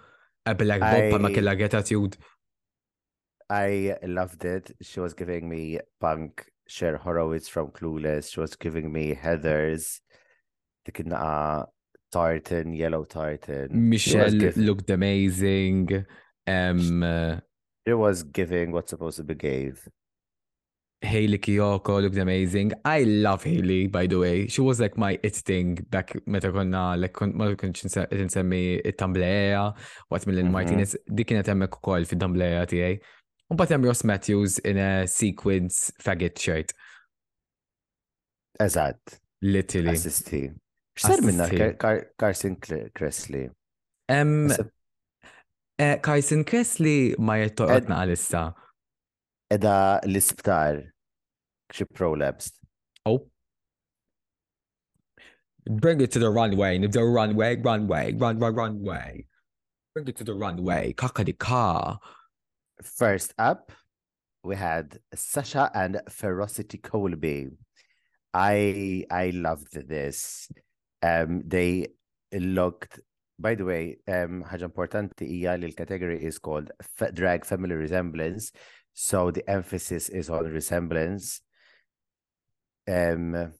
a 0.45 0.53
black 0.55 0.79
bob, 0.79 1.11
pa 1.11 1.17
ma 1.19 1.27
kella 1.29 1.55
gratitude? 1.57 2.17
I 3.53 3.95
loved 4.01 4.45
it. 4.45 4.71
She 4.81 4.99
was 4.99 5.13
giving 5.13 5.47
me 5.47 5.77
punk 6.01 6.43
Cher 6.67 6.97
Horowitz 6.97 7.47
from 7.47 7.67
Clueless. 7.77 8.31
She 8.33 8.39
was 8.39 8.55
giving 8.65 8.87
me 8.91 9.05
Heather's 9.13 10.01
dik 10.85 10.99
uh, 11.13 11.63
tartan, 12.11 12.73
yellow 12.73 13.03
tartan. 13.05 13.67
Michelle 13.91 14.31
giving... 14.45 14.63
looked 14.69 14.89
amazing. 14.89 16.07
Um 16.55 17.03
uh, 17.03 17.35
she 17.85 17.91
it 17.91 17.93
was 18.05 18.23
giving 18.39 18.67
what's 18.71 18.89
supposed 18.93 19.17
to 19.17 19.23
be 19.31 19.35
gave. 19.35 19.87
Hayley 21.01 21.37
Kiyoko 21.37 21.95
looked 22.01 22.17
amazing. 22.17 22.71
I 22.85 23.03
love 23.03 23.43
Hayley, 23.43 23.81
by 23.97 24.07
the 24.07 24.17
way. 24.25 24.47
She 24.47 24.61
was 24.61 24.77
like 24.83 24.97
my 24.97 25.19
it 25.21 25.35
thing 25.49 25.67
back 25.95 26.07
meta 26.31 26.49
konna 26.57 26.85
like 27.03 27.15
ma 27.39 27.45
kontx 27.61 27.93
insemmi 28.23 28.63
it-tambleja 28.89 29.65
waqt 30.11 30.25
mill-inwajtin. 30.29 30.79
Dik 30.79 31.03
Dikina 31.19 31.49
hemmhekk 31.53 31.81
ukoll 31.83 32.09
fid-tambleja 32.13 32.69
tiegħi. 32.73 32.95
Un 33.51 33.57
bat 33.57 33.71
Ross 33.71 34.03
Matthews 34.03 34.59
in 34.59 34.77
a 34.77 35.07
sequins 35.07 35.91
faggot 36.01 36.37
shirt. 36.39 36.71
Eżat. 38.59 38.99
Literally. 39.41 39.91
Assisti. 39.93 40.51
X'ser 40.97 41.21
minna 41.23 41.73
Carson 42.17 42.55
Kressley? 42.55 43.49
Eh, 45.79 45.97
Carson 46.03 46.43
Kressley 46.45 47.17
ma 47.25 47.33
jittoqotna 47.41 47.97
għalissa. 48.03 48.43
Eda 49.51 49.75
l-isptar 50.05 50.77
xie 51.73 51.85
prolapsed. 51.93 52.53
Oh. 53.05 53.23
Bring 55.65 55.99
it 56.01 56.11
to 56.11 56.19
the 56.19 56.29
runway, 56.29 56.77
the 56.77 57.03
runway, 57.03 57.55
runway, 57.57 58.13
run, 58.17 58.37
run, 58.39 58.53
runway. 58.55 59.25
Bring 59.93 60.07
it 60.09 60.17
to 60.17 60.23
the 60.25 60.33
runway, 60.33 60.93
ka. 60.93 61.99
First 62.83 63.33
up, 63.37 63.71
we 64.43 64.55
had 64.57 64.99
Sasha 65.13 65.71
and 65.73 66.01
Ferocity 66.09 66.77
Colby. 66.79 67.47
I 68.33 69.05
I 69.09 69.29
loved 69.31 69.73
this. 69.87 70.51
Um, 71.01 71.41
they 71.45 71.87
looked. 72.33 72.99
By 73.39 73.55
the 73.55 73.65
way, 73.65 73.97
um, 74.07 74.43
حاجة 74.43 74.61
important 74.63 75.15
the 75.17 75.57
li 75.59 75.71
category 75.71 76.23
is 76.23 76.37
called 76.39 76.71
drag 77.13 77.45
family 77.45 77.73
resemblance. 77.75 78.51
So 78.93 79.31
the 79.31 79.49
emphasis 79.49 80.07
is 80.09 80.29
on 80.29 80.45
resemblance. 80.45 81.41
Um, 82.87 83.53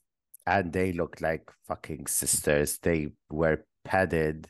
and 0.46 0.72
they 0.74 0.92
looked 0.92 1.22
like 1.22 1.50
fucking 1.68 2.08
sisters. 2.08 2.78
They 2.78 3.14
were 3.32 3.66
padded 3.86 4.48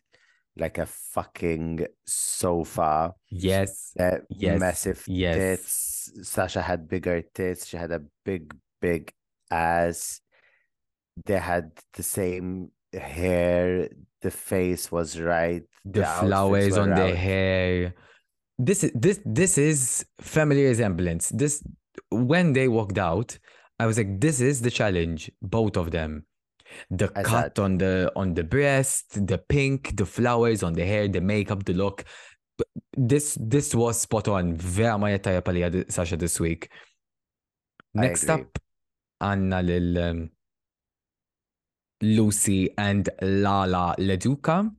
like 0.57 0.77
a 0.77 0.85
fucking 0.85 1.85
sofa. 2.05 3.13
Yes. 3.29 3.93
Uh, 3.99 4.17
yes. 4.29 4.59
Massive 4.59 5.03
yes. 5.07 5.35
tits. 6.11 6.29
Sasha 6.29 6.61
had 6.61 6.87
bigger 6.87 7.23
tits. 7.33 7.65
She 7.65 7.77
had 7.77 7.91
a 7.91 8.01
big, 8.25 8.53
big 8.81 9.11
ass. 9.49 10.21
They 11.25 11.39
had 11.39 11.71
the 11.93 12.03
same 12.03 12.69
hair. 12.93 13.89
The 14.21 14.31
face 14.31 14.91
was 14.91 15.19
right. 15.19 15.63
The, 15.85 16.01
the 16.01 16.05
flowers 16.05 16.77
on 16.77 16.91
the 16.91 17.15
hair. 17.15 17.93
This 18.59 18.83
is 18.83 18.91
this 18.93 19.19
this 19.25 19.57
is 19.57 20.05
family 20.21 20.63
resemblance. 20.65 21.29
This 21.29 21.63
when 22.11 22.53
they 22.53 22.67
walked 22.67 22.99
out, 22.99 23.37
I 23.79 23.87
was 23.87 23.97
like, 23.97 24.19
this 24.21 24.39
is 24.39 24.61
the 24.61 24.71
challenge. 24.71 25.31
Both 25.41 25.75
of 25.75 25.91
them 25.91 26.25
the 26.89 27.11
I 27.15 27.23
cut 27.23 27.57
said. 27.57 27.59
on 27.59 27.77
the 27.77 28.11
on 28.15 28.33
the 28.33 28.43
breast, 28.43 29.25
the 29.27 29.37
pink, 29.37 29.95
the 29.95 30.05
flowers 30.05 30.63
on 30.63 30.73
the 30.73 30.85
hair, 30.85 31.07
the 31.07 31.21
makeup, 31.21 31.65
the 31.65 31.73
look. 31.73 32.05
This 32.95 33.37
this 33.39 33.73
was 33.75 33.99
spot 34.01 34.27
on. 34.27 34.59
Sasha 34.59 36.17
this 36.17 36.39
week. 36.39 36.69
Next 37.93 38.29
up, 38.29 38.57
Anna, 39.21 39.61
lil 39.61 40.01
um, 40.03 40.29
Lucy 42.01 42.69
and 42.77 43.07
Lala 43.21 43.95
Leduca. 43.99 44.69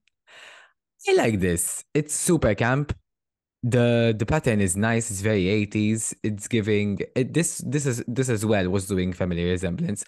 I 1.09 1.15
like 1.15 1.39
this. 1.39 1.85
It's 1.93 2.15
super 2.15 2.55
camp. 2.55 2.97
The 3.63 4.15
the 4.19 4.27
pattern 4.27 4.61
is 4.61 4.77
nice. 4.77 5.11
It's 5.11 5.21
very 5.21 5.45
80s. 5.67 6.15
It's 6.23 6.49
giving 6.49 6.99
it, 7.15 7.33
this 7.33 7.59
this 7.67 7.87
is 7.87 8.05
this 8.09 8.29
as 8.29 8.45
well 8.45 8.69
was 8.69 8.87
doing 8.87 9.13
family 9.13 9.45
resemblance. 9.49 10.05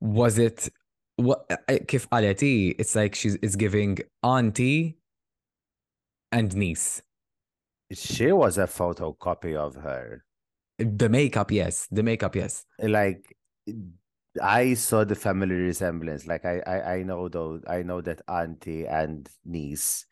Was 0.00 0.38
it 0.38 0.68
what 1.16 1.44
uh, 1.50 1.56
uh, 1.68 1.78
kif 1.88 2.06
alati 2.10 2.74
it's 2.78 2.94
like 2.94 3.14
she's 3.14 3.36
it's 3.40 3.56
giving 3.56 3.98
auntie 4.22 4.98
and 6.30 6.54
niece 6.54 7.02
she 7.92 8.32
was 8.32 8.58
a 8.58 8.66
photocopy 8.66 9.56
of 9.56 9.74
her 9.76 10.24
the 10.78 11.08
makeup 11.08 11.50
yes 11.50 11.86
the 11.90 12.02
makeup 12.02 12.36
yes 12.36 12.64
like 12.80 13.34
i 14.42 14.74
saw 14.74 15.04
the 15.04 15.14
family 15.14 15.54
resemblance 15.54 16.26
like 16.26 16.44
i 16.44 16.58
i, 16.66 16.80
I 16.96 17.02
know 17.02 17.28
though 17.28 17.60
i 17.66 17.82
know 17.82 18.02
that 18.02 18.20
auntie 18.28 18.86
and 18.86 19.26
niece 19.44 20.04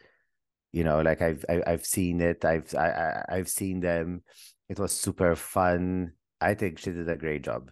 you 0.72 0.84
know 0.84 1.02
like 1.02 1.20
i've 1.20 1.44
I, 1.50 1.52
have 1.55 1.62
i 1.66 1.70
have 1.72 1.84
seen 1.84 2.20
it 2.22 2.44
i've 2.46 2.74
I, 2.74 3.22
I 3.28 3.36
i've 3.36 3.48
seen 3.50 3.80
them 3.80 4.22
it 4.70 4.78
was 4.78 4.92
super 4.92 5.34
fun 5.36 6.12
i 6.40 6.55
think 6.55 6.78
she 6.78 6.92
did 6.92 7.11
a 7.11 7.16
great 7.16 7.42
job 7.44 7.70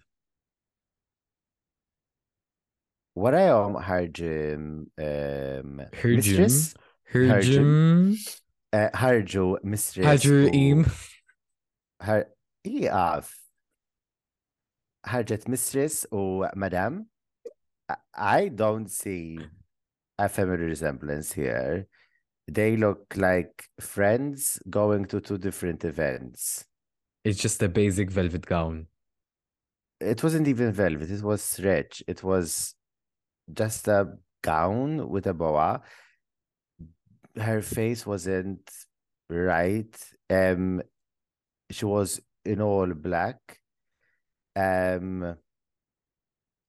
what 3.15 3.35
I 3.35 3.43
am 3.43 3.77
um, 3.77 3.77
um, 3.77 3.77
um, 3.77 3.83
mistress, 6.05 6.75
ورايهم 7.13 7.13
هرجم 7.13 7.29
هرجم 7.31 7.31
هرجم 7.31 7.69
هرجو 8.95 9.59
مسرس 9.65 10.07
هرجو 10.07 10.53
إيم 10.55 10.87
هر 12.03 12.25
إي 12.67 12.91
أعرف 12.91 13.49
Mistress 15.07 15.49
مسرس 15.49 16.09
ومدام 16.13 17.07
I 18.17 18.49
don't 18.49 18.89
see 18.91 19.39
a 20.19 20.29
family 20.29 20.65
resemblance 20.65 21.33
here. 21.33 21.87
They 22.51 22.77
look 22.79 23.15
like 23.17 23.65
friends 23.79 24.59
going 24.71 25.05
to 25.07 25.21
two 25.21 25.37
different 25.37 25.85
events. 25.85 26.65
It's 27.25 27.39
just 27.39 27.63
a 27.63 27.69
basic 27.69 28.11
velvet 28.11 28.47
gown. 28.47 28.87
It 30.01 30.23
wasn't 30.23 30.49
even 30.49 30.73
velvet. 30.73 31.11
It 31.11 31.23
was 31.23 31.43
stretch. 31.43 32.03
It 32.07 32.23
was 32.23 32.75
just 33.53 33.89
a 33.89 34.19
gown 34.43 35.09
with 35.09 35.27
a 35.27 35.35
boa. 35.35 35.81
Her 37.37 37.63
face 37.63 38.07
wasn't 38.07 38.69
right. 39.29 39.95
Um, 40.31 40.83
she 41.71 41.85
was 41.85 42.21
in 42.45 42.61
all 42.61 42.93
black. 42.95 43.59
Um, 44.55 45.37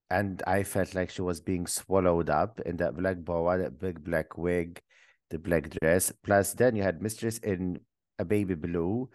and 0.10 0.44
I 0.48 0.64
felt 0.64 0.94
like 0.94 1.10
she 1.10 1.22
was 1.22 1.42
being 1.42 1.68
swallowed 1.68 2.30
up 2.30 2.60
in 2.62 2.78
that 2.78 2.96
black 2.96 3.18
boa, 3.18 3.58
that 3.58 3.80
big 3.80 4.04
black 4.04 4.38
wig, 4.38 4.82
the 5.30 5.40
black 5.40 5.70
dress. 5.70 6.12
Plus, 6.24 6.54
then 6.54 6.76
you 6.76 6.84
had 6.84 7.02
Mistress 7.02 7.40
in 7.40 7.80
a 8.20 8.26
baby 8.26 8.54
blue 8.54 9.10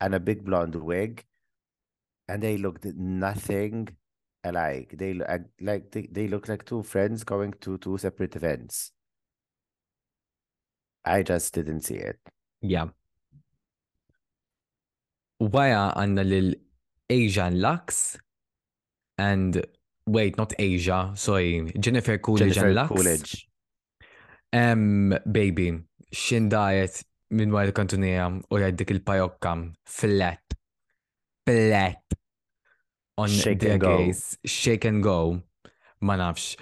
and 0.00 0.14
a 0.14 0.20
big 0.20 0.44
blonde 0.44 0.76
wig, 0.76 1.24
and 2.28 2.42
they 2.42 2.56
looked 2.56 2.84
nothing 2.84 3.88
alike. 4.44 4.94
They 4.96 5.14
like 5.60 5.90
they, 5.90 6.08
they 6.10 6.28
look 6.28 6.48
like 6.48 6.64
two 6.64 6.82
friends 6.82 7.24
going 7.24 7.54
to 7.62 7.78
two 7.78 7.98
separate 7.98 8.36
events. 8.36 8.92
I 11.04 11.22
just 11.22 11.52
didn't 11.54 11.80
see 11.82 11.96
it. 12.10 12.18
Yeah. 12.74 12.88
Where 15.38 15.76
għanna 15.92 16.24
lil 16.28 16.52
Asian 17.10 17.58
Lux 17.60 18.16
and 19.18 19.58
wait, 20.06 20.38
not 20.38 20.54
Asia, 20.58 21.12
sorry, 21.16 21.70
Jennifer 21.80 22.18
Coolidge 22.18 22.54
Jennifer 22.54 22.66
and 22.66 22.74
Lux. 22.74 22.88
Coolidge. 22.88 23.48
Um, 24.52 25.18
baby, 25.30 25.68
xin 26.14 26.48
dajet 26.50 27.02
minn 27.34 27.52
wara 27.52 27.72
kantunija 27.76 28.28
u 28.48 28.60
jgħid 28.62 28.84
il-pajokka 28.88 29.54
flat. 29.84 30.56
Flat 31.44 32.18
on 33.16 33.28
shake 33.28 33.60
their 33.60 33.78
gaze, 33.78 34.36
shake 34.44 34.84
and 34.84 35.02
go, 35.02 35.42
manafsh. 36.02 36.56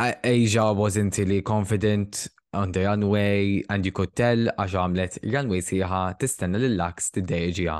Asia 0.00 0.72
wasn't 0.72 1.16
really 1.18 1.42
confident 1.42 2.28
on 2.52 2.72
the 2.72 2.84
runway 2.84 3.62
and 3.70 3.84
you 3.86 3.92
could 3.92 4.10
tell 4.18 4.38
Asia 4.62 4.78
għamlet 4.82 5.16
runway 5.32 5.62
siħa 5.62 6.00
tistenna 6.20 6.58
l-lax 6.62 7.10
t-dejġija 7.14 7.76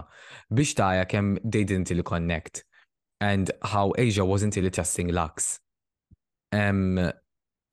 biex 0.51 0.75
taja 0.79 1.05
kem 1.11 1.29
they 1.45 1.63
didn't 1.67 1.93
really 1.93 2.07
connect 2.07 2.63
and 3.23 3.53
how 3.63 3.93
Asia 3.99 4.25
wasn't 4.25 4.55
really 4.57 4.71
trusting 4.71 5.13
lax. 5.15 5.61
Um, 6.53 7.11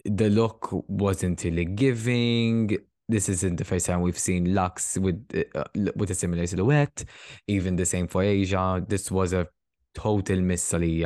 the 0.06 0.30
look 0.30 0.70
wasn't 0.90 1.44
really 1.44 1.66
giving. 1.66 2.78
This 3.08 3.30
isn't 3.30 3.58
the 3.58 3.66
first 3.66 3.86
time 3.86 4.02
we've 4.02 4.18
seen 4.18 4.56
Lux 4.56 4.98
with 4.98 5.20
uh, 5.56 5.64
with 5.96 6.10
a 6.10 6.16
similar 6.16 6.48
silhouette. 6.48 7.04
Even 7.48 7.76
the 7.76 7.86
same 7.86 8.08
for 8.08 8.24
Asia. 8.24 8.84
This 8.88 9.12
was 9.12 9.34
a 9.34 9.48
total 9.94 10.40
miss 10.42 10.68
She 10.70 11.04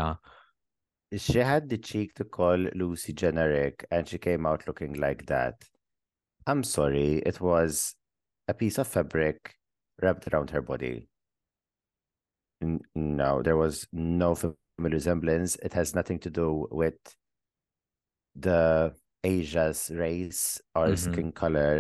had 1.40 1.70
the 1.70 1.78
cheek 1.78 2.14
to 2.16 2.24
call 2.26 2.58
Lucy 2.76 3.14
generic 3.14 3.86
and 3.92 4.08
she 4.08 4.18
came 4.18 4.46
out 4.46 4.68
looking 4.68 4.94
like 4.94 5.26
that. 5.28 5.56
I'm 6.48 6.64
sorry, 6.64 7.18
it 7.26 7.42
was 7.42 7.96
a 8.48 8.54
piece 8.54 8.78
of 8.78 8.88
fabric 8.88 9.56
wrapped 10.02 10.28
around 10.32 10.52
her 10.52 10.62
body. 10.62 11.10
no, 12.96 13.42
there 13.42 13.58
was 13.58 13.88
no 13.92 14.36
family 14.36 14.52
resemblance. 14.80 15.56
It 15.58 15.74
has 15.74 15.96
nothing 15.96 16.20
to 16.20 16.30
do 16.30 16.68
with 16.72 16.98
the 18.36 18.94
Asia's 19.24 19.90
race 20.02 20.44
or 20.76 20.88
mm 20.88 20.94
-hmm. 20.96 21.04
skin 21.08 21.30
color. 21.32 21.76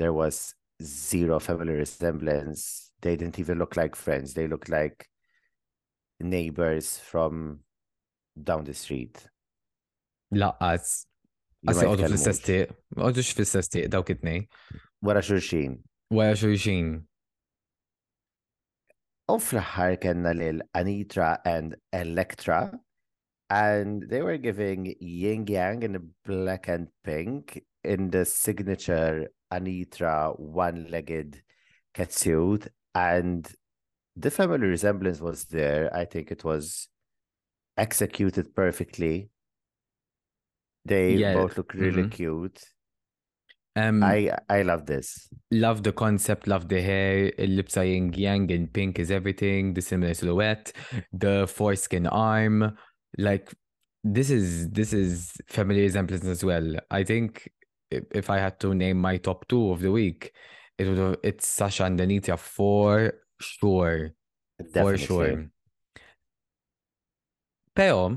There 0.00 0.12
was 0.22 0.36
zero 1.08 1.38
family 1.38 1.74
resemblance. 1.84 2.60
They 3.04 3.14
didn't 3.20 3.38
even 3.42 3.56
look 3.58 3.72
like 3.80 3.94
friends. 4.04 4.28
They 4.34 4.46
looked 4.52 4.68
like 4.80 4.96
neighbors 6.24 6.98
from 6.98 7.60
down 8.40 8.64
the 8.64 8.74
street. 8.74 9.16
Laqqas. 10.34 11.04
Għasja 11.64 11.84
għodu 11.88 12.08
fil-sestiq, 12.12 12.72
għodux 13.00 13.28
fil-sestiq 13.38 13.84
dawk 13.92 14.10
it-nej. 14.12 14.42
Wara 15.04 15.22
xurxin. 15.24 15.78
Wara 16.12 16.34
xurxin. 16.36 16.90
U 19.32 19.38
fl-ħar 19.40 19.94
kena 20.02 20.34
lil 20.36 20.58
Anitra 20.76 21.38
and 21.48 21.78
Electra 21.96 22.58
and 23.48 24.04
they 24.10 24.20
were 24.20 24.36
giving 24.36 24.90
yin 25.00 25.46
yang 25.48 25.82
in 25.82 25.96
black 26.26 26.68
and 26.68 26.88
pink 27.04 27.56
in 27.82 28.10
the 28.10 28.24
signature 28.26 29.28
Anitra 29.52 30.36
one-legged 30.38 31.40
catsuit 31.94 32.68
and 32.94 33.48
the 34.16 34.30
family 34.30 34.66
resemblance 34.66 35.20
was 35.20 35.44
there. 35.44 35.94
I 35.94 36.04
think 36.04 36.30
it 36.30 36.44
was 36.44 36.88
executed 37.76 38.54
perfectly. 38.54 39.30
They 40.84 41.14
yeah. 41.14 41.34
both 41.34 41.56
look 41.56 41.74
really 41.74 42.02
mm-hmm. 42.04 42.10
cute. 42.10 42.62
Um, 43.76 44.04
I 44.04 44.30
I 44.48 44.62
love 44.62 44.86
this. 44.86 45.28
Love 45.50 45.82
the 45.82 45.90
concept. 45.92 46.46
Love 46.46 46.68
the 46.68 46.80
hair. 46.80 47.32
Lips 47.38 47.76
are 47.76 47.84
yin 47.84 48.12
yang 48.12 48.48
and 48.52 48.72
pink 48.72 49.00
is 49.00 49.10
everything. 49.10 49.74
The 49.74 49.82
similar 49.82 50.14
silhouette. 50.14 50.70
The 51.12 51.48
foreskin 51.48 52.06
arm. 52.06 52.76
Like 53.18 53.52
this 54.04 54.30
is 54.30 54.70
this 54.70 54.92
is 54.92 55.32
family 55.48 55.80
resemblance 55.80 56.24
as 56.26 56.44
well. 56.44 56.76
I 56.90 57.02
think 57.02 57.50
if, 57.90 58.04
if 58.12 58.30
I 58.30 58.38
had 58.38 58.60
to 58.60 58.74
name 58.74 59.00
my 59.00 59.16
top 59.16 59.48
two 59.48 59.70
of 59.70 59.80
the 59.80 59.90
week, 59.90 60.32
it 60.78 60.86
would 60.86 60.98
have, 60.98 61.16
it's 61.24 61.48
Sasha 61.48 61.84
and 61.84 62.00
Anita 62.00 62.36
for 62.36 63.12
Sure. 63.40 64.10
For 64.72 64.96
sure. 64.98 65.50
Pero, 67.74 68.10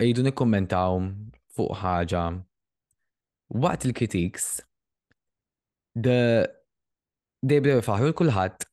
rridu 0.00 0.22
nikkommentaw 0.22 0.94
fuq 1.56 1.74
ħaġa. 1.82 2.24
Waqt 3.58 3.86
il 3.88 3.94
kritiks 3.98 4.60
the 5.98 6.46
debdew 7.42 7.80
faħru 7.82 8.12
l-kulħadd 8.12 8.66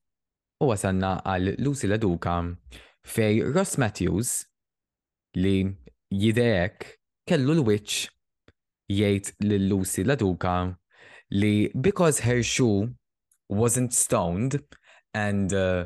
u 0.62 0.68
wasanna 0.70 1.16
għal 1.26 1.56
Lucy 1.66 1.88
Laduka 1.90 2.38
fej 3.08 3.42
Ross 3.56 3.78
Matthews 3.82 4.44
li 5.40 5.56
jidejek 6.14 6.90
kellu 7.28 7.56
l-witch 7.58 8.10
jgħid 8.94 9.32
lil 9.48 9.66
Lucy 9.72 10.06
Laduka 10.06 10.58
li 11.34 11.72
because 11.74 12.22
her 12.28 12.44
shoe 12.44 12.92
wasn't 13.50 13.94
stoned 13.94 14.62
and 15.14 15.54
uh, 15.54 15.86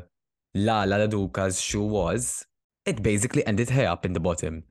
La 0.54 0.84
La 0.84 1.06
Duca's 1.06 1.60
shoe 1.60 1.84
was, 1.84 2.44
it 2.84 3.02
basically 3.02 3.46
ended 3.46 3.70
her 3.70 3.86
up 3.86 4.04
in 4.06 4.12
the 4.12 4.20
bottom. 4.20 4.64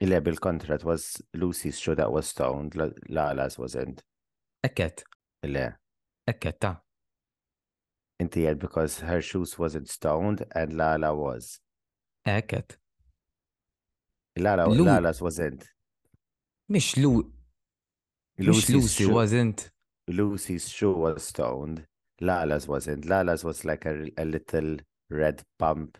Yeah, 0.00 0.20
bil 0.20 0.34
kontra, 0.36 0.76
it 0.76 0.84
was 0.84 1.20
Lucy's 1.34 1.78
shoe 1.78 1.94
that 1.94 2.10
was 2.10 2.28
stoned, 2.28 2.74
La 3.08 3.32
La's 3.32 3.58
wasn't. 3.58 4.02
Ekket. 4.64 5.02
Le. 5.44 5.76
Ekket, 6.28 6.60
ta. 6.60 6.80
Inti 8.20 8.42
yet 8.42 8.58
because 8.58 9.00
her 9.00 9.20
shoes 9.20 9.58
wasn't 9.58 9.88
stoned 9.88 10.44
and 10.54 10.72
La 10.74 10.96
La 10.96 11.12
was. 11.12 11.60
Ekket. 12.26 12.76
La 14.38 14.54
La, 14.54 14.64
Lu- 14.66 14.84
Lala's 14.84 15.20
wasn't. 15.20 15.64
Mish 16.68 16.96
Lu. 16.96 17.30
Lucy's 18.38 18.70
Lucy 18.74 19.04
shoe. 19.04 19.10
wasn't. 19.12 19.70
Lucy's 20.08 20.68
shoe 20.68 20.92
was 20.92 21.24
stoned. 21.26 21.86
Lala's 22.20 22.68
wasn't. 22.68 23.06
Lala's 23.06 23.42
was 23.44 23.64
like 23.64 23.86
a, 23.86 24.08
a 24.18 24.24
little 24.24 24.76
red 25.08 25.42
pump. 25.58 25.96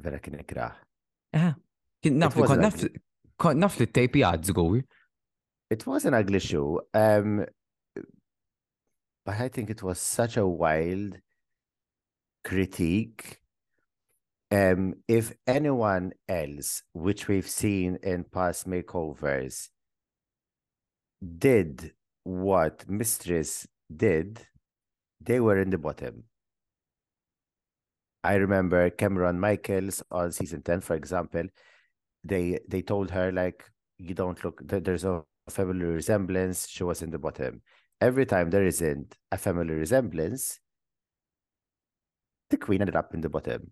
Vera 0.00 0.18
kien 0.18 0.36
ikraħ. 0.40 0.74
Ah, 1.38 1.52
kien 2.02 2.16
naf 2.18 2.34
li 2.36 2.42
It 5.70 5.86
was 5.86 6.04
an 6.04 6.12
ugly 6.14 6.38
shoe. 6.40 6.78
Um, 6.92 7.42
but 9.24 9.40
I 9.40 9.48
think 9.48 9.70
it 9.70 9.82
was 9.82 9.98
such 9.98 10.36
a 10.36 10.46
wild 10.46 11.18
critique. 12.44 13.38
Um, 14.50 14.94
if 15.08 15.32
anyone 15.46 16.12
else, 16.28 16.82
which 16.92 17.28
we've 17.28 17.48
seen 17.48 17.96
in 18.02 18.24
past 18.24 18.66
makeovers, 18.68 19.70
did 21.38 21.92
what 22.22 22.86
Mistress 22.88 23.66
did, 23.94 24.46
they 25.20 25.40
were 25.40 25.58
in 25.58 25.70
the 25.70 25.78
bottom. 25.78 26.24
I 28.22 28.34
remember 28.36 28.88
Cameron 28.90 29.38
Michaels 29.38 30.02
on 30.10 30.32
season 30.32 30.62
10, 30.62 30.80
for 30.80 30.96
example, 30.96 31.44
they 32.24 32.58
they 32.68 32.80
told 32.80 33.10
her 33.10 33.30
like 33.30 33.64
you 33.98 34.14
don't 34.14 34.42
look 34.44 34.60
there's 34.64 35.04
a 35.04 35.22
family 35.50 35.84
resemblance, 35.84 36.66
she 36.68 36.82
was 36.84 37.02
in 37.02 37.10
the 37.10 37.18
bottom. 37.18 37.60
Every 38.00 38.24
time 38.26 38.50
there 38.50 38.64
isn't 38.64 39.14
a 39.30 39.36
family 39.36 39.74
resemblance, 39.74 40.58
the 42.50 42.56
queen 42.56 42.80
ended 42.80 42.96
up 42.96 43.12
in 43.14 43.20
the 43.20 43.28
bottom. 43.28 43.70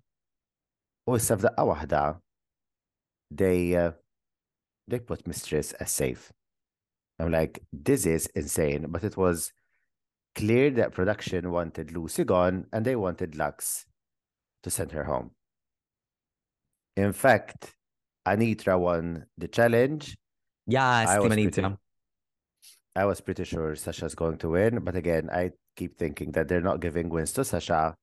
U 1.07 1.17
issa 1.17 1.37
the 1.37 1.51
waħda 1.59 2.19
they 3.31 3.75
uh, 3.75 3.93
they 4.87 5.01
put 5.01 5.27
mistress 5.27 5.73
as 5.75 5.91
safe. 5.91 6.31
I'm 7.19 7.33
like, 7.33 7.61
this 7.73 8.05
is 8.07 8.27
insane, 8.35 8.87
but 8.91 9.05
it 9.05 9.17
was 9.17 9.53
clear 10.35 10.71
that 10.71 10.93
production 10.93 11.51
wanted 11.51 11.93
Lucy 11.93 12.25
gone 12.25 12.67
and 12.73 12.85
they 12.85 12.97
wanted 12.97 13.37
Lux 13.37 13.87
to 14.63 14.71
send 14.71 14.93
her 14.93 15.05
home. 15.05 15.31
In 16.97 17.13
fact, 17.13 17.75
Anitra 18.27 18.79
won 18.79 19.27
the 19.37 19.49
challenge. 19.49 20.17
Yes, 20.67 21.09
I 21.09 21.19
was, 21.19 21.33
pretty, 21.35 21.65
I 22.95 23.05
was 23.05 23.21
pretty 23.21 23.45
sure 23.45 23.75
Sasha's 23.75 24.15
going 24.15 24.39
to 24.39 24.51
win, 24.51 24.81
but 24.81 24.95
again, 24.95 25.29
I 25.33 25.51
keep 25.77 25.99
thinking 25.99 26.33
that 26.33 26.49
they're 26.49 26.61
not 26.61 26.81
giving 26.81 27.09
wins 27.09 27.33
to 27.33 27.45
Sasha, 27.45 27.97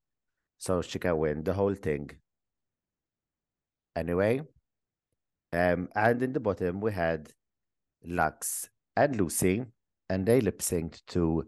so 0.57 0.81
she 0.81 0.99
can 0.99 1.17
win 1.17 1.43
the 1.43 1.53
whole 1.53 1.73
thing. 1.75 2.11
Anyway, 3.95 4.41
um, 5.53 5.89
and 5.95 6.21
in 6.21 6.33
the 6.33 6.39
bottom 6.39 6.79
we 6.81 6.91
had 6.91 7.29
Lux 8.05 8.69
and 8.97 9.15
Lucy, 9.15 9.63
and 10.09 10.25
they 10.25 10.41
lip 10.41 10.59
synced 10.59 11.01
to 11.07 11.47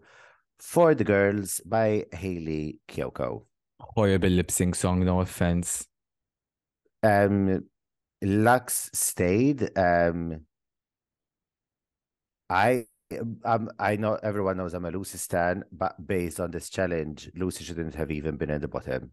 for 0.62 0.94
the 0.94 1.04
Girls 1.04 1.60
by 1.66 2.06
Haley 2.12 2.78
Kyoko. 2.88 3.42
Horrible 3.80 4.28
lip 4.30 4.48
sync 4.50 4.76
song, 4.76 5.04
no 5.04 5.20
offense. 5.20 5.88
Um, 7.02 7.64
Lux 8.22 8.88
stayed. 8.94 9.76
Um, 9.76 10.42
I 12.48 12.84
um, 13.44 13.70
I 13.78 13.96
know 13.96 14.14
everyone 14.22 14.56
knows 14.56 14.72
I'm 14.72 14.84
a 14.84 14.90
Lucy 14.92 15.18
stan, 15.18 15.64
but 15.72 15.94
based 16.06 16.38
on 16.38 16.52
this 16.52 16.70
challenge, 16.70 17.28
Lucy 17.34 17.64
shouldn't 17.64 17.96
have 17.96 18.12
even 18.12 18.36
been 18.36 18.50
at 18.52 18.60
the 18.60 18.68
bottom 18.68 19.10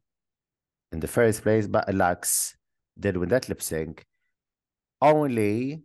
in 0.91 0.99
the 0.99 1.07
first 1.07 1.41
place. 1.41 1.67
But 1.67 1.91
Lux 1.93 2.55
did 2.97 3.17
win 3.17 3.29
that 3.29 3.49
lip 3.49 3.63
sync. 3.63 4.05
Only 5.01 5.81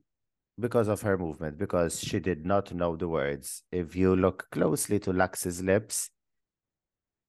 because 0.58 0.88
of 0.88 1.00
her 1.02 1.18
movement, 1.18 1.58
because 1.58 2.00
she 2.00 2.20
did 2.20 2.44
not 2.46 2.72
know 2.72 2.96
the 2.96 3.08
words. 3.08 3.62
If 3.72 3.96
you 3.96 4.14
look 4.14 4.46
closely 4.52 4.98
to 5.00 5.12
Lux's 5.12 5.62
lips, 5.62 6.10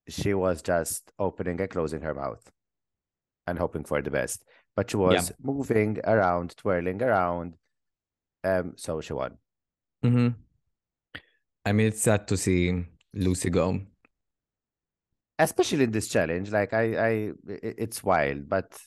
she 0.08 0.34
was 0.34 0.62
just 0.62 1.12
opening 1.18 1.60
and 1.60 1.70
closing 1.70 2.02
her 2.02 2.14
mouth 2.14 2.50
and 3.48 3.58
hoping 3.58 3.84
for 3.84 4.02
the 4.02 4.12
best. 4.12 4.46
But 4.76 4.92
she 4.92 4.98
was 4.98 5.30
yeah. 5.30 5.36
moving 5.42 6.00
around, 6.04 6.56
twirling 6.58 7.02
around. 7.02 7.56
Um, 8.44 8.74
so 8.76 9.02
she 9.02 9.14
won. 9.14 9.38
Mm-hmm. 10.04 10.28
I 11.66 11.72
mean, 11.72 11.88
it's 11.88 12.04
sad 12.04 12.28
to 12.28 12.38
see 12.38 12.84
Lucy 13.14 13.50
go. 13.50 13.82
Especially 15.40 15.86
in 15.86 15.92
this 15.92 16.08
challenge, 16.10 16.52
like 16.52 16.74
I, 16.74 16.96
I, 17.08 17.32
it's 17.48 18.04
wild, 18.04 18.48
but 18.48 18.78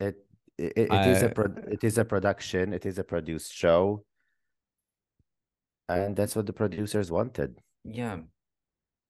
it 0.00 0.16
it, 0.58 0.72
it 0.76 0.90
I, 0.92 1.08
is 1.10 1.22
a 1.22 1.28
pro- 1.28 1.54
it 1.70 1.84
is 1.84 1.98
a 1.98 2.04
production 2.04 2.72
it 2.72 2.86
is 2.86 2.98
a 2.98 3.04
produced 3.04 3.52
show 3.52 4.04
and 5.88 6.16
that's 6.16 6.34
what 6.34 6.46
the 6.46 6.52
producers 6.52 7.10
wanted 7.10 7.58
yeah 7.84 8.18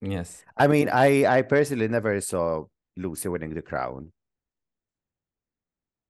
yes 0.02 0.44
i 0.56 0.66
mean 0.66 0.88
i 0.88 1.24
i 1.38 1.42
personally 1.42 1.88
never 1.88 2.20
saw 2.20 2.64
lucy 2.96 3.28
winning 3.28 3.54
the 3.54 3.62
crown 3.62 4.12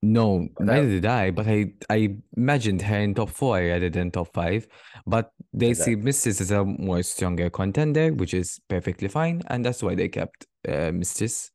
no 0.02 0.46
but 0.56 0.66
neither 0.66 0.82
I, 0.86 0.90
did 0.90 1.04
i 1.06 1.30
but 1.30 1.48
i 1.48 1.72
i 1.88 2.16
imagined 2.36 2.82
her 2.82 2.98
in 2.98 3.14
top 3.14 3.30
four 3.30 3.56
I 3.56 3.70
added 3.70 3.96
in 3.96 4.10
top 4.10 4.32
five 4.34 4.66
but 5.06 5.30
they 5.52 5.68
exactly. 5.70 6.12
see 6.12 6.30
mrs 6.30 6.40
as 6.40 6.50
a 6.50 6.64
more 6.64 7.02
stronger 7.02 7.48
contender 7.48 8.12
which 8.12 8.34
is 8.34 8.58
perfectly 8.68 9.08
fine 9.08 9.42
and 9.46 9.64
that's 9.64 9.82
why 9.82 9.94
they 9.94 10.08
kept 10.08 10.46
uh, 10.68 10.90
mistress 10.92 11.50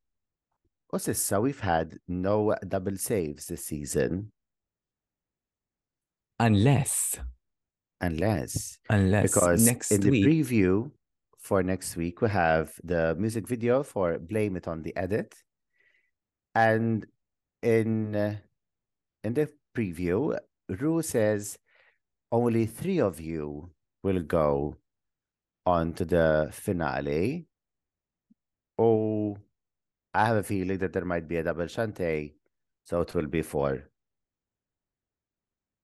Osissa, 0.94 1.42
we've 1.42 1.60
had 1.60 1.98
no 2.08 2.56
double 2.68 2.98
saves 2.98 3.48
this 3.48 3.66
season. 3.66 4.32
Unless. 6.40 7.20
Unless. 8.02 8.80
Unless. 8.90 9.24
Because 9.34 9.66
next 9.66 9.92
in 9.92 10.02
week, 10.02 10.12
the 10.26 10.30
preview 10.30 10.92
for 11.40 11.64
next 11.64 11.96
week, 11.96 12.22
we 12.22 12.30
have 12.30 12.74
the 12.84 13.16
music 13.18 13.48
video 13.48 13.84
for 13.84 14.20
Blame 14.20 14.58
It 14.58 14.68
on 14.68 14.82
the 14.82 14.96
Edit. 14.98 15.34
And 16.56 17.06
in, 17.62 18.16
uh, 18.16 18.36
in 19.24 19.34
the 19.34 19.50
preview, 19.78 20.38
Ru 20.68 21.02
says 21.02 21.58
only 22.34 22.66
three 22.66 23.00
of 23.00 23.22
you 23.22 23.72
will 24.04 24.22
go 24.24 24.76
on 25.66 25.94
to 25.94 26.04
the 26.04 26.50
finale. 26.52 27.46
Oh, 28.78 29.38
I 30.14 30.26
have 30.26 30.38
a 30.38 30.44
feeling 30.44 30.78
that 30.80 30.92
there 30.94 31.06
might 31.06 31.28
be 31.28 31.38
a 31.38 31.44
double 31.44 31.68
shanty, 31.68 32.36
so 32.84 33.02
it 33.02 33.14
will 33.16 33.28
be 33.28 33.42
four. 33.42 33.90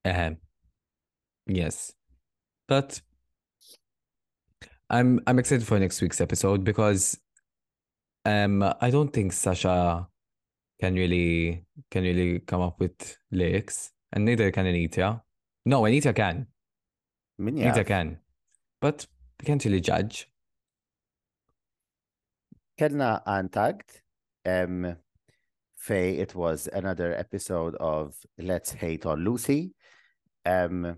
Uh, 0.04 0.32
yes, 1.46 1.94
but 2.68 3.02
I'm 4.90 5.20
I'm 5.28 5.40
excited 5.40 5.66
for 5.66 5.80
next 5.80 6.02
week's 6.02 6.20
episode 6.22 6.64
because 6.66 7.18
um 8.26 8.64
I 8.64 8.90
don't 8.90 9.12
think 9.14 9.32
Sasha 9.34 10.08
can 10.80 10.96
really 10.96 11.64
can 11.90 12.04
really 12.04 12.40
come 12.40 12.62
up 12.62 12.80
with 12.82 13.18
lyrics, 13.32 13.92
and 14.12 14.26
neither 14.26 14.52
can 14.52 14.66
Anita. 14.66 15.22
No, 15.66 15.86
Anita 15.86 16.12
can. 16.14 16.48
I 17.40 17.42
mean, 17.44 17.58
yeah. 17.58 17.70
Anita 17.70 17.84
can, 17.86 18.20
but 18.82 19.06
we 19.40 19.46
can't 19.46 19.64
really 19.64 19.82
judge. 19.82 20.28
كلنا 22.80 23.24
uh, 23.26 23.40
untagged 23.40 24.04
um, 24.48 24.96
Faye, 25.78 26.18
it 26.18 26.34
was 26.34 26.68
another 26.72 27.14
episode 27.16 27.76
of 27.76 28.16
Let's 28.40 28.72
Hate 28.72 29.06
on 29.06 29.24
Lucy. 29.24 29.74
Um, 30.46 30.98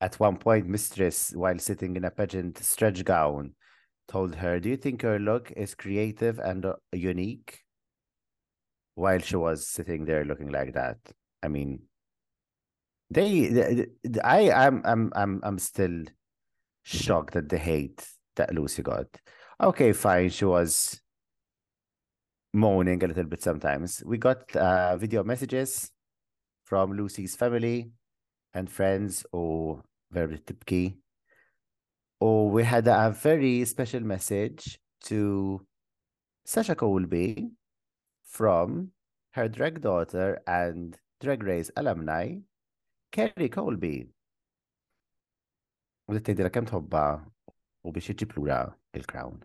at 0.00 0.20
one 0.20 0.36
point, 0.36 0.66
Mistress, 0.66 1.32
while 1.34 1.58
sitting 1.58 1.96
in 1.96 2.04
a 2.04 2.10
pageant 2.10 2.58
stretch 2.58 3.04
gown, 3.04 3.54
told 4.08 4.34
her, 4.34 4.60
Do 4.60 4.68
you 4.68 4.76
think 4.76 5.02
her 5.02 5.18
look 5.18 5.52
is 5.56 5.74
creative 5.74 6.38
and 6.38 6.66
uh, 6.66 6.74
unique? 6.92 7.60
While 8.94 9.20
she 9.20 9.36
was 9.36 9.66
sitting 9.66 10.04
there 10.06 10.24
looking 10.24 10.48
like 10.50 10.72
that. 10.74 10.96
I 11.42 11.48
mean, 11.48 11.80
they, 13.10 13.46
they, 13.46 13.86
they 14.02 14.20
I, 14.20 14.66
I'm, 14.66 14.80
I'm, 14.84 15.12
I'm, 15.14 15.40
I'm 15.44 15.58
still 15.58 16.04
shocked 16.82 17.36
at 17.36 17.48
the 17.48 17.58
hate 17.58 18.06
that 18.36 18.54
Lucy 18.54 18.82
got. 18.82 19.06
Okay, 19.62 19.92
fine. 19.92 20.30
She 20.30 20.46
was 20.46 21.00
moaning 22.56 23.02
a 23.04 23.06
little 23.06 23.24
bit 23.28 23.42
sometimes. 23.42 24.02
We 24.04 24.16
got 24.18 24.54
uh, 24.56 24.96
video 24.96 25.22
messages 25.22 25.92
from 26.64 26.92
Lucy's 26.96 27.36
family 27.36 27.92
and 28.54 28.68
friends, 28.70 29.24
or 29.32 29.78
oh, 29.78 29.82
very 30.10 30.38
tipki. 30.38 30.96
Or 32.18 32.48
oh, 32.48 32.48
we 32.52 32.64
had 32.64 32.88
a 32.88 33.10
very 33.10 33.62
special 33.66 34.00
message 34.00 34.80
to 35.04 35.60
Sasha 36.46 36.74
Colby 36.74 37.50
from 38.24 38.90
her 39.32 39.48
drag 39.48 39.82
daughter 39.82 40.40
and 40.46 40.96
drag 41.20 41.42
race 41.42 41.70
alumni, 41.76 42.34
Kerry 43.12 43.50
Colby. 43.50 44.08
U 46.08 46.14
li 46.14 46.20
t 46.22 46.30
u 46.30 47.92
biex 47.94 48.08
iġiplura 48.12 48.56
il-crown. 48.98 49.36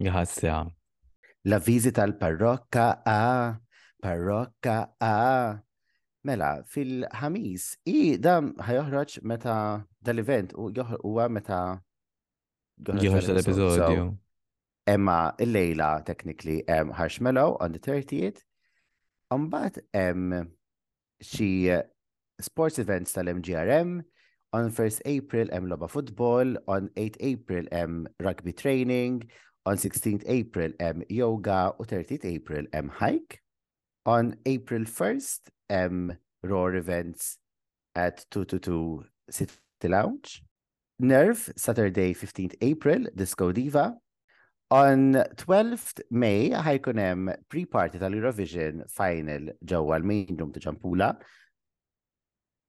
Jħassja, 0.00 0.56
La 1.46 1.60
vizita 1.62 2.02
għal 2.02 2.16
parrokka 2.18 2.86
a, 3.06 3.54
parrokka 4.02 4.76
a. 5.08 5.54
Mela, 6.26 6.48
fil-ħamis, 6.66 7.66
i 7.86 8.16
da 8.18 8.40
ħajoħroġ 8.42 9.12
meta 9.30 9.52
dal-event 10.02 10.56
u 10.58 10.72
huwa 11.04 11.28
meta 11.30 11.60
joħroġ 12.82 13.28
dal-episodju. 13.30 14.08
Emma 14.90 15.20
il-lejla 15.42 15.92
technically 16.08 16.64
hemm 16.66 16.90
Marshmallow 16.98 17.54
on 17.62 17.76
the 17.78 17.78
30th. 17.78 18.42
Umbat 19.30 19.78
hemm 19.94 20.48
xi 21.22 21.78
sports 22.42 22.82
events 22.82 23.14
tal-MGRM, 23.14 24.00
on 24.52 24.68
1st 24.74 25.06
April 25.06 25.54
hemm 25.54 25.70
loba 25.70 25.86
football, 25.88 26.56
on 26.66 26.90
8 26.96 27.20
April 27.22 27.70
hemm 27.70 28.02
rugby 28.18 28.50
training, 28.52 29.22
On 29.66 29.74
16th 29.74 30.22
April 30.28 30.70
hemm 30.78 31.02
yoga 31.10 31.74
u 31.74 31.82
30th 31.84 32.24
April 32.24 32.66
hemm 32.72 32.86
hike. 32.98 33.42
On 34.14 34.28
April 34.46 34.84
1st 34.98 35.50
hemm 35.68 36.14
roar 36.46 36.76
events 36.76 37.38
at 37.98 38.24
222 38.30 39.02
City 39.28 39.88
Lounge. 39.90 40.42
Nerve 41.00 41.52
Saturday 41.56 42.14
15th 42.14 42.54
April 42.60 43.02
Disco 43.16 43.50
Diva. 43.50 43.98
On 44.70 45.14
12th 45.34 45.98
May 46.12 46.50
Haikon 46.50 46.98
M 47.00 47.32
pre-party 47.50 47.98
tal-Eurovision 47.98 48.84
final 49.00 49.50
ġewwa 49.72 49.98
l-main 50.00 50.38
room 50.38 50.54
ta' 50.54 50.62
Ġampula. 50.64 51.10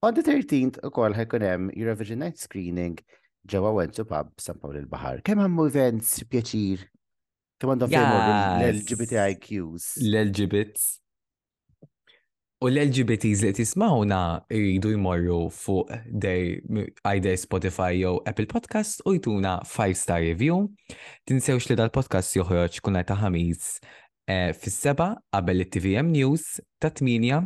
On 0.02 0.14
the 0.18 0.26
13th 0.32 0.82
ukoll 0.90 1.14
ħajkun 1.18 1.46
hemm 1.52 1.70
Eurovision 1.78 2.26
night 2.26 2.42
screening 2.48 2.98
ġewa 3.46 3.72
Wenzu 3.78 4.06
Pub 4.08 4.32
San 4.42 4.58
Pawl 4.62 4.80
il-Bahar. 4.82 5.22
Kemm 5.26 5.44
għammu 5.44 5.68
events 5.70 6.18
pjaċir? 6.32 6.86
Kemm 7.62 7.74
għandhom 7.74 7.94
yes. 7.94 8.64
l-LGBTIQs? 8.70 9.92
L-LGBTs. 10.08 10.88
U 12.58 12.72
l-LGBTs 12.72 13.44
li 13.46 13.52
tismawna 13.54 14.20
jridu 14.50 14.96
jmorru 14.96 15.44
fuq 15.54 15.92
either 17.06 17.36
Spotify 17.38 17.92
jew 18.00 18.16
Apple 18.26 18.48
Podcast 18.50 19.04
u 19.06 19.14
jtuna 19.14 19.60
5-star 19.70 20.24
review. 20.26 20.64
Tinsewx 21.30 21.70
li 21.70 21.78
dal-podcast 21.78 22.34
joħroġ 22.40 22.80
kuna 22.86 23.06
ta' 23.06 23.20
ħamis 23.22 23.70
eh, 24.26 24.50
fis-seba 24.58 25.14
qabel 25.30 25.66
it-TVM 25.68 26.10
News 26.18 26.56
ta' 26.82 26.90
8 26.90 27.46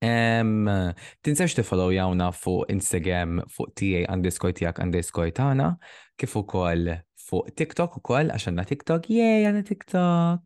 Tinsax 0.00 1.54
tifollow 1.58 1.90
jawna 1.92 2.32
fuq 2.32 2.70
Instagram 2.70 3.40
fuq 3.50 3.74
tijaj 3.74 4.04
underscore 4.08 4.52
tijak 4.54 4.78
underscore 4.78 5.32
tana, 5.34 5.76
kif 6.16 6.36
ukoll 6.36 6.98
fuq 7.28 7.50
TikTok 7.58 7.98
ukoll 7.98 8.30
għax 8.30 8.48
għandna 8.48 8.66
TikTok, 8.70 9.08
jej 9.10 9.46
għandna 9.48 9.64
TikTok. 9.68 10.44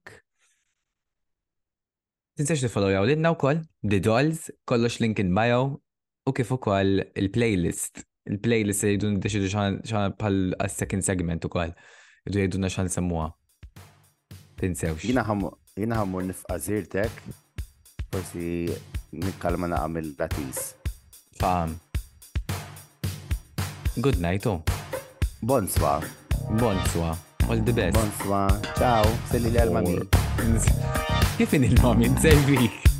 Tinsax 2.40 2.64
tifollow 2.64 2.92
jaw 2.94 3.04
lidna 3.04 3.34
wkoll 3.36 3.60
The 3.82 4.00
Dolls, 4.00 4.48
kollox 4.66 5.00
link 5.04 5.20
in 5.20 5.34
bio 5.36 5.80
u 6.26 6.32
kif 6.32 6.52
ukoll 6.56 7.04
il-playlist. 7.12 8.06
Il-playlist 8.32 8.86
li 8.86 8.96
jidun 8.96 9.20
deċidu 9.20 9.52
xan 9.52 10.14
bħal 10.16 10.56
second 10.72 11.04
segment 11.04 11.44
ukoll. 11.44 11.74
Idu 12.24 12.38
jiduna 12.46 12.70
xan 12.72 12.88
semmuha. 12.88 13.28
Tinsewx. 14.60 15.02
Jina 15.04 15.24
ħammur 15.98 16.28
nifqa 16.30 16.56
zirtek, 16.62 17.24
forsi 18.12 18.70
nikkalma 19.12 19.66
naqamil 19.72 20.14
datis. 20.18 20.74
Fam. 21.40 21.78
Good 24.00 24.18
night, 24.20 24.46
oh. 24.46 24.62
Bonswa. 25.44 26.02
Bonswa. 26.60 27.16
All 27.48 27.56
the 27.58 27.72
best. 27.72 27.94
Bonswa. 27.96 28.40
Ciao. 28.78 29.04
Silli 29.30 29.50
l-alma 29.52 29.82
Kif 31.36 31.52
in 31.54 31.64
il-mami? 31.64 32.08
Nsejvik. 32.08 32.91